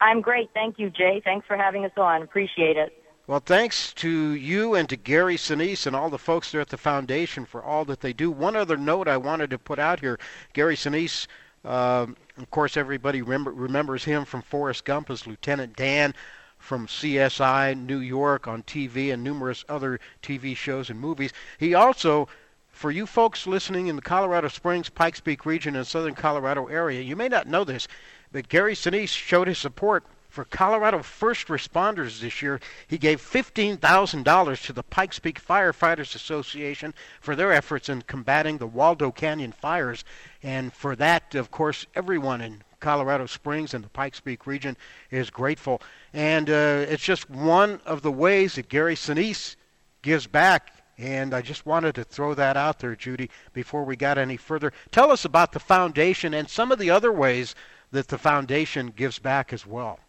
I'm 0.00 0.20
great. 0.20 0.50
Thank 0.52 0.78
you, 0.78 0.90
Jay. 0.90 1.22
Thanks 1.24 1.46
for 1.46 1.56
having 1.56 1.84
us 1.84 1.92
on. 1.96 2.22
Appreciate 2.22 2.76
it. 2.76 2.92
Well, 3.28 3.38
thanks 3.38 3.92
to 3.94 4.10
you 4.10 4.74
and 4.74 4.88
to 4.88 4.96
Gary 4.96 5.36
Sinise 5.36 5.86
and 5.86 5.94
all 5.94 6.10
the 6.10 6.18
folks 6.18 6.50
there 6.50 6.60
at 6.60 6.70
the 6.70 6.76
foundation 6.76 7.46
for 7.46 7.62
all 7.62 7.84
that 7.84 8.00
they 8.00 8.12
do. 8.12 8.32
One 8.32 8.56
other 8.56 8.76
note 8.76 9.06
I 9.06 9.16
wanted 9.16 9.48
to 9.50 9.58
put 9.58 9.78
out 9.78 10.00
here 10.00 10.18
Gary 10.52 10.74
Sinise 10.74 11.28
um, 11.64 12.16
of 12.36 12.50
course, 12.50 12.76
everybody 12.76 13.22
remember, 13.22 13.52
remembers 13.52 14.04
him 14.04 14.24
from 14.24 14.42
Forrest 14.42 14.84
Gump 14.84 15.10
as 15.10 15.26
Lieutenant 15.26 15.76
Dan 15.76 16.14
from 16.58 16.86
CSI 16.86 17.76
New 17.76 17.98
York 17.98 18.46
on 18.46 18.62
TV 18.62 19.12
and 19.12 19.22
numerous 19.22 19.64
other 19.68 19.98
TV 20.22 20.56
shows 20.56 20.90
and 20.90 20.98
movies. 20.98 21.32
He 21.58 21.74
also, 21.74 22.28
for 22.70 22.90
you 22.90 23.06
folks 23.06 23.46
listening 23.46 23.88
in 23.88 23.96
the 23.96 24.02
Colorado 24.02 24.48
Springs, 24.48 24.88
Pikes 24.88 25.20
Peak 25.20 25.44
region, 25.44 25.76
and 25.76 25.86
southern 25.86 26.14
Colorado 26.14 26.66
area, 26.66 27.00
you 27.00 27.16
may 27.16 27.28
not 27.28 27.48
know 27.48 27.64
this, 27.64 27.88
but 28.30 28.48
Gary 28.48 28.74
Sinise 28.74 29.08
showed 29.08 29.48
his 29.48 29.58
support 29.58 30.04
for 30.32 30.46
Colorado 30.46 31.02
first 31.02 31.48
responders 31.48 32.20
this 32.20 32.40
year, 32.40 32.58
he 32.88 32.96
gave 32.96 33.20
$15,000 33.20 34.64
to 34.64 34.72
the 34.72 34.82
Pikes 34.82 35.18
Peak 35.18 35.44
Firefighters 35.44 36.14
Association 36.14 36.94
for 37.20 37.36
their 37.36 37.52
efforts 37.52 37.90
in 37.90 38.00
combating 38.00 38.56
the 38.56 38.66
Waldo 38.66 39.10
Canyon 39.10 39.52
fires. 39.52 40.04
And 40.42 40.72
for 40.72 40.96
that, 40.96 41.34
of 41.34 41.50
course, 41.50 41.86
everyone 41.94 42.40
in 42.40 42.62
Colorado 42.80 43.26
Springs 43.26 43.74
and 43.74 43.84
the 43.84 43.90
Pikes 43.90 44.20
Peak 44.20 44.46
region 44.46 44.74
is 45.10 45.28
grateful. 45.28 45.82
And 46.14 46.48
uh, 46.48 46.86
it's 46.88 47.04
just 47.04 47.28
one 47.28 47.82
of 47.84 48.00
the 48.00 48.10
ways 48.10 48.54
that 48.54 48.70
Gary 48.70 48.94
Sinise 48.94 49.56
gives 50.00 50.26
back. 50.26 50.72
And 50.96 51.34
I 51.34 51.42
just 51.42 51.66
wanted 51.66 51.94
to 51.96 52.04
throw 52.04 52.32
that 52.34 52.56
out 52.56 52.78
there, 52.78 52.96
Judy, 52.96 53.28
before 53.52 53.84
we 53.84 53.96
got 53.96 54.16
any 54.16 54.38
further. 54.38 54.72
Tell 54.92 55.10
us 55.10 55.26
about 55.26 55.52
the 55.52 55.60
foundation 55.60 56.32
and 56.32 56.48
some 56.48 56.72
of 56.72 56.78
the 56.78 56.88
other 56.88 57.12
ways 57.12 57.54
that 57.90 58.08
the 58.08 58.16
foundation 58.16 58.94
gives 58.96 59.18
back 59.18 59.52
as 59.52 59.66
well. 59.66 60.00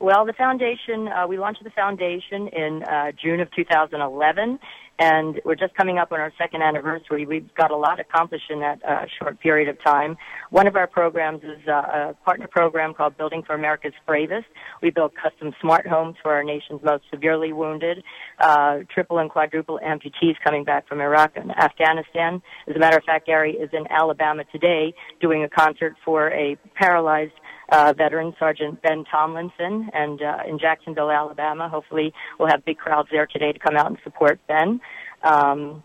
Well, 0.00 0.26
the 0.26 0.32
foundation, 0.32 1.08
uh, 1.08 1.26
we 1.28 1.38
launched 1.38 1.62
the 1.62 1.70
foundation 1.70 2.48
in 2.48 2.82
uh, 2.82 3.12
June 3.12 3.40
of 3.40 3.48
2011, 3.54 4.58
and 4.98 5.40
we're 5.44 5.54
just 5.54 5.74
coming 5.76 5.98
up 5.98 6.10
on 6.10 6.18
our 6.18 6.32
second 6.36 6.62
anniversary. 6.62 7.26
We've 7.26 7.52
got 7.54 7.70
a 7.70 7.76
lot 7.76 8.00
accomplished 8.00 8.50
in 8.50 8.58
that 8.60 8.84
uh, 8.84 9.06
short 9.18 9.38
period 9.40 9.68
of 9.68 9.82
time. 9.84 10.16
One 10.50 10.66
of 10.66 10.74
our 10.74 10.88
programs 10.88 11.44
is 11.44 11.66
uh, 11.68 11.72
a 12.10 12.16
partner 12.24 12.48
program 12.48 12.92
called 12.92 13.16
Building 13.16 13.44
for 13.46 13.54
America's 13.54 13.92
Bravest. 14.04 14.46
We 14.82 14.90
build 14.90 15.12
custom 15.14 15.52
smart 15.60 15.86
homes 15.86 16.16
for 16.22 16.32
our 16.32 16.44
nation's 16.44 16.82
most 16.82 17.04
severely 17.12 17.52
wounded, 17.52 18.02
uh, 18.40 18.78
triple 18.92 19.18
and 19.18 19.30
quadruple 19.30 19.78
amputees 19.84 20.34
coming 20.44 20.64
back 20.64 20.88
from 20.88 21.00
Iraq 21.00 21.36
and 21.36 21.52
Afghanistan. 21.52 22.42
As 22.68 22.74
a 22.74 22.80
matter 22.80 22.96
of 22.96 23.04
fact, 23.04 23.26
Gary 23.26 23.52
is 23.52 23.70
in 23.72 23.84
Alabama 23.90 24.42
today 24.50 24.92
doing 25.20 25.44
a 25.44 25.48
concert 25.48 25.94
for 26.04 26.30
a 26.32 26.56
paralyzed 26.74 27.32
uh, 27.74 27.92
veteran 27.92 28.32
Sergeant 28.38 28.80
Ben 28.82 29.04
Tomlinson, 29.10 29.90
and 29.92 30.22
uh, 30.22 30.38
in 30.48 30.58
Jacksonville, 30.58 31.10
Alabama. 31.10 31.68
Hopefully, 31.68 32.12
we'll 32.38 32.48
have 32.48 32.64
big 32.64 32.78
crowds 32.78 33.08
there 33.10 33.26
today 33.26 33.52
to 33.52 33.58
come 33.58 33.76
out 33.76 33.86
and 33.86 33.98
support 34.04 34.38
Ben. 34.46 34.80
Um, 35.22 35.82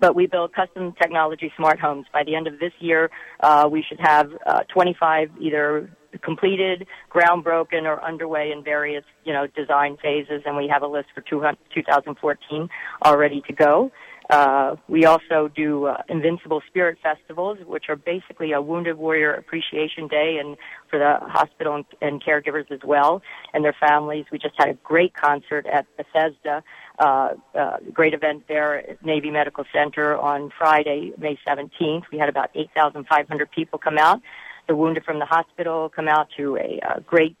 but 0.00 0.16
we 0.16 0.26
build 0.26 0.52
custom 0.54 0.92
technology 1.00 1.52
smart 1.56 1.78
homes. 1.78 2.06
By 2.12 2.24
the 2.24 2.34
end 2.34 2.46
of 2.46 2.58
this 2.58 2.72
year, 2.80 3.10
uh, 3.40 3.68
we 3.70 3.84
should 3.86 4.00
have 4.00 4.30
uh, 4.46 4.60
25 4.72 5.30
either 5.40 5.90
completed, 6.22 6.86
ground 7.08 7.44
broken, 7.44 7.86
or 7.86 8.02
underway 8.02 8.50
in 8.50 8.64
various, 8.64 9.04
you 9.24 9.32
know, 9.32 9.46
design 9.46 9.96
phases, 10.02 10.42
and 10.46 10.56
we 10.56 10.68
have 10.72 10.82
a 10.82 10.86
list 10.86 11.08
for 11.14 11.20
2014 11.20 12.68
already 13.04 13.42
to 13.46 13.52
go. 13.52 13.92
Uh, 14.30 14.76
we 14.86 15.06
also 15.06 15.48
do 15.48 15.86
uh, 15.86 16.02
Invincible 16.08 16.62
Spirit 16.68 16.98
Festivals, 17.02 17.58
which 17.66 17.86
are 17.88 17.96
basically 17.96 18.52
a 18.52 18.62
Wounded 18.62 18.96
Warrior 18.96 19.34
Appreciation 19.34 20.06
Day 20.06 20.38
and 20.38 20.56
for 20.88 21.00
the 21.00 21.18
hospital 21.28 21.74
and, 21.74 21.84
and 22.00 22.22
caregivers 22.22 22.70
as 22.70 22.78
well 22.84 23.22
and 23.52 23.64
their 23.64 23.74
families. 23.80 24.26
We 24.30 24.38
just 24.38 24.54
had 24.56 24.68
a 24.68 24.74
great 24.74 25.14
concert 25.14 25.66
at 25.66 25.86
Bethesda, 25.96 26.62
uh, 27.00 27.30
uh, 27.58 27.78
great 27.92 28.14
event 28.14 28.44
there 28.46 28.90
at 28.90 29.04
Navy 29.04 29.32
Medical 29.32 29.64
Center 29.72 30.16
on 30.16 30.52
Friday, 30.56 31.12
May 31.18 31.36
17th. 31.46 32.04
We 32.12 32.18
had 32.18 32.28
about 32.28 32.50
8,500 32.54 33.50
people 33.50 33.80
come 33.80 33.98
out. 33.98 34.20
The 34.68 34.76
wounded 34.76 35.04
from 35.04 35.18
the 35.18 35.26
hospital 35.26 35.88
come 35.88 36.06
out 36.06 36.28
to 36.36 36.56
a 36.56 36.78
uh, 36.88 37.00
great 37.00 37.36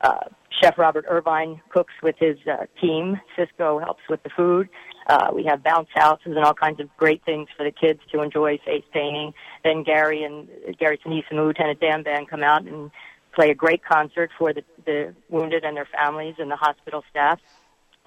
uh, 0.00 0.24
Chef 0.62 0.78
Robert 0.78 1.04
Irvine 1.08 1.60
cooks 1.70 1.94
with 2.02 2.16
his 2.18 2.36
uh, 2.50 2.66
team. 2.80 3.20
Sysco 3.36 3.80
helps 3.80 4.02
with 4.08 4.22
the 4.22 4.30
food. 4.30 4.68
Uh, 5.06 5.30
we 5.34 5.44
have 5.44 5.62
bounce 5.62 5.88
houses 5.94 6.26
and 6.26 6.38
all 6.38 6.54
kinds 6.54 6.80
of 6.80 6.88
great 6.96 7.24
things 7.24 7.48
for 7.56 7.64
the 7.64 7.70
kids 7.70 8.00
to 8.12 8.22
enjoy 8.22 8.58
face 8.64 8.84
painting. 8.92 9.32
Then 9.64 9.82
Gary 9.82 10.22
and 10.24 10.48
Gary 10.78 10.98
Sinise 11.04 11.24
and 11.30 11.38
the 11.38 11.44
Lieutenant 11.44 11.80
Dan 11.80 12.02
Band 12.02 12.28
come 12.28 12.42
out 12.42 12.66
and 12.66 12.90
play 13.34 13.50
a 13.50 13.54
great 13.54 13.84
concert 13.84 14.30
for 14.38 14.52
the, 14.52 14.62
the 14.84 15.14
wounded 15.28 15.64
and 15.64 15.76
their 15.76 15.88
families 15.92 16.34
and 16.38 16.50
the 16.50 16.56
hospital 16.56 17.04
staff. 17.10 17.40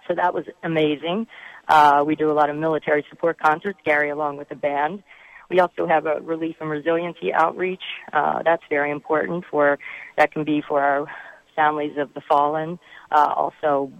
So 0.07 0.15
that 0.15 0.33
was 0.33 0.45
amazing. 0.63 1.27
Uh, 1.67 2.03
we 2.05 2.15
do 2.15 2.31
a 2.31 2.33
lot 2.33 2.49
of 2.49 2.57
military 2.57 3.05
support 3.09 3.39
concerts, 3.39 3.79
Gary 3.85 4.09
along 4.09 4.37
with 4.37 4.49
the 4.49 4.55
band. 4.55 5.03
We 5.49 5.59
also 5.59 5.85
have 5.85 6.05
a 6.05 6.19
relief 6.21 6.55
and 6.59 6.69
resiliency 6.69 7.33
outreach. 7.33 7.83
Uh, 8.11 8.41
that's 8.43 8.63
very 8.69 8.91
important 8.91 9.45
for, 9.49 9.79
that 10.17 10.31
can 10.31 10.43
be 10.43 10.63
for 10.67 10.81
our 10.81 11.07
families 11.55 11.97
of 11.97 12.13
the 12.13 12.21
fallen, 12.27 12.79
uh, 13.11 13.33
also 13.35 13.91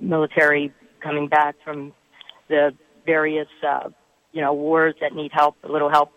military 0.00 0.72
coming 1.02 1.28
back 1.28 1.56
from 1.64 1.92
the 2.48 2.70
various, 3.04 3.48
uh, 3.66 3.88
you 4.32 4.40
know, 4.40 4.52
wars 4.52 4.94
that 5.00 5.14
need 5.14 5.30
help, 5.32 5.56
a 5.64 5.68
little 5.68 5.90
help 5.90 6.10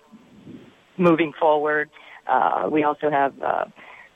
moving 0.98 1.34
forward. 1.40 1.90
Uh, 2.28 2.68
we 2.72 2.84
also 2.84 3.10
have 3.10 3.34
uh, 3.42 3.66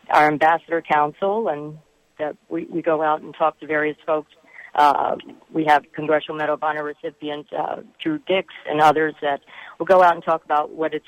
our 0.10 0.28
ambassador 0.28 0.82
council, 0.82 1.48
and 1.48 1.78
that 2.20 2.36
we, 2.50 2.66
we 2.66 2.82
go 2.82 3.02
out 3.02 3.22
and 3.22 3.34
talk 3.38 3.60
to 3.60 3.68
various 3.68 3.98
folks. 4.06 4.32
Uh, 4.76 5.16
we 5.54 5.66
have 5.66 5.84
Congressional 5.96 6.38
Medal 6.38 6.56
of 6.56 6.64
Honor 6.64 6.84
recipient 6.84 7.46
uh, 7.58 7.78
Drew 8.02 8.20
Dix 8.28 8.48
and 8.68 8.82
others 8.82 9.14
that 9.22 9.42
will 9.78 9.86
go 9.86 10.02
out 10.02 10.16
and 10.16 10.24
talk 10.24 10.44
about 10.44 10.72
what 10.72 10.96
it's 10.96 11.06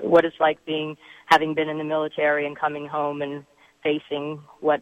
what 0.00 0.26
it's 0.26 0.36
like 0.38 0.62
being 0.66 0.96
having 1.26 1.54
been 1.54 1.70
in 1.70 1.78
the 1.78 1.84
military 1.84 2.46
and 2.46 2.58
coming 2.58 2.86
home 2.86 3.22
and 3.22 3.44
facing 3.82 4.42
what 4.60 4.80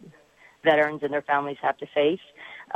veterans 0.71 1.01
and 1.03 1.11
their 1.13 1.27
families 1.33 1.57
have 1.61 1.77
to 1.77 1.87
face. 1.87 2.25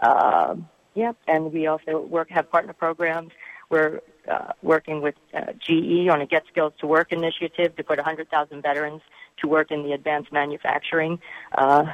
Uh, 0.02 0.56
yep, 0.96 1.16
and 1.28 1.52
we 1.54 1.68
also 1.68 2.00
work 2.18 2.30
have 2.30 2.50
partner 2.50 2.74
programs. 2.74 3.32
We're 3.70 4.02
uh, 4.28 4.52
working 4.62 5.02
with 5.02 5.16
uh, 5.34 5.54
GE 5.66 6.08
on 6.10 6.22
a 6.22 6.26
Get 6.26 6.44
Skills 6.52 6.74
to 6.80 6.88
Work 6.88 7.12
initiative 7.12 7.76
to 7.78 7.84
put 7.84 7.98
100,000 7.98 8.62
veterans 8.62 9.02
to 9.42 9.48
work 9.48 9.72
in 9.72 9.84
the 9.84 9.94
advanced 9.94 10.32
manufacturing 10.32 11.20
uh, 11.58 11.86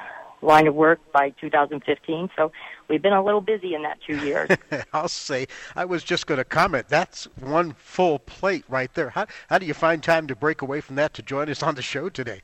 line 0.41 0.67
of 0.67 0.75
work 0.75 0.99
by 1.11 1.29
2015. 1.41 2.29
So 2.35 2.51
we've 2.87 3.01
been 3.01 3.13
a 3.13 3.23
little 3.23 3.41
busy 3.41 3.73
in 3.73 3.83
that 3.83 3.99
two 4.05 4.17
years. 4.17 4.49
I'll 4.93 5.07
say, 5.07 5.47
I 5.75 5.85
was 5.85 6.03
just 6.03 6.27
going 6.27 6.37
to 6.37 6.43
comment. 6.43 6.87
That's 6.89 7.25
one 7.39 7.73
full 7.73 8.19
plate 8.19 8.65
right 8.67 8.93
there. 8.93 9.09
How, 9.09 9.25
how 9.49 9.57
do 9.57 9.65
you 9.65 9.73
find 9.73 10.03
time 10.03 10.27
to 10.27 10.35
break 10.35 10.61
away 10.61 10.81
from 10.81 10.95
that 10.97 11.13
to 11.15 11.21
join 11.21 11.49
us 11.49 11.63
on 11.63 11.75
the 11.75 11.81
show 11.81 12.09
today? 12.09 12.41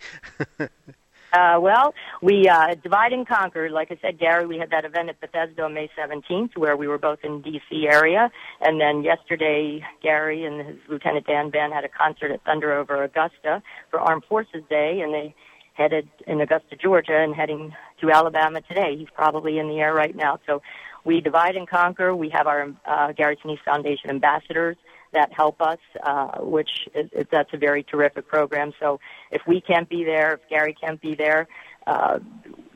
Uh, 1.33 1.57
well, 1.59 1.95
we 2.21 2.47
uh, 2.47 2.75
divide 2.83 3.11
and 3.11 3.27
conquer. 3.27 3.67
Like 3.69 3.89
I 3.91 3.97
said, 4.03 4.19
Gary, 4.19 4.45
we 4.45 4.59
had 4.59 4.69
that 4.69 4.85
event 4.85 5.09
at 5.09 5.19
Bethesda 5.19 5.63
on 5.63 5.73
May 5.73 5.89
17th 5.97 6.55
where 6.55 6.77
we 6.77 6.87
were 6.87 6.99
both 6.99 7.19
in 7.23 7.41
D.C. 7.41 7.87
area. 7.89 8.29
And 8.61 8.79
then 8.79 9.03
yesterday, 9.03 9.83
Gary 10.03 10.45
and 10.45 10.65
his 10.65 10.77
Lieutenant 10.87 11.25
Dan 11.25 11.49
Band 11.49 11.73
had 11.73 11.85
a 11.85 11.89
concert 11.89 12.31
at 12.31 12.43
Thunder 12.43 12.71
over 12.71 13.03
Augusta 13.03 13.63
for 13.89 13.99
Armed 13.99 14.25
Forces 14.29 14.61
Day. 14.69 15.01
And 15.03 15.11
they 15.11 15.33
headed 15.73 16.07
in 16.27 16.39
Augusta, 16.39 16.75
Georgia, 16.75 17.17
and 17.17 17.33
heading 17.33 17.73
to 18.01 18.11
Alabama 18.11 18.61
today. 18.61 18.95
He's 18.95 19.09
probably 19.15 19.57
in 19.57 19.67
the 19.69 19.79
air 19.79 19.93
right 19.93 20.15
now. 20.15 20.37
So 20.45 20.61
we 21.03 21.19
divide 21.19 21.55
and 21.55 21.67
conquer. 21.67 22.15
We 22.15 22.29
have 22.29 22.45
our 22.45 22.71
uh, 22.85 23.11
Gary 23.13 23.39
Sinise 23.43 23.63
Foundation 23.65 24.11
ambassadors 24.11 24.77
that 25.13 25.31
help 25.33 25.61
us, 25.61 25.79
uh, 26.03 26.39
which 26.39 26.87
is, 26.93 27.09
that's 27.31 27.53
a 27.53 27.57
very 27.57 27.83
terrific 27.83 28.27
program. 28.27 28.73
So 28.79 28.99
if 29.31 29.41
we 29.47 29.61
can't 29.61 29.89
be 29.89 30.03
there, 30.03 30.33
if 30.33 30.49
Gary 30.49 30.75
can't 30.79 31.01
be 31.01 31.15
there, 31.15 31.47
uh, 31.87 32.19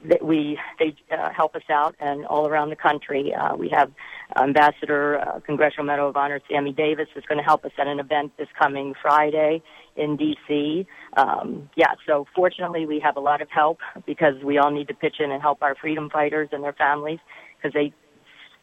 that 0.06 0.24
we 0.24 0.60
they 0.80 0.96
uh, 1.12 1.32
help 1.32 1.56
us 1.56 1.64
out 1.70 1.96
and 2.00 2.26
all 2.26 2.48
around 2.48 2.70
the 2.70 2.76
country. 2.76 3.34
Uh, 3.34 3.56
we 3.56 3.70
have 3.70 3.92
Ambassador 4.40 5.20
uh, 5.20 5.40
Congressional 5.40 5.86
Medal 5.86 6.10
of 6.10 6.16
Honor 6.18 6.40
Sammy 6.50 6.72
Davis 6.72 7.08
is 7.16 7.24
going 7.28 7.38
to 7.38 7.44
help 7.44 7.66
us 7.66 7.72
at 7.78 7.88
an 7.88 8.00
event 8.00 8.32
this 8.38 8.48
coming 8.58 8.94
Friday 9.02 9.62
in 9.96 10.16
D.C. 10.16 10.86
Um, 11.16 11.70
yeah, 11.76 11.94
so 12.06 12.28
fortunately 12.36 12.86
we 12.86 13.00
have 13.00 13.18
a 13.18 13.20
lot 13.20 13.42
of 13.42 13.50
help 13.50 13.80
because 14.06 14.36
we 14.44 14.58
all 14.58 14.72
need 14.72 14.88
to 14.90 14.94
pitch 14.94 15.16
in 15.20 15.32
and 15.32 15.42
help 15.42 15.62
our 15.62 15.76
freedom 15.76 16.10
fighters 16.10 16.50
and 16.52 16.64
their 16.64 16.74
families 16.74 17.20
because 17.58 17.74
they 17.74 17.94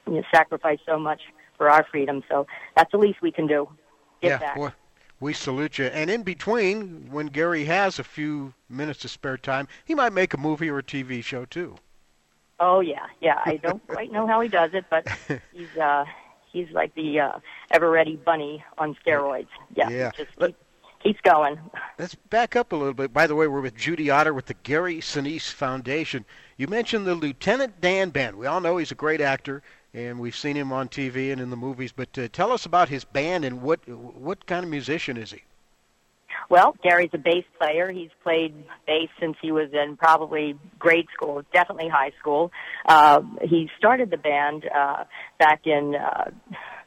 you 0.06 0.18
know, 0.18 0.22
sacrifice 0.32 0.78
so 0.86 0.98
much 0.98 1.20
for 1.56 1.70
our 1.70 1.84
freedom. 1.90 2.22
So 2.28 2.46
that's 2.76 2.90
the 2.92 2.98
least 2.98 3.22
we 3.22 3.30
can 3.30 3.46
do. 3.46 3.68
Give 4.20 4.30
yeah, 4.30 4.38
back. 4.38 4.56
Well, 4.56 4.72
we 5.20 5.32
salute 5.32 5.78
you. 5.78 5.86
And 5.86 6.10
in 6.10 6.22
between, 6.22 7.08
when 7.10 7.26
Gary 7.28 7.64
has 7.64 7.98
a 7.98 8.04
few 8.04 8.52
minutes 8.68 9.04
of 9.04 9.10
spare 9.10 9.38
time, 9.38 9.68
he 9.84 9.94
might 9.94 10.12
make 10.12 10.34
a 10.34 10.38
movie 10.38 10.68
or 10.68 10.78
a 10.78 10.82
TV 10.82 11.22
show 11.22 11.44
too. 11.44 11.76
Oh 12.60 12.80
yeah, 12.80 13.06
yeah. 13.20 13.40
I 13.44 13.56
don't 13.56 13.84
quite 13.88 14.12
know 14.12 14.26
how 14.26 14.40
he 14.40 14.48
does 14.48 14.70
it, 14.74 14.84
but 14.90 15.06
he's 15.52 15.76
uh 15.76 16.04
he's 16.52 16.70
like 16.70 16.94
the 16.94 17.20
uh 17.20 17.38
ever 17.70 17.90
ready 17.90 18.16
bunny 18.16 18.64
on 18.78 18.96
steroids. 19.04 19.48
Yeah. 19.74 19.88
Yeah. 19.88 20.10
Just 20.16 20.36
keep, 20.38 20.56
keeps 21.02 21.20
going. 21.22 21.58
Let's 21.98 22.14
back 22.14 22.56
up 22.56 22.72
a 22.72 22.76
little 22.76 22.94
bit. 22.94 23.12
By 23.12 23.26
the 23.26 23.34
way, 23.34 23.46
we're 23.46 23.60
with 23.60 23.76
Judy 23.76 24.10
Otter 24.10 24.34
with 24.34 24.46
the 24.46 24.54
Gary 24.54 24.96
Sinise 24.96 25.50
Foundation. 25.50 26.24
You 26.56 26.68
mentioned 26.68 27.06
the 27.06 27.14
Lieutenant 27.14 27.80
Dan 27.80 28.10
Band. 28.10 28.36
We 28.36 28.46
all 28.46 28.60
know 28.60 28.76
he's 28.76 28.92
a 28.92 28.96
great 28.96 29.20
actor 29.20 29.62
and 29.94 30.18
we've 30.18 30.36
seen 30.36 30.56
him 30.56 30.72
on 30.72 30.88
TV 30.88 31.32
and 31.32 31.40
in 31.40 31.50
the 31.50 31.56
movies. 31.56 31.92
But 31.92 32.18
uh, 32.18 32.28
tell 32.32 32.52
us 32.52 32.66
about 32.66 32.88
his 32.88 33.04
band 33.04 33.44
and 33.44 33.62
what 33.62 33.88
what 33.88 34.46
kind 34.46 34.64
of 34.64 34.70
musician 34.70 35.16
is 35.16 35.30
he? 35.30 35.42
Well, 36.50 36.76
Gary's 36.82 37.10
a 37.14 37.18
bass 37.18 37.44
player. 37.58 37.90
He's 37.90 38.10
played 38.22 38.54
bass 38.86 39.08
since 39.18 39.36
he 39.40 39.50
was 39.50 39.70
in 39.72 39.96
probably 39.96 40.58
grade 40.78 41.06
school, 41.14 41.42
definitely 41.54 41.88
high 41.88 42.12
school. 42.20 42.52
Uh, 42.86 43.22
he 43.42 43.70
started 43.78 44.10
the 44.10 44.18
band 44.18 44.64
uh, 44.74 45.04
back 45.38 45.62
in 45.64 45.94
uh, 45.94 46.30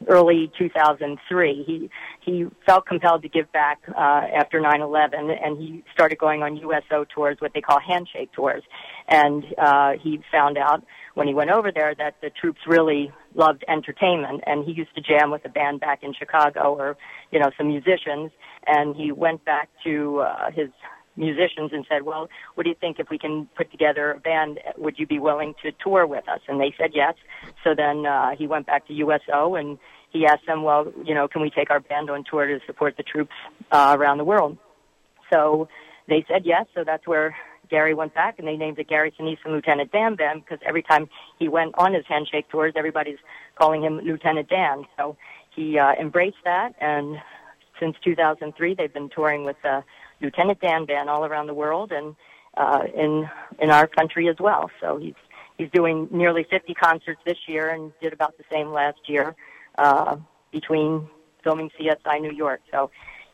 early 0.06 0.52
2003. 0.58 1.64
He 1.66 1.90
he 2.24 2.46
felt 2.66 2.86
compelled 2.86 3.22
to 3.22 3.28
give 3.28 3.50
back 3.52 3.78
uh, 3.88 4.22
after 4.36 4.60
9/11, 4.60 5.14
and 5.42 5.58
he 5.58 5.82
started 5.92 6.18
going 6.18 6.42
on 6.42 6.56
USO 6.56 7.04
tours, 7.04 7.38
what 7.40 7.52
they 7.54 7.60
call 7.60 7.80
handshake 7.80 8.30
tours. 8.32 8.62
And 9.08 9.44
uh, 9.56 9.92
he 10.00 10.20
found 10.30 10.56
out 10.58 10.84
when 11.18 11.26
he 11.26 11.34
went 11.34 11.50
over 11.50 11.72
there 11.72 11.96
that 11.96 12.14
the 12.22 12.30
troops 12.30 12.60
really 12.64 13.10
loved 13.34 13.64
entertainment, 13.66 14.40
and 14.46 14.64
he 14.64 14.70
used 14.70 14.94
to 14.94 15.00
jam 15.00 15.32
with 15.32 15.44
a 15.44 15.48
band 15.48 15.80
back 15.80 16.04
in 16.04 16.14
Chicago 16.14 16.76
or 16.76 16.96
you 17.32 17.40
know 17.40 17.50
some 17.58 17.66
musicians. 17.66 18.30
And 18.68 18.94
he 18.94 19.10
went 19.10 19.44
back 19.44 19.68
to 19.82 20.20
uh, 20.20 20.52
his 20.52 20.68
musicians 21.16 21.72
and 21.72 21.84
said, 21.90 22.02
"Well, 22.02 22.28
what 22.54 22.62
do 22.62 22.70
you 22.70 22.76
think 22.80 23.00
if 23.00 23.10
we 23.10 23.18
can 23.18 23.48
put 23.56 23.72
together 23.72 24.12
a 24.12 24.20
band? 24.20 24.60
Would 24.76 24.96
you 24.96 25.08
be 25.08 25.18
willing 25.18 25.54
to 25.64 25.72
tour 25.82 26.06
with 26.06 26.28
us?" 26.28 26.38
And 26.46 26.60
they 26.60 26.72
said 26.78 26.90
yes. 26.94 27.14
So 27.64 27.74
then 27.76 28.06
uh, 28.06 28.36
he 28.38 28.46
went 28.46 28.66
back 28.66 28.86
to 28.86 28.92
USO 28.92 29.56
and 29.56 29.76
he 30.10 30.24
asked 30.24 30.46
them, 30.46 30.62
"Well, 30.62 30.92
you 31.04 31.16
know, 31.16 31.26
can 31.26 31.42
we 31.42 31.50
take 31.50 31.72
our 31.72 31.80
band 31.80 32.10
on 32.10 32.22
tour 32.30 32.46
to 32.46 32.60
support 32.64 32.96
the 32.96 33.02
troops 33.02 33.34
uh, 33.72 33.96
around 33.98 34.18
the 34.18 34.24
world?" 34.24 34.56
So 35.32 35.66
they 36.06 36.24
said 36.28 36.42
yes. 36.44 36.66
So 36.76 36.84
that's 36.84 37.08
where 37.08 37.34
Gary 37.68 37.94
went 37.94 38.14
back 38.14 38.38
and 38.38 38.46
they 38.46 38.56
named 38.56 38.78
it 38.78 38.88
Gary 38.88 39.12
Sinise 39.18 39.38
and 39.44 39.54
Lieutenant 39.54 39.92
Dan 39.92 40.16
Band 40.16 40.44
because 40.44 40.58
every 40.66 40.82
time 40.82 41.08
he 41.38 41.48
went 41.48 41.74
on 41.76 41.94
his 41.94 42.04
handshake 42.06 42.48
tours, 42.48 42.72
everybody's 42.76 43.18
calling 43.58 43.82
him 43.82 43.98
Lieutenant 43.98 44.48
Dan. 44.48 44.84
So 44.96 45.16
he 45.54 45.78
uh, 45.78 45.92
embraced 46.00 46.44
that, 46.44 46.74
and 46.80 47.18
since 47.80 47.96
2003, 48.04 48.74
they've 48.74 48.92
been 48.92 49.08
touring 49.08 49.44
with 49.44 49.56
uh, 49.64 49.82
Lieutenant 50.20 50.60
Dan 50.60 50.84
Band 50.84 51.08
all 51.08 51.24
around 51.24 51.46
the 51.46 51.54
world 51.54 51.92
and 51.92 52.16
uh, 52.56 52.84
in 52.94 53.28
in 53.60 53.70
our 53.70 53.86
country 53.86 54.28
as 54.28 54.36
well. 54.40 54.70
So 54.80 54.98
he's 54.98 55.14
he's 55.56 55.70
doing 55.70 56.08
nearly 56.10 56.46
50 56.48 56.74
concerts 56.74 57.20
this 57.24 57.38
year 57.46 57.68
and 57.70 57.92
did 58.00 58.12
about 58.12 58.36
the 58.38 58.44
same 58.50 58.72
last 58.72 59.00
year 59.06 59.34
uh, 59.76 60.16
between 60.52 61.08
filming 61.44 61.70
CSI 61.78 62.20
New 62.20 62.32
York. 62.32 62.60
So 62.70 62.90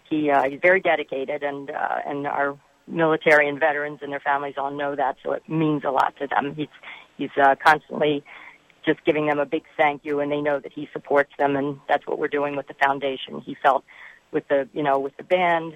he 0.09 0.31
uh, 0.31 0.49
he's 0.49 0.61
very 0.63 0.81
dedicated, 0.81 1.43
and 1.43 1.71
uh, 1.71 1.99
and 2.07 2.27
our 2.27 2.59
military 2.87 3.49
and 3.49 3.59
veterans 3.59 4.01
and 4.03 4.13
their 4.13 4.21
families 4.21 4.55
all 4.57 4.71
know 4.71 4.95
that. 4.95 5.17
So 5.23 5.33
it 5.33 5.49
means 5.49 5.85
a 5.85 5.91
lot 5.91 6.15
to 6.19 6.27
them. 6.27 6.55
He's 6.55 6.69
he's 7.17 7.31
uh, 7.41 7.55
constantly 7.65 8.25
just 8.85 9.05
giving 9.05 9.27
them 9.27 9.39
a 9.39 9.47
big 9.47 9.65
thank 9.77 10.05
you, 10.05 10.21
and 10.21 10.31
they 10.31 10.41
know 10.41 10.61
that 10.61 10.73
he 10.73 10.89
supports 10.93 11.33
them, 11.39 11.57
and 11.57 11.81
that's 11.89 12.07
what 12.07 12.19
we're 12.19 12.29
doing 12.29 12.57
with 12.57 12.69
the 12.69 12.75
foundation. 12.75 13.41
He 13.41 13.57
felt 13.63 13.85
with 14.33 14.47
the 14.49 14.69
you 14.73 14.83
know 14.83 14.99
with 14.99 15.17
the 15.17 15.25
band 15.25 15.75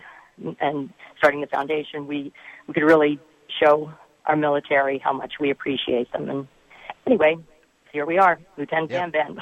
and 0.61 0.90
starting 1.18 1.40
the 1.40 1.46
foundation, 1.46 2.06
we 2.06 2.32
we 2.66 2.74
could 2.74 2.84
really 2.84 3.18
show 3.62 3.92
our 4.26 4.36
military 4.36 4.98
how 4.98 5.12
much 5.12 5.34
we 5.40 5.50
appreciate 5.50 6.12
them. 6.12 6.28
And 6.28 6.48
anyway, 7.06 7.36
here 7.92 8.06
we 8.06 8.18
are, 8.18 8.38
Lieutenant 8.56 8.90
yep. 8.90 9.00
Dan 9.00 9.11
Band. 9.11 9.40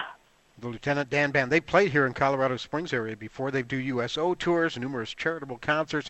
the 0.58 0.68
Lieutenant 0.68 1.10
Dan 1.10 1.30
Band. 1.32 1.50
They 1.50 1.60
played 1.60 1.90
here 1.92 2.06
in 2.06 2.14
Colorado 2.14 2.56
Springs 2.56 2.92
area 2.92 3.16
before. 3.16 3.50
They 3.50 3.62
do 3.62 3.76
USO 3.76 4.34
tours, 4.34 4.78
numerous 4.78 5.12
charitable 5.12 5.58
concerts, 5.58 6.08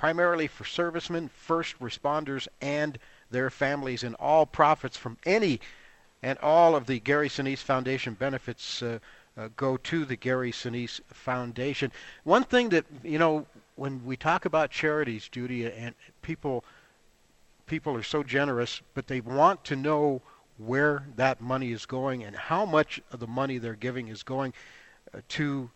primarily 0.00 0.46
for 0.46 0.64
servicemen, 0.64 1.28
first 1.28 1.78
responders, 1.78 2.48
and 2.62 2.98
their 3.30 3.50
families, 3.50 4.02
and 4.02 4.14
all 4.14 4.46
profits 4.46 4.96
from 4.96 5.18
any 5.26 5.60
and 6.22 6.38
all 6.38 6.74
of 6.74 6.86
the 6.86 6.98
Gary 7.00 7.28
Sinise 7.28 7.58
Foundation 7.58 8.14
benefits 8.14 8.82
uh, 8.82 8.98
uh, 9.36 9.48
go 9.58 9.76
to 9.76 10.06
the 10.06 10.16
Gary 10.16 10.52
Sinise 10.52 11.02
Foundation. 11.08 11.92
One 12.24 12.44
thing 12.44 12.70
that 12.70 12.86
you 13.04 13.18
know 13.18 13.44
when 13.76 14.02
we 14.06 14.16
talk 14.16 14.46
about 14.46 14.70
charities, 14.70 15.28
Judy, 15.28 15.66
and 15.66 15.94
people 16.22 16.64
people 17.66 17.94
are 17.94 18.02
so 18.02 18.22
generous, 18.22 18.80
but 18.94 19.06
they 19.06 19.20
want 19.20 19.62
to 19.64 19.76
know 19.76 20.22
where 20.56 21.04
that 21.16 21.42
money 21.42 21.72
is 21.72 21.84
going 21.84 22.24
and 22.24 22.34
how 22.34 22.64
much 22.64 23.02
of 23.12 23.20
the 23.20 23.26
money 23.26 23.58
they're 23.58 23.74
giving 23.74 24.08
is 24.08 24.22
going 24.22 24.54
uh, 25.12 25.18
to 25.28 25.68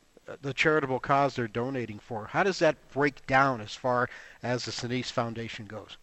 the 0.43 0.55
charitable 0.55 1.01
cause 1.01 1.37
they're 1.37 1.49
donating 1.49 1.99
for. 1.99 2.27
How 2.27 2.43
does 2.43 2.59
that 2.61 2.77
break 2.93 3.27
down 3.27 3.61
as 3.61 3.75
far 3.75 4.09
as 4.43 4.65
the 4.65 4.73
Sinise 4.73 5.11
Foundation 5.11 5.67
goes? 5.67 5.97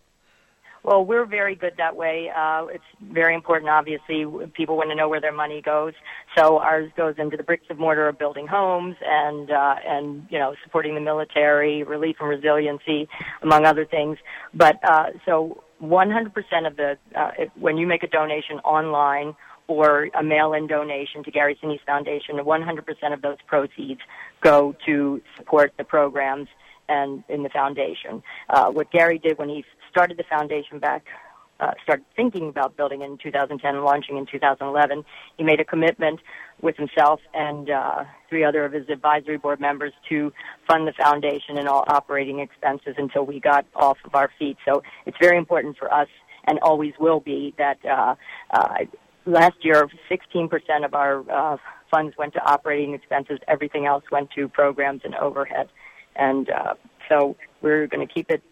Well, 0.84 1.05
we're 1.05 1.26
very 1.26 1.53
good 1.53 1.74
that 1.78 1.95
way. 1.95 2.32
Uh, 2.36 2.65
it's 2.65 2.84
very 3.11 3.36
important, 3.36 3.69
obviously. 3.69 4.26
People 4.53 4.78
want 4.78 4.89
to 4.89 4.95
know 4.95 5.07
where 5.07 5.22
their 5.22 5.32
money 5.32 5.61
goes. 5.61 5.93
So 6.36 6.57
ours 6.57 6.91
goes 6.97 7.15
into 7.19 7.38
the 7.38 7.43
bricks 7.43 7.65
and 7.69 7.78
mortar 7.78 8.07
of 8.07 8.17
building 8.17 8.47
homes 8.47 8.95
and, 9.05 9.51
uh, 9.51 9.76
and, 9.86 10.26
you 10.32 10.39
know, 10.39 10.55
supporting 10.63 10.95
the 10.95 11.01
military, 11.01 11.84
relief 11.84 12.15
and 12.19 12.28
resiliency, 12.28 13.07
among 13.43 13.65
other 13.65 13.86
things. 13.86 14.17
But, 14.55 14.80
uh, 14.84 15.11
so 15.24 15.63
100% 15.84 16.65
of 16.65 16.78
the, 16.78 16.97
uh, 17.15 17.32
when 17.59 17.78
you 17.78 17.86
make 17.86 18.01
a 18.01 18.07
donation 18.07 18.57
online 18.59 19.36
or 19.72 20.09
a 20.19 20.24
mail-in 20.24 20.67
donation 20.67 21.24
to 21.24 21.32
Gary 21.32 21.57
Sinise 21.63 21.84
Foundation, 21.86 22.36
100% 22.36 23.13
of 23.13 23.22
those 23.22 23.38
proceeds 23.47 24.01
go 24.41 24.76
to 24.86 25.22
support 25.38 25.72
the 25.78 25.84
programs 25.84 26.47
and 26.89 27.24
in 27.30 27.43
the 27.43 27.49
foundation. 27.49 28.22
Uh, 28.49 28.69
what 28.69 28.91
Gary 28.91 29.17
did 29.17 29.38
when 29.38 29.49
he 29.49 29.63
started 29.89 30.17
the 30.17 30.24
foundation 30.30 30.80
back, 30.80 31.05
uh, 31.61 31.72
started 31.84 32.05
thinking 32.15 32.49
about 32.49 32.76
building 32.76 33.01
in 33.01 33.17
2010 33.17 33.76
and 33.76 33.86
launching 33.86 34.17
in 34.17 34.26
2011, 34.26 35.05
he 35.38 35.43
made 35.43 35.59
a 35.59 35.65
commitment 35.65 36.19
with 36.61 36.76
himself 36.76 37.22
and 37.34 37.69
uh, 37.69 38.03
three 38.30 38.43
other 38.43 38.65
of 38.65 38.74
his 38.74 38.89
advisory 38.89 39.38
board 39.38 39.61
members 39.61 39.93
to 40.09 40.34
fund 40.67 40.88
the 40.88 40.93
foundation 40.93 41.57
and 41.57 41.67
all 41.67 41.86
operating 41.88 42.39
expenses 42.39 42.95
until 42.97 43.26
we 43.26 43.39
got 43.39 43.65
off 43.76 43.97
of 44.03 44.15
our 44.15 44.30
feet. 44.38 44.57
So 44.65 44.84
it's 45.05 45.17
very 45.22 45.38
important 45.38 45.78
for 45.78 45.93
us 45.93 46.09
and 46.45 46.59
always 46.59 46.93
will 46.99 47.19
be 47.19 47.53
that 47.57 47.78
uh, 47.86 48.15
uh, 48.51 48.78
last 49.26 49.63
year 49.63 49.88
16% 50.09 50.86
of 50.86 50.93
our 50.93 51.30
uh, 51.30 51.57
funds 51.89 52.15
went 52.17 52.34
to 52.34 52.43
operating 52.43 52.93
expenses. 52.93 53.39
Everything 53.47 53.86
else 53.86 54.03
went 54.11 54.32
to 54.32 54.47
programs 54.47 55.01
and 55.03 55.15
overhead. 55.15 55.69
And 56.15 56.49
uh, 56.49 56.74
so 57.09 57.36
we're 57.61 57.88
going 57.88 58.05
to 58.05 58.11
keep 58.11 58.30
it 58.32 58.43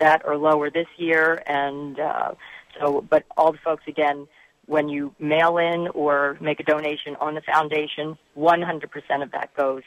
that 0.00 0.22
or 0.24 0.36
lower 0.36 0.70
this 0.70 0.86
year. 0.96 1.42
And 1.46 1.98
uh, 2.00 2.34
so, 2.80 3.04
but 3.08 3.24
all 3.36 3.52
the 3.52 3.58
folks 3.64 3.84
again, 3.86 4.26
when 4.66 4.88
you 4.88 5.14
mail 5.18 5.58
in 5.58 5.88
or 5.94 6.36
make 6.40 6.58
a 6.60 6.64
donation 6.64 7.16
on 7.20 7.34
the 7.34 7.42
foundation, 7.42 8.18
100% 8.36 9.22
of 9.22 9.30
that 9.32 9.54
goes 9.56 9.82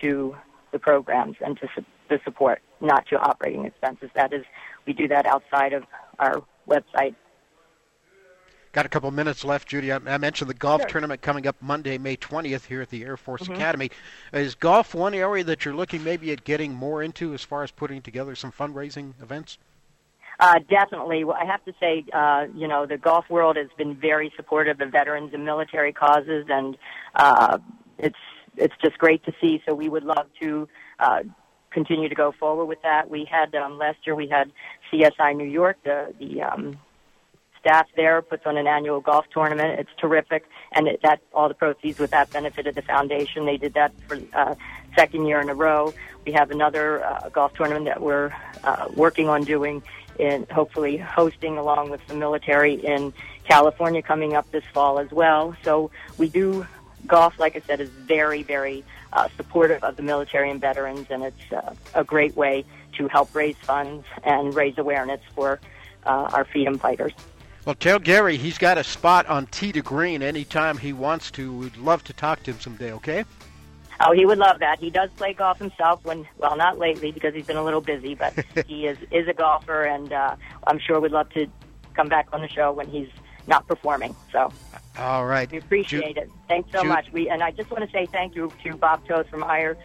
to 0.00 0.36
the 0.72 0.78
programs 0.78 1.36
and 1.44 1.58
to 1.58 1.68
su- 1.74 1.84
the 2.08 2.20
support, 2.24 2.60
not 2.80 3.06
to 3.08 3.16
operating 3.16 3.64
expenses. 3.64 4.08
That 4.14 4.32
is, 4.32 4.44
we 4.86 4.92
do 4.92 5.08
that 5.08 5.26
outside 5.26 5.72
of 5.72 5.82
our 6.20 6.42
website 6.68 7.16
Got 8.72 8.86
a 8.86 8.88
couple 8.88 9.10
minutes 9.10 9.44
left, 9.44 9.66
Judy. 9.66 9.90
I, 9.90 9.96
I 10.06 10.18
mentioned 10.18 10.48
the 10.48 10.54
golf 10.54 10.82
sure. 10.82 10.90
tournament 10.90 11.22
coming 11.22 11.46
up 11.46 11.56
Monday, 11.60 11.98
May 11.98 12.16
20th, 12.16 12.66
here 12.66 12.80
at 12.80 12.90
the 12.90 13.02
Air 13.02 13.16
Force 13.16 13.42
mm-hmm. 13.42 13.54
Academy. 13.54 13.90
Is 14.32 14.54
golf 14.54 14.94
one 14.94 15.12
area 15.12 15.42
that 15.42 15.64
you're 15.64 15.74
looking 15.74 16.04
maybe 16.04 16.30
at 16.30 16.44
getting 16.44 16.72
more 16.72 17.02
into 17.02 17.34
as 17.34 17.42
far 17.42 17.64
as 17.64 17.72
putting 17.72 18.00
together 18.00 18.36
some 18.36 18.52
fundraising 18.52 19.14
events? 19.20 19.58
Uh, 20.38 20.60
definitely. 20.70 21.24
Well, 21.24 21.36
I 21.36 21.44
have 21.44 21.64
to 21.64 21.72
say, 21.80 22.04
uh, 22.12 22.46
you 22.54 22.68
know, 22.68 22.86
the 22.86 22.96
golf 22.96 23.28
world 23.28 23.56
has 23.56 23.68
been 23.76 23.94
very 23.94 24.32
supportive 24.36 24.80
of 24.80 24.90
veterans 24.92 25.34
and 25.34 25.44
military 25.44 25.92
causes, 25.92 26.46
and 26.48 26.78
uh, 27.14 27.58
it's 27.98 28.16
it's 28.56 28.74
just 28.82 28.98
great 28.98 29.24
to 29.24 29.32
see. 29.40 29.60
So 29.68 29.74
we 29.74 29.88
would 29.88 30.04
love 30.04 30.26
to 30.40 30.68
uh, 30.98 31.22
continue 31.72 32.08
to 32.08 32.14
go 32.14 32.32
forward 32.38 32.66
with 32.66 32.80
that. 32.82 33.10
We 33.10 33.28
had 33.30 33.54
um, 33.54 33.78
last 33.78 33.98
year 34.06 34.14
we 34.14 34.28
had 34.28 34.52
CSI 34.92 35.36
New 35.36 35.44
York, 35.44 35.76
the 35.84 36.14
the 36.18 36.42
um, 36.42 36.78
staff 37.60 37.86
there 37.96 38.22
puts 38.22 38.46
on 38.46 38.56
an 38.56 38.66
annual 38.66 39.00
golf 39.00 39.26
tournament. 39.32 39.78
It's 39.78 39.90
terrific, 39.98 40.44
and 40.72 40.88
it, 40.88 41.00
that 41.02 41.20
all 41.32 41.48
the 41.48 41.54
proceeds 41.54 41.98
with 41.98 42.10
that 42.10 42.30
benefited 42.32 42.74
the 42.74 42.82
foundation. 42.82 43.46
They 43.46 43.56
did 43.56 43.74
that 43.74 43.92
for 44.08 44.18
uh, 44.32 44.54
second 44.96 45.26
year 45.26 45.40
in 45.40 45.48
a 45.48 45.54
row. 45.54 45.94
We 46.26 46.32
have 46.32 46.50
another 46.50 47.04
uh, 47.04 47.28
golf 47.28 47.54
tournament 47.54 47.86
that 47.86 48.00
we're 48.00 48.32
uh, 48.64 48.88
working 48.94 49.28
on 49.28 49.44
doing, 49.44 49.82
in 50.18 50.46
hopefully 50.50 50.96
hosting 50.96 51.58
along 51.58 51.90
with 51.90 52.06
the 52.06 52.14
military 52.14 52.74
in 52.74 53.12
California 53.44 54.02
coming 54.02 54.34
up 54.34 54.50
this 54.50 54.64
fall 54.72 54.98
as 54.98 55.10
well. 55.10 55.56
So 55.62 55.90
we 56.18 56.28
do 56.28 56.66
golf, 57.06 57.38
like 57.38 57.56
I 57.56 57.60
said, 57.60 57.80
is 57.80 57.88
very 57.88 58.42
very 58.42 58.84
uh, 59.12 59.28
supportive 59.36 59.82
of 59.82 59.96
the 59.96 60.02
military 60.02 60.50
and 60.50 60.60
veterans, 60.60 61.06
and 61.10 61.24
it's 61.24 61.52
uh, 61.52 61.74
a 61.94 62.04
great 62.04 62.36
way 62.36 62.64
to 62.96 63.08
help 63.08 63.34
raise 63.34 63.56
funds 63.56 64.04
and 64.24 64.54
raise 64.54 64.78
awareness 64.78 65.20
for 65.34 65.60
uh, 66.04 66.30
our 66.32 66.44
freedom 66.44 66.78
fighters. 66.78 67.12
Well, 67.64 67.74
tell 67.74 67.98
Gary 67.98 68.36
he's 68.36 68.56
got 68.56 68.78
a 68.78 68.84
spot 68.84 69.26
on 69.26 69.46
Tee 69.46 69.72
to 69.72 69.82
Green 69.82 70.22
anytime 70.22 70.78
he 70.78 70.92
wants 70.92 71.30
to. 71.32 71.52
We'd 71.52 71.76
love 71.76 72.02
to 72.04 72.12
talk 72.12 72.42
to 72.44 72.52
him 72.52 72.60
someday, 72.60 72.92
okay? 72.92 73.24
Oh, 74.02 74.12
he 74.12 74.24
would 74.24 74.38
love 74.38 74.60
that. 74.60 74.78
He 74.80 74.88
does 74.88 75.10
play 75.10 75.34
golf 75.34 75.58
himself 75.58 76.02
when, 76.04 76.26
well, 76.38 76.56
not 76.56 76.78
lately 76.78 77.12
because 77.12 77.34
he's 77.34 77.46
been 77.46 77.58
a 77.58 77.64
little 77.64 77.82
busy, 77.82 78.14
but 78.14 78.32
he 78.66 78.86
is 78.86 78.96
is 79.10 79.28
a 79.28 79.34
golfer, 79.34 79.82
and 79.82 80.10
uh, 80.10 80.36
I'm 80.66 80.78
sure 80.78 81.00
we'd 81.00 81.12
love 81.12 81.28
to 81.30 81.46
come 81.94 82.08
back 82.08 82.28
on 82.32 82.40
the 82.40 82.48
show 82.48 82.72
when 82.72 82.88
he's 82.88 83.10
not 83.46 83.66
performing. 83.66 84.16
So, 84.32 84.50
all 84.96 85.26
right, 85.26 85.50
we 85.50 85.58
appreciate 85.58 86.16
it. 86.16 86.30
Thanks 86.48 86.72
so 86.72 86.82
much. 86.82 87.12
We 87.12 87.28
and 87.28 87.42
I 87.42 87.50
just 87.50 87.70
want 87.70 87.84
to 87.84 87.90
say 87.90 88.06
thank 88.06 88.34
you 88.34 88.50
to 88.64 88.74
Bob 88.74 89.06
Toth 89.06 89.28
from 89.28 89.44
Iris 89.44 89.76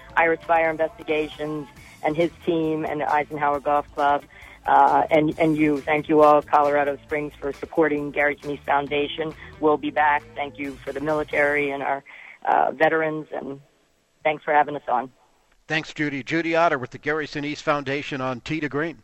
Fire 0.45 0.69
Investigations 0.69 1.67
and 2.03 2.15
his 2.15 2.31
team 2.45 2.85
and 2.85 3.01
the 3.01 3.11
Eisenhower 3.11 3.59
Golf 3.59 3.93
Club. 3.95 4.23
Uh, 4.65 5.03
and, 5.11 5.37
and 5.37 5.57
you, 5.57 5.79
thank 5.81 6.09
you 6.09 6.21
all, 6.21 6.41
Colorado 6.41 6.97
Springs, 7.05 7.33
for 7.39 7.53
supporting 7.53 8.11
Gary 8.11 8.35
Sinise 8.35 8.63
Foundation. 8.65 9.33
We'll 9.59 9.77
be 9.77 9.91
back. 9.91 10.23
Thank 10.35 10.57
you 10.57 10.75
for 10.83 10.91
the 10.91 10.99
military 10.99 11.69
and 11.71 11.83
our 11.83 12.03
uh, 12.45 12.71
veterans, 12.71 13.27
and 13.31 13.59
thanks 14.23 14.43
for 14.43 14.53
having 14.53 14.75
us 14.75 14.81
on. 14.87 15.11
Thanks, 15.67 15.93
Judy. 15.93 16.23
Judy 16.23 16.55
Otter 16.55 16.79
with 16.79 16.91
the 16.91 16.97
Gary 16.97 17.27
Sinise 17.27 17.61
Foundation 17.61 18.21
on 18.21 18.41
Tee 18.41 18.59
to 18.59 18.69
Green. 18.69 19.03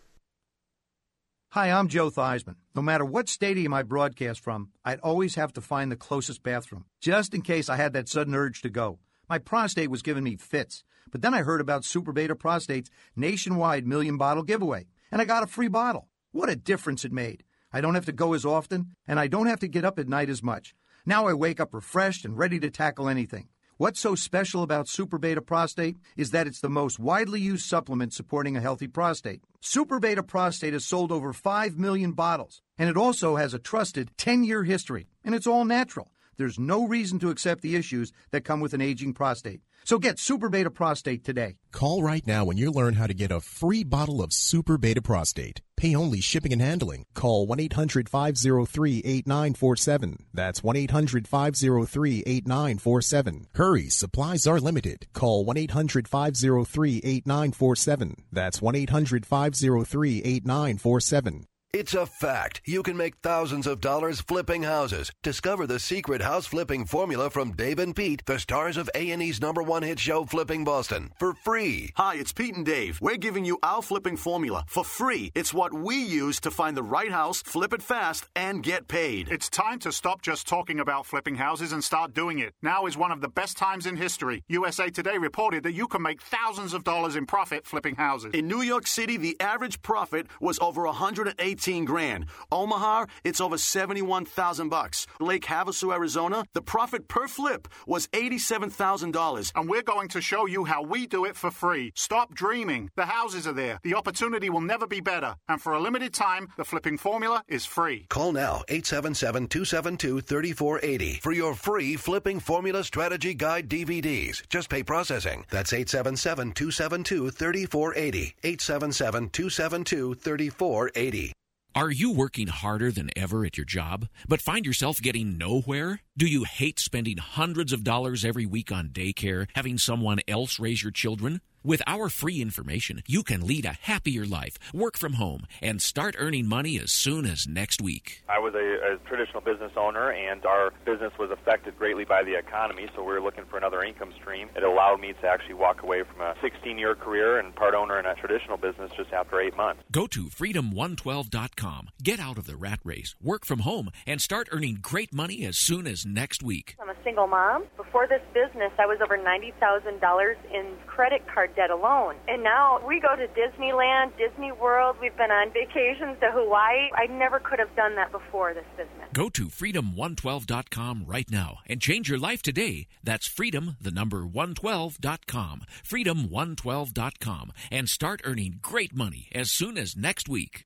Hi, 1.50 1.70
I'm 1.70 1.90
Joe 1.90 2.10
Theismann. 2.10 2.56
No 2.74 2.82
matter 2.82 3.04
what 3.04 3.28
stadium 3.28 3.74
I 3.74 3.84
broadcast 3.84 4.40
from, 4.40 4.70
I'd 4.86 5.02
always 5.02 5.36
have 5.36 5.52
to 5.54 5.62
find 5.62 5.92
the 5.92 5.98
closest 5.98 6.44
bathroom, 6.44 6.86
just 7.02 7.34
in 7.34 7.42
case 7.42 7.68
I 7.68 7.76
had 7.76 7.94
that 7.94 8.08
sudden 8.08 8.34
urge 8.34 8.62
to 8.62 8.70
go. 8.70 9.00
My 9.30 9.38
prostate 9.38 9.92
was 9.92 10.02
giving 10.02 10.24
me 10.24 10.38
fits, 10.38 10.84
but 11.12 11.22
then 11.22 11.34
I 11.34 11.42
heard 11.42 11.62
about 11.62 11.84
Super 11.84 12.14
Beta 12.14 12.36
Prostate's 12.36 12.90
nationwide 13.16 13.86
million 13.86 14.18
bottle 14.18 14.44
giveaway 14.44 14.88
and 15.12 15.22
I 15.22 15.26
got 15.26 15.44
a 15.44 15.48
free 15.48 15.68
bottle. 15.68 16.08
What 16.32 16.50
a 16.50 16.56
difference 16.56 17.04
it 17.04 17.12
made. 17.12 17.44
I 17.74 17.82
don't 17.82 17.96
have 17.96 18.06
to 18.06 18.12
go 18.12 18.34
as 18.34 18.46
often, 18.46 18.96
and 19.08 19.20
I 19.20 19.28
don't 19.28 19.48
have 19.48 19.60
to 19.60 19.68
get 19.68 19.86
up 19.86 20.00
at 20.00 20.08
night 20.08 20.30
as 20.30 20.44
much. 20.44 20.74
Now 21.06 21.28
I 21.28 21.34
wake 21.34 21.60
up 21.60 21.74
refreshed 21.74 22.26
and 22.26 22.38
ready 22.38 22.60
to 22.60 22.70
tackle 22.70 23.10
anything. 23.10 23.50
What's 23.78 24.00
so 24.00 24.14
special 24.14 24.62
about 24.62 24.88
Super 24.88 25.18
Beta 25.18 25.42
Prostate 25.42 25.98
is 26.16 26.30
that 26.30 26.46
it's 26.46 26.60
the 26.60 26.70
most 26.70 27.00
widely 27.00 27.42
used 27.42 27.66
supplement 27.66 28.14
supporting 28.14 28.56
a 28.56 28.62
healthy 28.62 28.88
prostate. 28.88 29.42
Super 29.60 30.00
Beta 30.00 30.22
Prostate 30.22 30.74
has 30.74 30.86
sold 30.86 31.12
over 31.12 31.34
5 31.34 31.80
million 31.80 32.12
bottles, 32.12 32.62
and 32.78 32.92
it 32.92 32.98
also 32.98 33.38
has 33.38 33.56
a 33.56 33.60
trusted 33.60 34.12
10 34.18 34.44
year 34.44 34.66
history, 34.66 35.08
and 35.24 35.34
it's 35.34 35.48
all 35.48 35.66
natural. 35.66 36.11
There's 36.38 36.60
no 36.60 36.88
reason 36.88 37.20
to 37.20 37.30
accept 37.30 37.62
the 37.62 37.76
issues 37.76 38.12
that 38.32 38.46
come 38.46 38.60
with 38.60 38.74
an 38.74 38.82
aging 38.82 39.14
prostate. 39.14 39.62
So 39.84 39.98
get 39.98 40.20
Super 40.20 40.50
Beta 40.50 40.70
Prostate 40.70 41.24
today. 41.24 41.58
Call 41.72 42.04
right 42.04 42.26
now 42.26 42.46
when 42.46 42.58
you 42.58 42.72
learn 42.72 42.94
how 42.96 43.08
to 43.08 43.14
get 43.14 43.32
a 43.32 43.42
free 43.42 43.84
bottle 43.84 44.22
of 44.22 44.32
Super 44.32 44.78
Beta 44.78 45.02
Prostate. 45.02 45.62
Pay 45.76 45.96
only 45.96 46.22
shipping 46.22 46.54
and 46.54 46.62
handling. 46.62 47.06
Call 47.16 47.48
1 47.48 47.60
800 47.60 48.08
503 48.08 49.00
8947. 49.00 50.26
That's 50.34 50.64
1 50.64 50.76
800 50.76 51.28
503 51.28 52.24
8947. 52.26 53.48
Hurry, 53.56 53.90
supplies 53.90 54.46
are 54.46 54.60
limited. 54.60 55.08
Call 55.14 55.44
1 55.46 55.58
800 55.58 56.08
503 56.08 56.98
8947. 56.98 58.16
That's 58.32 58.62
1 58.62 58.76
800 58.76 59.26
503 59.26 60.22
8947. 60.24 61.46
It's 61.74 61.94
a 61.94 62.06
fact. 62.06 62.60
You 62.66 62.84
can 62.84 62.98
make 62.98 63.16
thousands 63.24 63.66
of 63.66 63.80
dollars 63.80 64.20
flipping 64.20 64.64
houses. 64.64 65.10
Discover 65.24 65.68
the 65.68 65.80
secret 65.80 66.22
house 66.22 66.46
flipping 66.46 66.84
formula 66.84 67.30
from 67.30 67.54
Dave 67.54 67.80
and 67.80 67.96
Pete, 67.96 68.26
the 68.26 68.40
stars 68.40 68.76
of 68.76 68.90
A&E's 68.94 69.40
number 69.40 69.64
one 69.64 69.82
hit 69.82 69.98
show 69.98 70.26
Flipping 70.26 70.66
Boston, 70.66 71.14
for 71.18 71.34
free. 71.34 71.94
Hi, 71.96 72.16
it's 72.16 72.34
Pete 72.34 72.56
and 72.56 72.66
Dave. 72.66 73.00
We're 73.02 73.16
giving 73.16 73.46
you 73.46 73.58
our 73.64 73.82
flipping 73.82 74.18
formula 74.18 74.66
for 74.68 74.84
free. 74.84 75.32
It's 75.34 75.54
what 75.54 75.74
we 75.74 75.96
use 75.96 76.42
to 76.42 76.52
find 76.52 76.76
the 76.76 76.84
right 76.84 77.10
house, 77.10 77.42
flip 77.42 77.72
it 77.72 77.82
fast, 77.82 78.28
and 78.36 78.62
get 78.62 78.90
paid. 78.90 79.30
It's 79.32 79.50
time 79.50 79.80
to 79.80 79.94
stop 79.94 80.22
just 80.22 80.50
talking 80.50 80.82
about 80.82 81.06
flipping 81.06 81.36
houses 81.36 81.72
and 81.72 81.82
start 81.82 82.14
doing 82.14 82.40
it. 82.40 82.54
Now 82.62 82.86
is 82.86 82.98
one 82.98 83.14
of 83.14 83.22
the 83.22 83.30
best 83.30 83.56
times 83.56 83.86
in 83.86 83.96
history. 83.96 84.44
USA 84.50 84.90
Today 84.90 85.18
reported 85.18 85.64
that 85.64 85.72
you 85.72 85.88
can 85.88 86.02
make 86.02 86.22
thousands 86.22 86.74
of 86.74 86.84
dollars 86.84 87.16
in 87.16 87.26
profit 87.26 87.66
flipping 87.66 87.96
houses. 87.96 88.32
In 88.34 88.50
New 88.50 88.62
York 88.62 88.88
City, 88.88 89.16
the 89.16 89.40
average 89.40 89.82
profit 89.82 90.28
was 90.42 90.60
over 90.60 90.84
108 90.84 91.61
18 91.62 91.86
grand. 91.86 92.26
Omaha, 92.52 93.06
it's 93.24 93.40
over 93.40 93.56
71,000 93.56 94.70
bucks. 94.70 95.06
Lake 95.20 95.46
Havasu, 95.46 95.94
Arizona, 95.94 96.44
the 96.54 96.62
profit 96.62 97.08
per 97.08 97.28
flip 97.28 97.68
was 97.86 98.08
$87,000. 98.08 99.52
And 99.54 99.70
we're 99.70 99.84
going 99.84 100.08
to 100.10 100.22
show 100.22 100.48
you 100.48 100.66
how 100.66 100.82
we 100.82 101.06
do 101.06 101.26
it 101.26 101.36
for 101.36 101.52
free. 101.52 101.92
Stop 101.96 102.34
dreaming. 102.34 102.90
The 102.96 103.06
houses 103.06 103.46
are 103.46 103.54
there. 103.54 103.80
The 103.84 103.94
opportunity 103.94 104.50
will 104.50 104.62
never 104.62 104.88
be 104.88 105.02
better. 105.02 105.36
And 105.48 105.62
for 105.62 105.74
a 105.74 105.80
limited 105.80 106.16
time, 106.16 106.48
the 106.58 106.66
flipping 106.66 106.98
formula 106.98 107.44
is 107.48 107.64
free. 107.64 108.08
Call 108.10 108.32
now 108.32 108.64
877-272-3480 108.68 111.22
for 111.22 111.32
your 111.32 111.54
free 111.54 111.96
flipping 111.96 112.40
formula 112.40 112.84
strategy 112.84 113.36
guide 113.36 113.70
DVDs. 113.70 114.42
Just 114.50 114.72
pay 114.72 114.82
processing. 114.82 115.46
That's 115.52 115.74
877-272-3480. 115.74 118.34
877-272-3480. 118.44 121.34
Are 121.74 121.90
you 121.90 122.12
working 122.12 122.48
harder 122.48 122.92
than 122.92 123.12
ever 123.16 123.46
at 123.46 123.56
your 123.56 123.66
job, 123.66 124.10
but 124.28 124.42
find 124.42 124.66
yourself 124.66 125.02
getting 125.02 125.38
nowhere? 125.38 126.02
Do 126.18 126.26
you 126.26 126.44
hate 126.44 126.80
spending 126.80 127.16
hundreds 127.16 127.72
of 127.72 127.82
dollars 127.82 128.26
every 128.26 128.46
week 128.46 128.74
on 128.74 128.90
daycare, 128.90 129.48
having 129.56 129.78
someone 129.78 130.20
else 130.28 130.60
raise 130.60 130.84
your 130.84 130.92
children? 130.92 131.40
With 131.64 131.84
our 131.86 132.10
free 132.10 132.42
information, 132.42 133.04
you 133.06 133.22
can 133.22 133.46
lead 133.46 133.66
a 133.66 133.78
happier 133.84 134.26
life, 134.26 134.58
work 134.74 134.98
from 134.98 135.14
home, 135.14 135.46
and 135.62 135.80
start 135.80 136.16
earning 136.18 136.48
money 136.48 136.80
as 136.80 136.92
soon 136.92 137.28
as 137.28 137.46
next 137.48 137.80
week. 137.84 138.24
I 138.28 138.40
was 138.40 138.56
a, 138.56 138.96
a, 138.96 138.98
traditional 139.08 139.42
business 139.42 139.72
owner, 139.78 140.12
and 140.12 140.44
our 140.44 140.72
business 140.86 141.14
was 141.20 141.30
affected 141.30 141.78
greatly 141.78 142.04
by 142.04 142.24
the 142.24 142.36
economy, 142.36 142.88
so 142.96 143.04
we 143.04 143.14
were 143.14 143.22
looking 143.22 143.46
for 143.46 143.58
another 143.58 143.84
income 143.84 144.12
stream. 144.20 144.50
It 144.56 144.64
allowed 144.64 145.02
me 145.02 145.14
to 145.14 145.28
actually 145.28 145.54
walk 145.54 145.84
away 145.84 146.02
from 146.02 146.22
a 146.22 146.34
16 146.42 146.80
year 146.80 146.96
career 146.96 147.38
and 147.38 147.56
part 147.56 147.76
owner 147.76 148.00
in 148.00 148.08
a 148.08 148.16
traditional 148.16 148.58
business 148.58 148.92
just 148.98 149.14
after 149.14 149.40
eight 149.40 149.56
months. 149.56 149.84
Go 149.92 150.08
to 150.08 150.24
freedom112.com. 150.30 151.90
Get 152.02 152.20
out 152.20 152.40
of 152.40 152.48
the 152.48 152.56
rat 152.56 152.80
race, 152.84 153.14
work 153.22 153.46
from 153.46 153.60
home, 153.60 153.92
and 154.08 154.20
start 154.20 154.50
earning 154.52 154.80
great 154.82 155.14
money 155.14 155.46
as 155.46 155.60
soon 155.60 155.86
as 155.86 156.08
next 156.08 156.42
week. 156.42 156.76
I'm 156.82 156.90
a 156.90 156.96
single 157.04 157.28
mom. 157.28 157.66
Before 157.78 158.08
this 158.08 158.22
business, 158.34 158.72
I 158.80 158.88
was 158.88 158.98
over 159.04 159.16
$90,000 159.16 160.36
in 160.52 160.76
credit 160.88 161.22
card 161.32 161.51
debt 161.56 161.70
alone. 161.70 162.16
And 162.28 162.44
now 162.44 162.80
we 162.86 163.00
go 163.00 163.16
to 163.16 163.28
Disneyland, 163.28 164.18
Disney 164.18 164.52
World. 164.52 164.98
We've 165.02 165.16
been 165.16 165.32
on 165.32 165.52
vacations 165.52 166.18
to 166.22 166.32
Hawaii. 166.32 166.90
I 166.96 167.08
never 167.08 167.40
could 167.40 167.60
have 167.60 167.76
done 167.76 167.96
that 167.96 168.12
before 168.12 168.54
this 168.54 168.66
business. 168.78 169.10
Go 169.14 169.30
to 169.30 169.48
freedom112.com 169.48 171.04
right 171.06 171.30
now 171.30 171.58
and 171.68 171.82
change 171.82 172.10
your 172.10 172.20
life 172.20 172.42
today. 172.42 172.88
That's 173.04 173.28
freedom, 173.28 173.78
the 173.82 173.92
number 173.92 174.24
112.com. 174.24 175.62
Freedom112.com 175.84 177.52
and 177.72 177.90
start 177.90 178.22
earning 178.24 178.60
great 178.62 178.96
money 178.96 179.28
as 179.34 179.52
soon 179.52 179.78
as 179.78 179.96
next 179.96 180.30
week. 180.30 180.66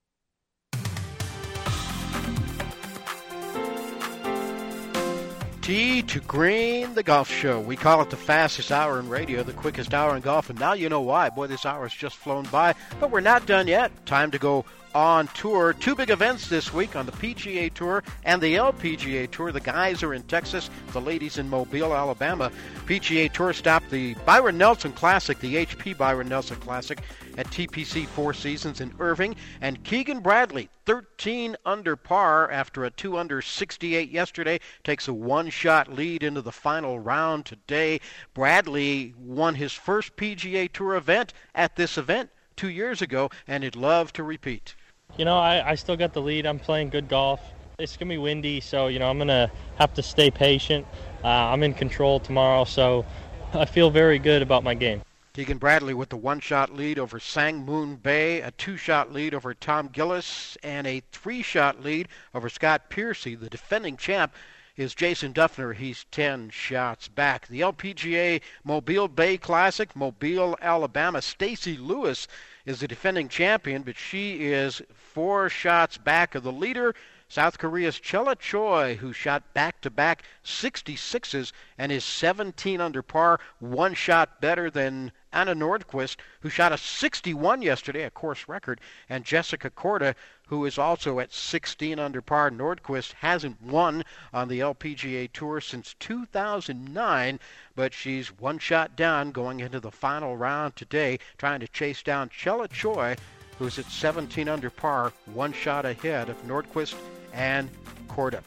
Tee 5.65 6.03
to 6.03 6.19
Green, 6.19 6.93
the 6.93 7.01
golf 7.01 7.27
show. 7.27 7.59
We 7.59 7.75
call 7.75 7.99
it 8.03 8.11
the 8.11 8.15
fastest 8.15 8.71
hour 8.71 8.99
in 8.99 9.09
radio, 9.09 9.41
the 9.41 9.51
quickest 9.51 9.95
hour 9.95 10.15
in 10.15 10.21
golf, 10.21 10.51
and 10.51 10.59
now 10.59 10.73
you 10.73 10.89
know 10.89 11.01
why. 11.01 11.31
Boy, 11.31 11.47
this 11.47 11.65
hour 11.65 11.81
has 11.81 11.91
just 11.91 12.17
flown 12.17 12.45
by, 12.51 12.75
but 12.99 13.09
we're 13.09 13.19
not 13.19 13.47
done 13.47 13.67
yet. 13.67 13.91
Time 14.05 14.29
to 14.29 14.37
go 14.37 14.63
on 14.95 15.27
tour. 15.27 15.73
Two 15.73 15.93
big 15.93 16.09
events 16.09 16.47
this 16.47 16.73
week 16.73 16.95
on 16.95 17.05
the 17.05 17.11
PGA 17.11 17.71
Tour 17.73 18.01
and 18.23 18.41
the 18.41 18.55
LPGA 18.55 19.29
Tour. 19.29 19.51
The 19.51 19.59
guys 19.59 20.01
are 20.03 20.13
in 20.13 20.23
Texas, 20.23 20.69
the 20.93 21.01
ladies 21.01 21.37
in 21.37 21.49
Mobile, 21.49 21.93
Alabama. 21.93 22.49
PGA 22.85 23.29
Tour 23.29 23.51
stopped 23.51 23.89
the 23.89 24.13
Byron 24.25 24.57
Nelson 24.57 24.93
Classic, 24.93 25.37
the 25.39 25.65
HP 25.65 25.97
Byron 25.97 26.29
Nelson 26.29 26.55
Classic, 26.61 26.99
at 27.37 27.45
TPC 27.47 28.07
Four 28.07 28.33
Seasons 28.33 28.79
in 28.79 28.93
Irving. 28.97 29.35
And 29.59 29.83
Keegan 29.83 30.21
Bradley, 30.21 30.69
13 30.85 31.57
under 31.65 31.97
par 31.97 32.49
after 32.49 32.85
a 32.85 32.89
2 32.89 33.17
under 33.17 33.41
68 33.41 34.09
yesterday, 34.09 34.61
takes 34.85 35.09
a 35.09 35.13
one 35.13 35.49
shot 35.49 35.93
lead 35.93 36.23
into 36.23 36.41
the 36.41 36.53
final 36.53 36.99
round 36.99 37.45
today. 37.45 37.99
Bradley 38.33 39.13
won 39.19 39.55
his 39.55 39.73
first 39.73 40.15
PGA 40.15 40.71
Tour 40.71 40.95
event 40.95 41.33
at 41.53 41.75
this 41.75 41.97
event 41.97 42.29
two 42.55 42.69
years 42.69 43.01
ago, 43.01 43.29
and 43.45 43.61
he'd 43.61 43.75
love 43.75 44.13
to 44.13 44.23
repeat. 44.23 44.73
You 45.17 45.23
know, 45.23 45.37
I, 45.37 45.71
I 45.71 45.75
still 45.75 45.95
got 45.95 46.11
the 46.11 46.21
lead. 46.21 46.45
I'm 46.45 46.59
playing 46.59 46.89
good 46.89 47.07
golf. 47.07 47.39
It's 47.79 47.95
going 47.95 48.09
to 48.09 48.13
be 48.13 48.17
windy, 48.17 48.59
so, 48.59 48.87
you 48.87 48.99
know, 48.99 49.09
I'm 49.09 49.17
going 49.17 49.29
to 49.29 49.49
have 49.75 49.93
to 49.93 50.03
stay 50.03 50.29
patient. 50.29 50.85
Uh, 51.23 51.27
I'm 51.27 51.63
in 51.63 51.73
control 51.73 52.19
tomorrow, 52.19 52.65
so 52.65 53.05
I 53.53 53.63
feel 53.63 53.89
very 53.89 54.19
good 54.19 54.41
about 54.41 54.63
my 54.63 54.73
game. 54.73 55.01
Keegan 55.33 55.57
Bradley 55.57 55.93
with 55.93 56.09
the 56.09 56.17
one 56.17 56.41
shot 56.41 56.73
lead 56.73 56.99
over 56.99 57.19
Sang 57.19 57.65
Moon 57.65 57.95
Bae, 57.95 58.41
a 58.43 58.51
two 58.51 58.75
shot 58.75 59.13
lead 59.13 59.33
over 59.33 59.53
Tom 59.53 59.87
Gillis, 59.87 60.57
and 60.63 60.85
a 60.85 61.01
three 61.11 61.41
shot 61.41 61.81
lead 61.81 62.09
over 62.33 62.49
Scott 62.49 62.89
Piercy, 62.89 63.35
the 63.35 63.49
defending 63.49 63.97
champ. 63.97 64.33
Is 64.77 64.93
Jason 64.93 65.33
Dufner. 65.33 65.73
He's 65.73 66.05
10 66.11 66.49
shots 66.49 67.07
back. 67.07 67.47
The 67.47 67.61
LPGA 67.61 68.41
Mobile 68.65 69.07
Bay 69.07 69.37
Classic, 69.37 69.95
Mobile, 69.95 70.57
Alabama. 70.61 71.21
Stacy 71.21 71.77
Lewis 71.77 72.27
is 72.65 72.79
the 72.79 72.87
defending 72.87 73.29
champion, 73.29 73.83
but 73.83 73.97
she 73.97 74.45
is 74.45 74.81
four 74.93 75.49
shots 75.49 75.97
back 75.97 76.35
of 76.35 76.43
the 76.43 76.51
leader. 76.51 76.95
South 77.27 77.57
Korea's 77.57 77.99
Chella 77.99 78.35
Choi, 78.35 78.95
who 78.95 79.11
shot 79.11 79.53
back 79.53 79.81
to 79.81 79.89
back 79.89 80.23
66s 80.43 81.51
and 81.77 81.91
is 81.91 82.03
17 82.03 82.79
under 82.79 83.01
par, 83.01 83.39
one 83.59 83.95
shot 83.95 84.39
better 84.39 84.69
than 84.69 85.11
Anna 85.33 85.55
Nordqvist, 85.55 86.17
who 86.41 86.49
shot 86.49 86.71
a 86.71 86.77
61 86.77 87.61
yesterday, 87.61 88.03
a 88.03 88.11
course 88.11 88.47
record, 88.47 88.79
and 89.09 89.25
Jessica 89.25 89.69
Korda, 89.69 90.15
who 90.47 90.65
is 90.65 90.77
also 90.77 91.19
at 91.19 91.33
16 91.33 91.99
under 91.99 92.21
par. 92.21 92.51
Nordqvist 92.51 93.13
hasn't 93.13 93.61
won 93.61 94.03
on 94.33 94.47
the 94.47 94.59
LPGA 94.59 95.31
Tour 95.31 95.61
since 95.61 95.95
2009, 95.99 97.39
but 97.75 97.93
she's 97.93 98.27
one 98.39 98.59
shot 98.59 98.95
down 98.95 99.31
going 99.31 99.59
into 99.59 99.79
the 99.79 99.91
final 99.91 100.37
round 100.37 100.75
today, 100.75 101.19
trying 101.37 101.59
to 101.59 101.67
chase 101.67 102.03
down 102.03 102.29
Chella 102.29 102.67
Choi, 102.67 103.15
who's 103.57 103.79
at 103.79 103.85
17 103.85 104.47
under 104.47 104.69
par, 104.69 105.13
one 105.33 105.53
shot 105.53 105.85
ahead 105.85 106.29
of 106.29 106.41
Nordqvist 106.47 106.95
and 107.33 107.69
Korda. 108.07 108.41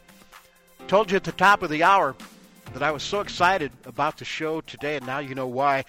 Told 0.87 1.11
you 1.11 1.17
at 1.17 1.25
the 1.25 1.33
top 1.33 1.63
of 1.63 1.71
the 1.71 1.83
hour 1.83 2.15
that 2.73 2.83
I 2.83 2.91
was 2.91 3.03
so 3.03 3.21
excited 3.21 3.73
about 3.85 4.19
the 4.19 4.25
show 4.25 4.61
today, 4.61 4.97
and 4.97 5.07
now 5.07 5.19
you 5.19 5.35
know 5.35 5.47
why. 5.47 5.85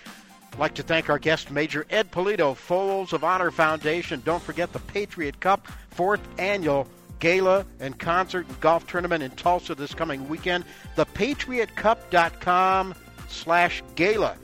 I'd 0.52 0.60
like 0.60 0.74
to 0.76 0.84
thank 0.84 1.10
our 1.10 1.20
guest, 1.20 1.52
Major 1.52 1.86
Ed 1.90 2.12
Pulido, 2.12 2.54
Folds 2.56 3.14
of 3.14 3.24
Honor 3.24 3.50
Foundation. 3.52 4.22
Don't 4.26 4.44
forget 4.44 4.74
the 4.74 4.80
Patriot 4.80 5.40
Cup, 5.40 5.68
fourth 5.90 6.22
annual 6.38 6.88
gala 7.20 7.66
and 7.80 7.98
concert 8.00 8.46
and 8.48 8.60
golf 8.60 8.88
tournament 8.88 9.24
in 9.24 9.32
Tulsa 9.32 9.76
this 9.76 9.94
coming 9.94 10.28
weekend. 10.28 10.66
ThePatriotCup.com 10.98 12.96
slash 13.28 13.84
gala. 13.96 14.36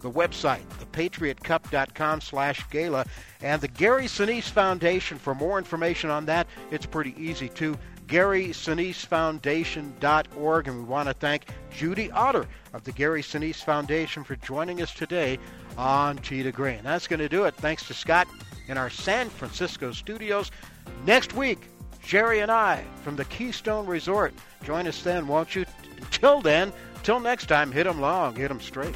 The 0.00 0.10
website, 0.10 0.64
thepatriotcup.com 0.78 2.22
slash 2.22 2.64
gala. 2.70 3.04
And 3.42 3.60
the 3.60 3.68
Gary 3.68 4.06
Sinise 4.06 4.44
Foundation, 4.44 5.18
for 5.18 5.34
more 5.34 5.58
information 5.58 6.08
on 6.08 6.24
that, 6.26 6.46
it's 6.70 6.86
pretty 6.86 7.14
easy 7.18 7.50
too. 7.50 7.76
GarySiniseFoundation.org. 8.06 10.68
And 10.68 10.78
we 10.78 10.84
want 10.84 11.08
to 11.08 11.14
thank 11.14 11.48
Judy 11.70 12.10
Otter 12.10 12.46
of 12.72 12.84
the 12.84 12.92
Gary 12.92 13.22
Sinise 13.22 13.62
Foundation 13.62 14.24
for 14.24 14.36
joining 14.36 14.82
us 14.82 14.94
today 14.94 15.38
on 15.76 16.16
to 16.18 16.52
Green. 16.52 16.80
That's 16.82 17.06
going 17.06 17.20
to 17.20 17.28
do 17.28 17.44
it. 17.44 17.54
Thanks 17.56 17.86
to 17.88 17.94
Scott 17.94 18.28
in 18.68 18.78
our 18.78 18.90
San 18.90 19.28
Francisco 19.28 19.92
studios. 19.92 20.50
Next 21.06 21.34
week, 21.34 21.68
Jerry 22.02 22.40
and 22.40 22.50
I 22.50 22.84
from 23.02 23.16
the 23.16 23.24
Keystone 23.26 23.86
Resort. 23.86 24.34
Join 24.64 24.86
us 24.86 25.02
then, 25.02 25.26
won't 25.26 25.54
you? 25.54 25.64
Until 26.00 26.40
then, 26.40 26.72
till 27.02 27.20
next 27.20 27.46
time, 27.46 27.72
hit 27.72 27.86
'em 27.86 28.00
long, 28.00 28.36
hit 28.36 28.50
'em 28.50 28.60
straight. 28.60 28.94